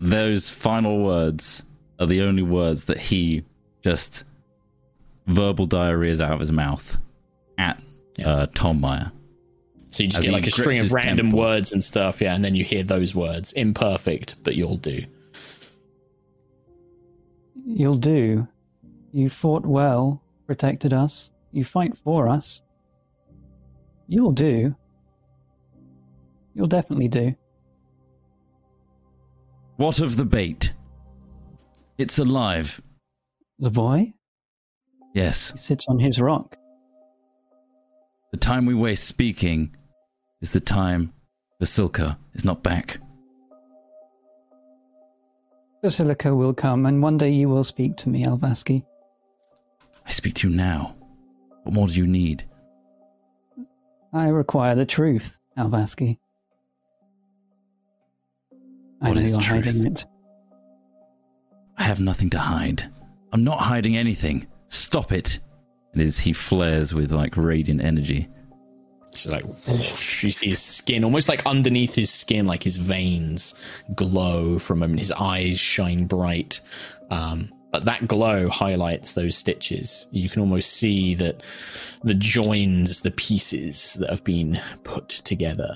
[0.00, 1.64] Those final words
[2.00, 3.44] are the only words that he
[3.84, 4.24] just
[5.26, 6.98] verbal diarrheas out of his mouth
[7.58, 7.82] at
[8.16, 8.28] Yeah.
[8.28, 9.08] uh, Tom Maya.
[9.96, 11.38] So you just As get like a string of random temple.
[11.38, 13.54] words and stuff, yeah, and then you hear those words.
[13.54, 15.00] Imperfect, but you'll do.
[17.64, 18.46] You'll do.
[19.12, 21.30] You fought well, protected us.
[21.50, 22.60] You fight for us.
[24.06, 24.76] You'll do.
[26.52, 27.34] You'll definitely do.
[29.76, 30.74] What of the bait?
[31.96, 32.82] It's alive.
[33.58, 34.12] The boy?
[35.14, 35.52] Yes.
[35.52, 36.58] He sits on his rock.
[38.32, 39.74] The time we waste speaking
[40.46, 41.12] is the time
[41.60, 43.00] Vasilika is not back.
[45.82, 48.84] Vasilika will come, and one day you will speak to me, Alvaski.
[50.06, 50.94] I speak to you now.
[51.64, 52.44] What more do you need?
[54.12, 56.18] I require the truth, Alvaski.
[59.02, 59.64] I What know you're truth?
[59.64, 60.04] hiding it.
[61.76, 62.88] I have nothing to hide.
[63.32, 64.46] I'm not hiding anything.
[64.68, 65.40] Stop it.
[65.92, 68.28] And as he flares with like radiant energy.
[69.16, 73.54] She's like, whoosh, you see his skin, almost like underneath his skin, like his veins
[73.94, 75.00] glow for a moment.
[75.00, 76.60] His eyes shine bright.
[77.10, 80.06] Um, but that glow highlights those stitches.
[80.10, 81.42] You can almost see that
[82.04, 85.74] the joins, the pieces that have been put together.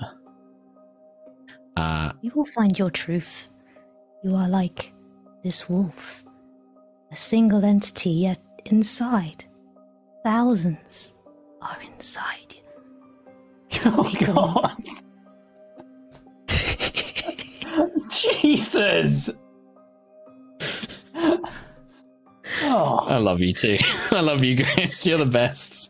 [1.75, 3.47] Uh, You will find your truth.
[4.23, 4.93] You are like
[5.43, 6.25] this wolf,
[7.11, 9.45] a single entity, yet inside.
[10.23, 11.13] Thousands
[11.61, 12.50] are inside.
[13.85, 14.75] Oh, God.
[18.11, 19.29] Jesus.
[21.15, 23.77] oh, I love you too.
[24.11, 25.05] I love you guys.
[25.05, 25.89] You're the best.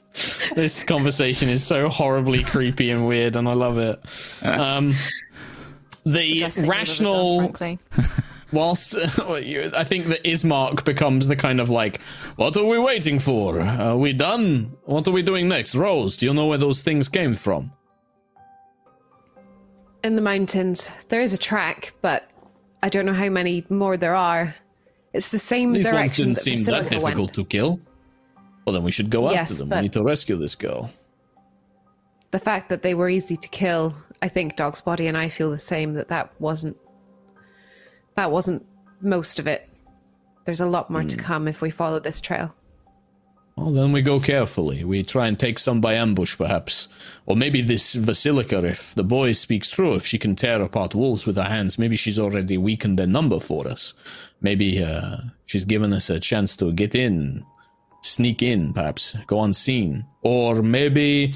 [0.55, 3.99] This conversation is so horribly creepy and weird, and I love it.
[4.43, 4.93] Um,
[6.05, 6.67] the Best thing
[7.39, 7.53] done,
[8.51, 12.01] whilst I think that Ismark becomes the kind of like,
[12.35, 13.61] what are we waiting for?
[13.61, 14.75] Are we done?
[14.85, 15.75] What are we doing next?
[15.75, 17.71] Rose, do you know where those things came from?
[20.03, 22.29] In the mountains, there is a track, but
[22.81, 24.55] I don't know how many more there are.
[25.13, 27.33] It's the same These ones direction didn't that seem that difficult went.
[27.33, 27.79] to kill.
[28.65, 29.69] Well, then we should go Yes, after them.
[29.77, 30.91] We need to rescue this girl.
[32.31, 35.51] The fact that they were easy to kill, I think Dog's Body and I feel
[35.51, 35.93] the same.
[35.95, 36.77] That that wasn't
[38.15, 38.65] that wasn't
[39.01, 39.67] most of it.
[40.45, 41.21] There's a lot more to Hmm.
[41.21, 42.55] come if we follow this trail.
[43.57, 44.83] Well, then we go carefully.
[44.83, 46.87] We try and take some by ambush, perhaps.
[47.25, 51.25] Or maybe this Vasilika, if the boy speaks true, if she can tear apart wolves
[51.25, 53.93] with her hands, maybe she's already weakened their number for us.
[54.39, 57.43] Maybe uh, she's given us a chance to get in,
[58.01, 60.05] sneak in, perhaps, go unseen.
[60.23, 61.33] Or maybe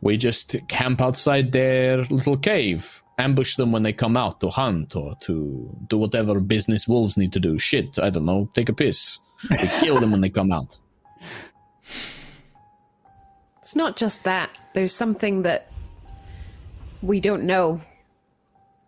[0.00, 4.94] we just camp outside their little cave, ambush them when they come out to hunt
[4.94, 7.58] or to do whatever business wolves need to do.
[7.58, 9.20] Shit, I don't know, take a piss.
[9.50, 10.76] We kill them when they come out.
[13.58, 14.50] It's not just that.
[14.74, 15.70] There's something that
[17.02, 17.80] we don't know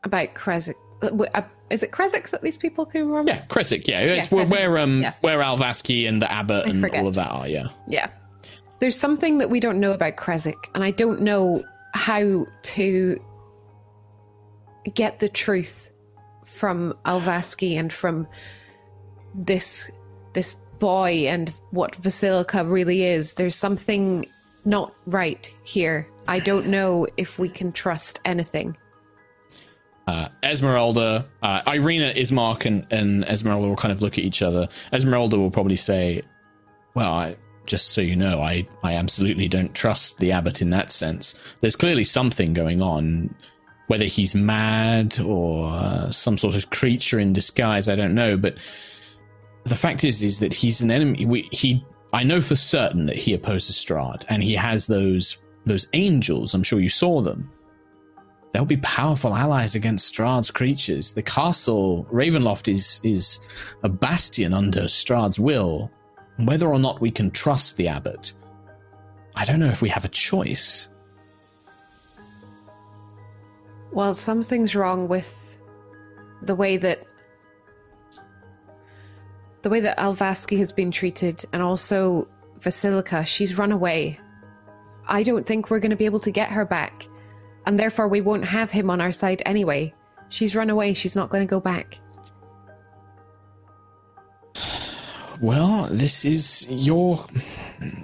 [0.05, 0.75] about Krezk.
[1.03, 3.27] Uh, Is it Krezk that these people came from?
[3.27, 4.01] Yeah, Krezk, yeah.
[4.01, 5.13] It's Yeah, where, Krezk, where um yeah.
[5.21, 7.01] where Alvaski and the Abbot I and forget.
[7.01, 7.69] all of that are, yeah.
[7.87, 8.09] Yeah.
[8.81, 11.65] There's something that we don't know about Krezk, and I don't know
[11.95, 13.21] how to
[14.89, 15.91] get the truth
[16.45, 18.27] from Alvaski and from
[19.35, 19.91] this
[20.35, 23.35] this boy and what Vasilika really is.
[23.35, 24.27] There's something
[24.65, 26.09] not right here.
[26.29, 28.77] I don't know if we can trust anything.
[30.07, 34.69] Uh, Esmeralda, uh, Ireena, Ismark, and, and Esmeralda will kind of look at each other.
[34.93, 36.23] Esmeralda will probably say,
[36.95, 37.37] Well, I,
[37.67, 41.35] just so you know, I, I absolutely don't trust the abbot in that sense.
[41.61, 43.35] There's clearly something going on.
[43.89, 48.37] Whether he's mad or uh, some sort of creature in disguise, I don't know.
[48.37, 48.59] But
[49.65, 51.27] the fact is, is that he's an enemy.
[51.27, 55.87] We, he, I know for certain that he opposes Strahd, and he has those those
[55.93, 56.55] angels.
[56.55, 57.51] I'm sure you saw them.
[58.53, 61.13] They'll be powerful allies against Strahd's creatures.
[61.13, 63.39] The castle Ravenloft is is
[63.83, 65.91] a bastion under Strahd's will.
[66.39, 68.33] Whether or not we can trust the abbot,
[69.35, 70.89] I don't know if we have a choice.
[73.93, 75.57] Well, something's wrong with
[76.43, 77.05] the way that
[79.63, 82.29] the way that Alvaski has been treated, and also
[82.61, 83.27] Vasilika.
[83.27, 84.21] She's run away.
[85.07, 87.07] I don't think we're going to be able to get her back,
[87.67, 89.93] and therefore we won't have him on our side anyway.
[90.29, 90.95] She's run away.
[90.95, 91.99] She's not going to go back.
[95.41, 97.25] Well, this is your.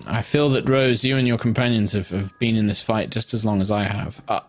[0.06, 3.35] I feel that Rose, you and your companions have, have been in this fight just
[3.35, 4.23] as long as I have.
[4.28, 4.40] Uh,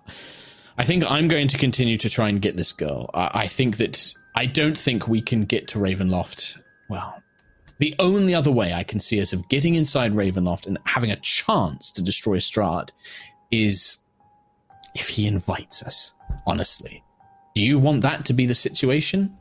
[0.78, 3.10] I think I'm going to continue to try and get this girl.
[3.14, 6.60] I, I think that I don't think we can get to Ravenloft.
[6.90, 7.22] Well,
[7.80, 11.18] the only other way I can see us of getting inside Ravenloft and having a
[11.18, 12.90] chance to destroy Strahd
[13.52, 13.98] is
[14.96, 16.14] if he invites us.
[16.46, 17.04] Honestly,
[17.54, 19.36] do you want that to be the situation?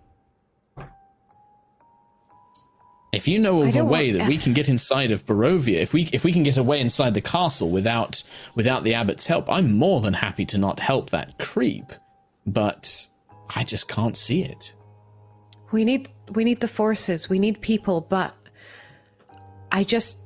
[3.15, 5.93] If you know of a way want- that we can get inside of Barovia, if
[5.93, 8.23] we if we can get away inside the castle without
[8.55, 11.93] without the abbot's help, I'm more than happy to not help that creep.
[12.47, 13.09] But
[13.55, 14.75] I just can't see it.
[15.73, 17.29] We need we need the forces.
[17.29, 18.35] We need people, but
[19.73, 20.19] I just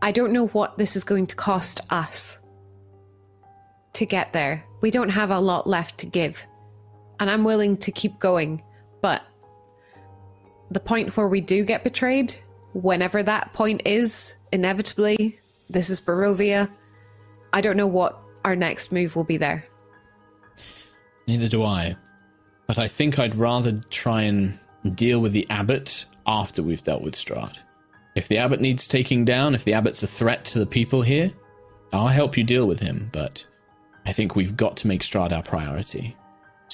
[0.00, 2.38] I don't know what this is going to cost us
[3.94, 4.64] to get there.
[4.80, 6.46] We don't have a lot left to give.
[7.18, 8.62] And I'm willing to keep going,
[9.02, 9.22] but
[10.70, 12.34] the point where we do get betrayed,
[12.74, 15.38] whenever that point is, inevitably,
[15.70, 16.70] this is Barovia.
[17.52, 19.64] I don't know what our next move will be there.
[21.26, 21.96] Neither do I.
[22.66, 24.58] But I think I'd rather try and
[24.94, 27.58] deal with the abbot after we've dealt with Strahd.
[28.14, 31.30] If the abbot needs taking down, if the abbot's a threat to the people here,
[31.92, 33.46] I'll help you deal with him, but
[34.04, 36.16] I think we've got to make Strahd our priority.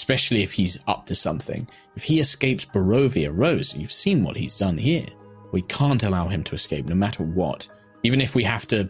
[0.05, 1.67] Especially if he's up to something.
[1.97, 5.07] If he escapes Barovia Rose, you've seen what he's done here.
[5.51, 7.67] We can't allow him to escape no matter what.
[8.03, 8.87] Even if we have to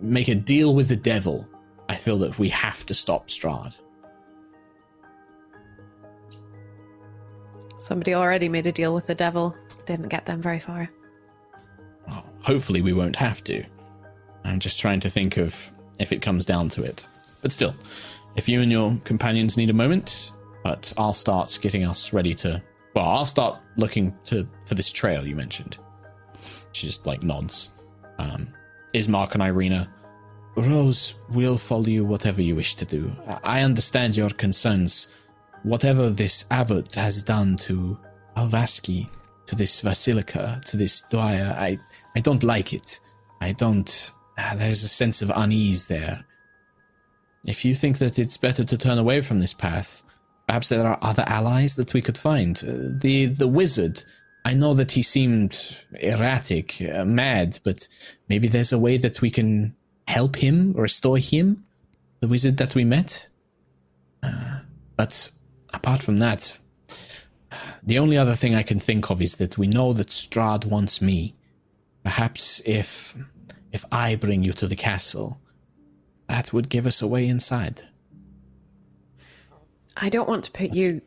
[0.00, 1.48] make a deal with the devil,
[1.88, 3.80] I feel that we have to stop Strahd.
[7.80, 9.56] Somebody already made a deal with the devil.
[9.86, 10.88] Didn't get them very far.
[12.42, 13.64] hopefully we won't have to.
[14.44, 17.04] I'm just trying to think of if it comes down to it.
[17.42, 17.74] But still,
[18.38, 20.32] if you and your companions need a moment,
[20.62, 22.62] but I'll start getting us ready to.
[22.94, 25.76] Well, I'll start looking to for this trail you mentioned.
[26.72, 27.72] She just like nods.
[28.18, 28.48] Um,
[28.94, 29.88] Ismark and Ireena.
[30.56, 33.12] Rose will follow you whatever you wish to do.
[33.44, 35.08] I understand your concerns.
[35.64, 37.98] Whatever this abbot has done to
[38.36, 39.08] Alvaski,
[39.46, 41.78] to this Vasilika, to this Dwyer, I,
[42.16, 43.00] I don't like it.
[43.40, 44.12] I don't.
[44.38, 46.24] ah, There's a sense of unease there.
[47.44, 50.02] If you think that it's better to turn away from this path,
[50.46, 52.58] perhaps there are other allies that we could find.
[52.58, 54.04] Uh, the the wizard.
[54.44, 57.86] I know that he seemed erratic, uh, mad, but
[58.28, 59.74] maybe there's a way that we can
[60.06, 61.64] help him, restore him,
[62.20, 63.28] the wizard that we met.
[64.22, 64.60] Uh,
[64.96, 65.30] but
[65.74, 66.58] apart from that,
[67.82, 71.02] the only other thing I can think of is that we know that Strahd wants
[71.02, 71.34] me.
[72.02, 73.16] Perhaps if
[73.72, 75.40] if I bring you to the castle,
[76.28, 77.82] that would give us a way inside.
[79.96, 81.00] I don't want to put you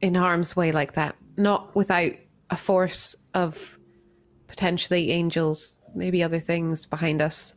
[0.00, 1.16] in harm's way like that.
[1.36, 2.12] Not without
[2.50, 3.78] a force of
[4.48, 7.54] potentially angels, maybe other things behind us.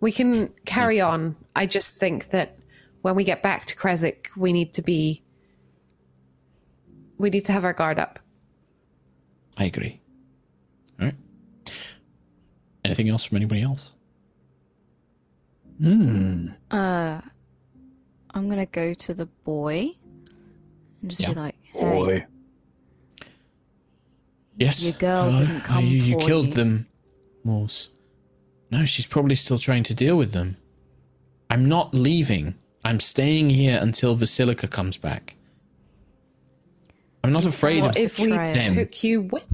[0.00, 1.36] We can carry on.
[1.54, 2.58] I just think that
[3.02, 5.22] when we get back to Krezk, we need to be.
[7.18, 8.18] We need to have our guard up.
[9.56, 10.00] I agree.
[11.00, 11.14] All right.
[12.84, 13.92] Anything else from anybody else?
[15.82, 17.20] Uh,
[18.34, 19.90] I'm gonna go to the boy
[21.02, 21.30] and just Yeah.
[21.30, 22.26] be like, "Hey,
[24.58, 24.82] Yes.
[24.82, 25.38] Your girl Hello?
[25.46, 26.54] didn't come you, you killed you.
[26.54, 26.86] them,
[27.44, 27.90] Wolves.
[28.70, 30.56] No, she's probably still trying to deal with them.
[31.50, 32.54] I'm not leaving.
[32.82, 35.36] I'm staying here until Vasilika comes back.
[37.22, 38.74] I'm not afraid What of if we them.
[38.76, 39.46] took you with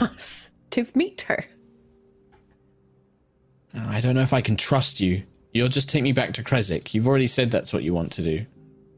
[0.00, 1.46] us to meet her?
[3.74, 5.24] I don't know if I can trust you.
[5.54, 6.92] You'll just take me back to Krezk.
[6.92, 8.44] You've already said that's what you want to do.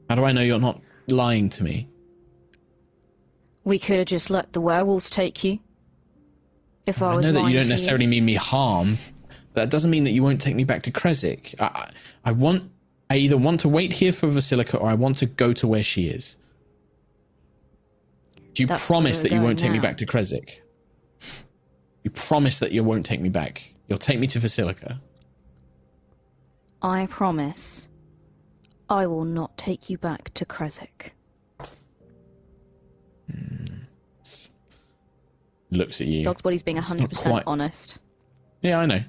[0.08, 1.88] How do I know you're not lying to me?
[3.66, 5.58] we could have just let the werewolves take you."
[6.86, 8.98] If I, I was know that you don't necessarily mean me harm.
[9.52, 11.54] But that doesn't mean that you won't take me back to Krezk.
[11.60, 11.90] I, I,
[12.26, 12.70] I want.
[13.08, 15.82] I either want to wait here for Vasilika or I want to go to where
[15.82, 16.36] she is.
[18.52, 20.58] Do you That's promise that you won't going take me back to Krezk?
[22.02, 23.74] You promise that you won't take me back.
[23.88, 24.98] You'll take me to Vasilika.
[26.82, 27.88] I promise,
[28.88, 31.10] I will not take you back to Krezk.
[35.70, 36.22] Looks at you.
[36.24, 37.98] Dog's body's being not 100% quite- honest.
[38.62, 39.02] Yeah, I know.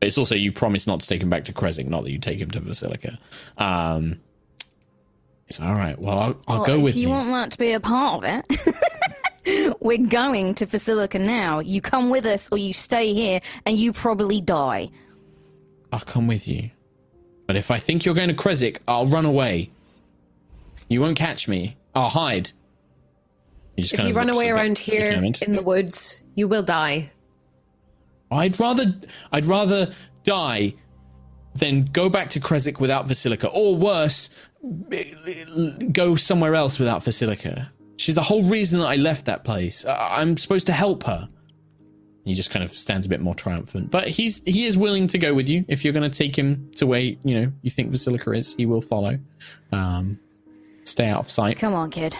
[0.00, 2.38] It's also you promise not to take him back to Krezk, not that you take
[2.40, 3.18] him to Vasilika.
[3.58, 4.20] Um,
[5.48, 5.98] it's all right.
[5.98, 7.10] Well, I'll, I'll Well, go with you, If you.
[7.10, 8.44] want that to be a part of
[9.44, 11.58] it, we're going to Vasilika now.
[11.58, 14.88] You come with us, or you stay here, and you probably die.
[15.92, 16.70] I'll come with you.
[17.48, 19.70] But if I think you're going to Krezk, I'll run away.
[20.88, 21.76] You won't catch me.
[21.94, 22.52] I'll hide.
[23.76, 25.40] If kind you run away around here determined.
[25.40, 27.10] in the woods, you will die.
[28.30, 28.94] I'd rather
[29.32, 29.88] I'd rather
[30.24, 30.74] die
[31.54, 34.28] than go back to Krezk without Vasilika, or worse,
[35.92, 37.70] go somewhere else without Vasilika.
[37.96, 39.86] She's the whole reason that I left that place.
[39.86, 41.28] I- I'm supposed to help her.
[42.28, 45.18] He just kind of stands a bit more triumphant, but he's he is willing to
[45.18, 47.90] go with you if you're going to take him to where you know you think
[47.90, 48.54] Vasilika is.
[48.54, 49.18] He will follow.
[49.72, 50.18] Um,
[50.84, 51.58] stay out of sight.
[51.58, 52.16] Come on, kid.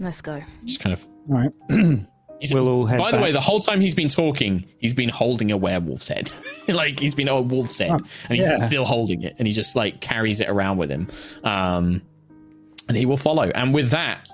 [0.00, 0.42] Let's go.
[0.64, 1.52] Just kind of All right.
[1.68, 2.06] He's-
[2.54, 5.50] We'll all head By the way, the whole time he's been talking, he's been holding
[5.50, 6.30] a werewolf's head.
[6.68, 8.64] like he's been a wolf's head, and he's yeah.
[8.64, 11.08] still holding it, and he just like carries it around with him.
[11.42, 12.00] Um,
[12.88, 13.50] and he will follow.
[13.50, 14.28] And with that,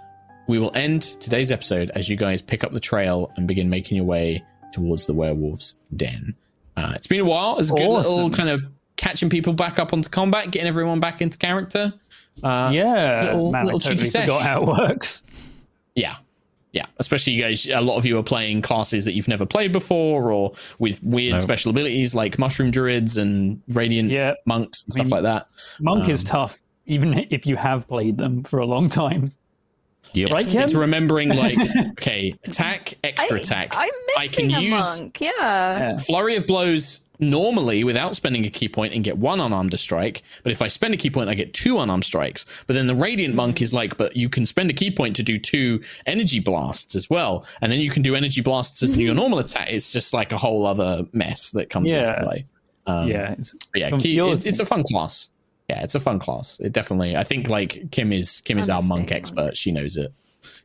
[0.46, 3.96] we will end today's episode as you guys pick up the trail and begin making
[3.96, 4.42] your way
[4.72, 6.34] towards the werewolf's den.
[6.76, 7.58] Uh, it's been a while.
[7.58, 8.62] It's a good little kind of
[8.96, 11.92] catching people back up onto combat, getting everyone back into character.
[12.42, 14.22] Uh, yeah, little- man, little I totally cheeky sesh.
[14.26, 15.22] forgot how it works.
[15.94, 16.16] Yeah.
[16.72, 16.86] Yeah.
[16.98, 20.32] Especially you guys, a lot of you are playing classes that you've never played before
[20.32, 21.38] or with weird No.
[21.38, 24.34] special abilities like mushroom druids and radiant Yeah.
[24.44, 25.46] monks and stuff mean- like that.
[25.80, 29.30] Monk Um, is tough, even if you have played them for a long time.
[30.14, 30.30] Yep.
[30.30, 30.62] Right, Kim?
[30.62, 31.58] It's remembering like,
[31.92, 33.72] okay, attack, extra attack.
[33.72, 35.20] I miss can a use monk.
[35.20, 35.30] Yeah.
[35.38, 35.96] Yeah.
[35.96, 40.22] flurry of blows normally without spending a ki point and get one unarmed strike.
[40.42, 42.46] But if I spend a ki point, I get two unarmed strikes.
[42.66, 45.22] But then the radiant monk is like, but you can spend a ki point to
[45.22, 49.14] do two energy blasts as well, and then you can do energy blasts as your
[49.22, 49.68] normal attack.
[49.70, 52.46] It's just like a whole other mess that comes into play.
[52.86, 55.30] Um, yeah, it's yeah, key, it's, it's a fun class.
[55.68, 56.60] Yeah, it's a fun class.
[56.60, 57.16] It definitely.
[57.16, 59.56] I think like Kim is Kim is I our monk being a expert.
[59.56, 60.12] She knows it.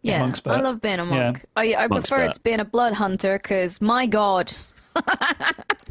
[0.01, 0.19] Yeah.
[0.19, 0.63] Monk's I bet.
[0.63, 1.11] love being a monk.
[1.15, 1.31] Yeah.
[1.31, 1.45] monk.
[1.55, 4.47] I, I Monk's prefer it to being a blood hunter because, my god.
[4.47, 4.67] Just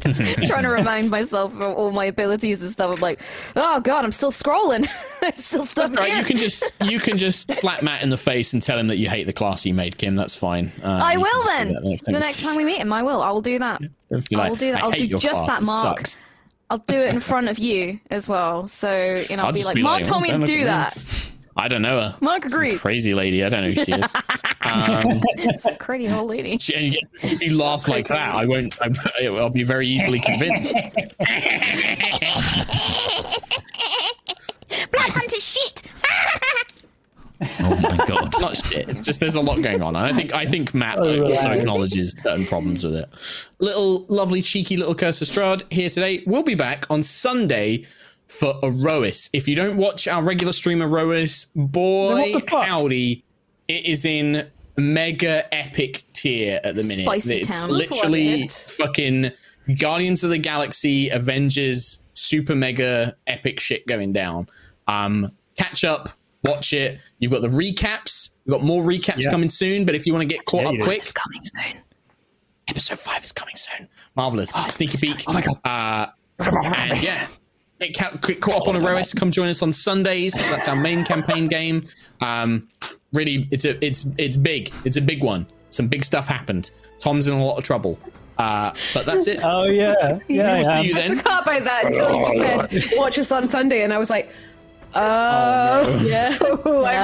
[0.47, 2.93] trying to remind myself of all my abilities and stuff.
[2.95, 3.19] I'm like,
[3.55, 4.87] oh god, I'm still scrolling.
[5.21, 6.09] There's still stuff That's right.
[6.09, 6.19] here.
[6.19, 8.97] You can just you can just slap Matt in the face and tell him that
[8.97, 10.15] you hate the class he made, Kim.
[10.15, 10.71] That's fine.
[10.83, 11.69] Uh, I will then.
[11.69, 13.21] The next time we meet him, I will.
[13.23, 13.81] I will do that.
[14.11, 14.83] If you I like, will do that.
[14.83, 16.05] "I I'll do just class, that it mark.
[16.69, 18.67] Sucks." I'll do it in front of you as well.
[18.67, 20.59] So you know, I'll, I'll be like, be Mark like, told "Oh, me to do
[20.61, 20.95] at that.
[20.97, 21.03] me."
[21.57, 22.15] I don't know her.
[22.21, 23.43] Mark Some crazy lady.
[23.43, 24.13] I don't know who she is.
[24.61, 26.57] Um, It's a crazy old lady.
[26.59, 28.77] she- and you, if you laugh like that, I won't.
[28.81, 28.91] I,
[29.25, 30.73] I'll be very easily convinced.
[34.91, 35.83] Blood hunter shit!
[37.61, 38.27] Oh my god.
[38.27, 38.89] It's not shit.
[38.89, 39.95] It's just there's a lot going on.
[39.95, 43.09] And I think I think Matt also acknowledges certain problems with it.
[43.59, 46.23] Little lovely cheeky little Curse of Strahd here today.
[46.25, 47.85] We'll be back on Sunday
[48.27, 49.29] for Aerois.
[49.33, 52.65] If you don't watch our regular stream Aerois, boy Then what the fuck?
[52.65, 53.23] howdy,
[53.67, 57.05] it is in mega epic tier at the minute.
[57.05, 57.69] Spicy it's town.
[57.69, 58.53] Literally it.
[58.53, 59.31] fucking
[59.79, 64.47] Guardians of the Galaxy, Avengers, super mega epic shit going down.
[64.87, 66.09] Um, catch up,
[66.43, 66.99] watch it.
[67.19, 68.29] You've got the recaps.
[68.45, 69.29] We've got more recaps Yeah.
[69.29, 69.85] coming soon.
[69.85, 71.81] But if you want to get caught Yeah, up quick, It's coming soon.
[72.67, 73.87] episode five is coming soon.
[74.15, 74.51] Marvelous.
[74.51, 75.23] Sneaky peek.
[75.27, 75.59] Oh my God.
[75.63, 76.07] Uh,
[76.77, 77.27] and yeah.
[77.79, 79.15] Get ca- quick caught up on a Aerois.
[79.15, 80.33] Come join us on Sundays.
[80.33, 81.85] That's our main campaign game.
[82.19, 82.67] Um,
[83.13, 84.71] really, it's a it's it's big.
[84.83, 85.47] It's a big one.
[85.69, 86.71] Some big stuff happened.
[86.99, 87.97] Tom's in a lot of trouble.
[88.37, 89.39] Uh, but that's it.
[89.43, 89.93] Oh yeah,
[90.27, 90.55] yeah.
[90.55, 90.81] We'll see yeah.
[90.81, 91.17] you then.
[91.17, 94.29] forgot about that until you said watch us on Sunday, and I was like,
[94.95, 96.45] oh, yeah, I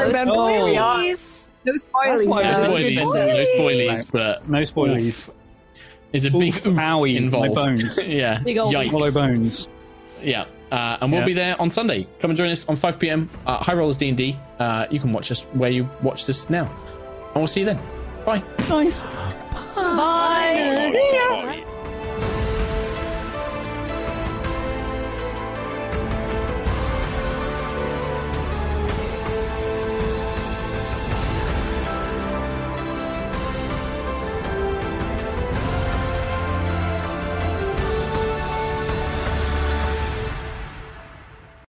[0.02, 0.98] No remember where we are.
[0.98, 1.50] spoilies.
[1.66, 2.28] No spoilies.
[2.28, 2.96] why No Yeah, spoilies.
[2.96, 3.46] No spoilies.
[3.58, 4.12] spoilies.
[4.12, 5.30] But No spoilies.
[6.12, 7.56] there's a big Oof, oof owie, involved.
[7.56, 8.00] my bones.
[8.06, 8.40] yeah.
[8.44, 8.90] Big old Yikes.
[8.92, 9.68] Hollow bones.
[10.22, 10.46] Yeah.
[10.72, 11.26] Uh, and we'll Yeah.
[11.26, 12.08] be there on Sunday.
[12.20, 13.30] Come and join us on 5 p.m.
[13.46, 14.38] Uh, High Rollers D&D.
[14.60, 16.66] Uh, you can watch us where you watch this now.
[17.28, 17.80] And we'll see you then.
[18.26, 18.42] Bye.
[18.70, 19.04] Nice.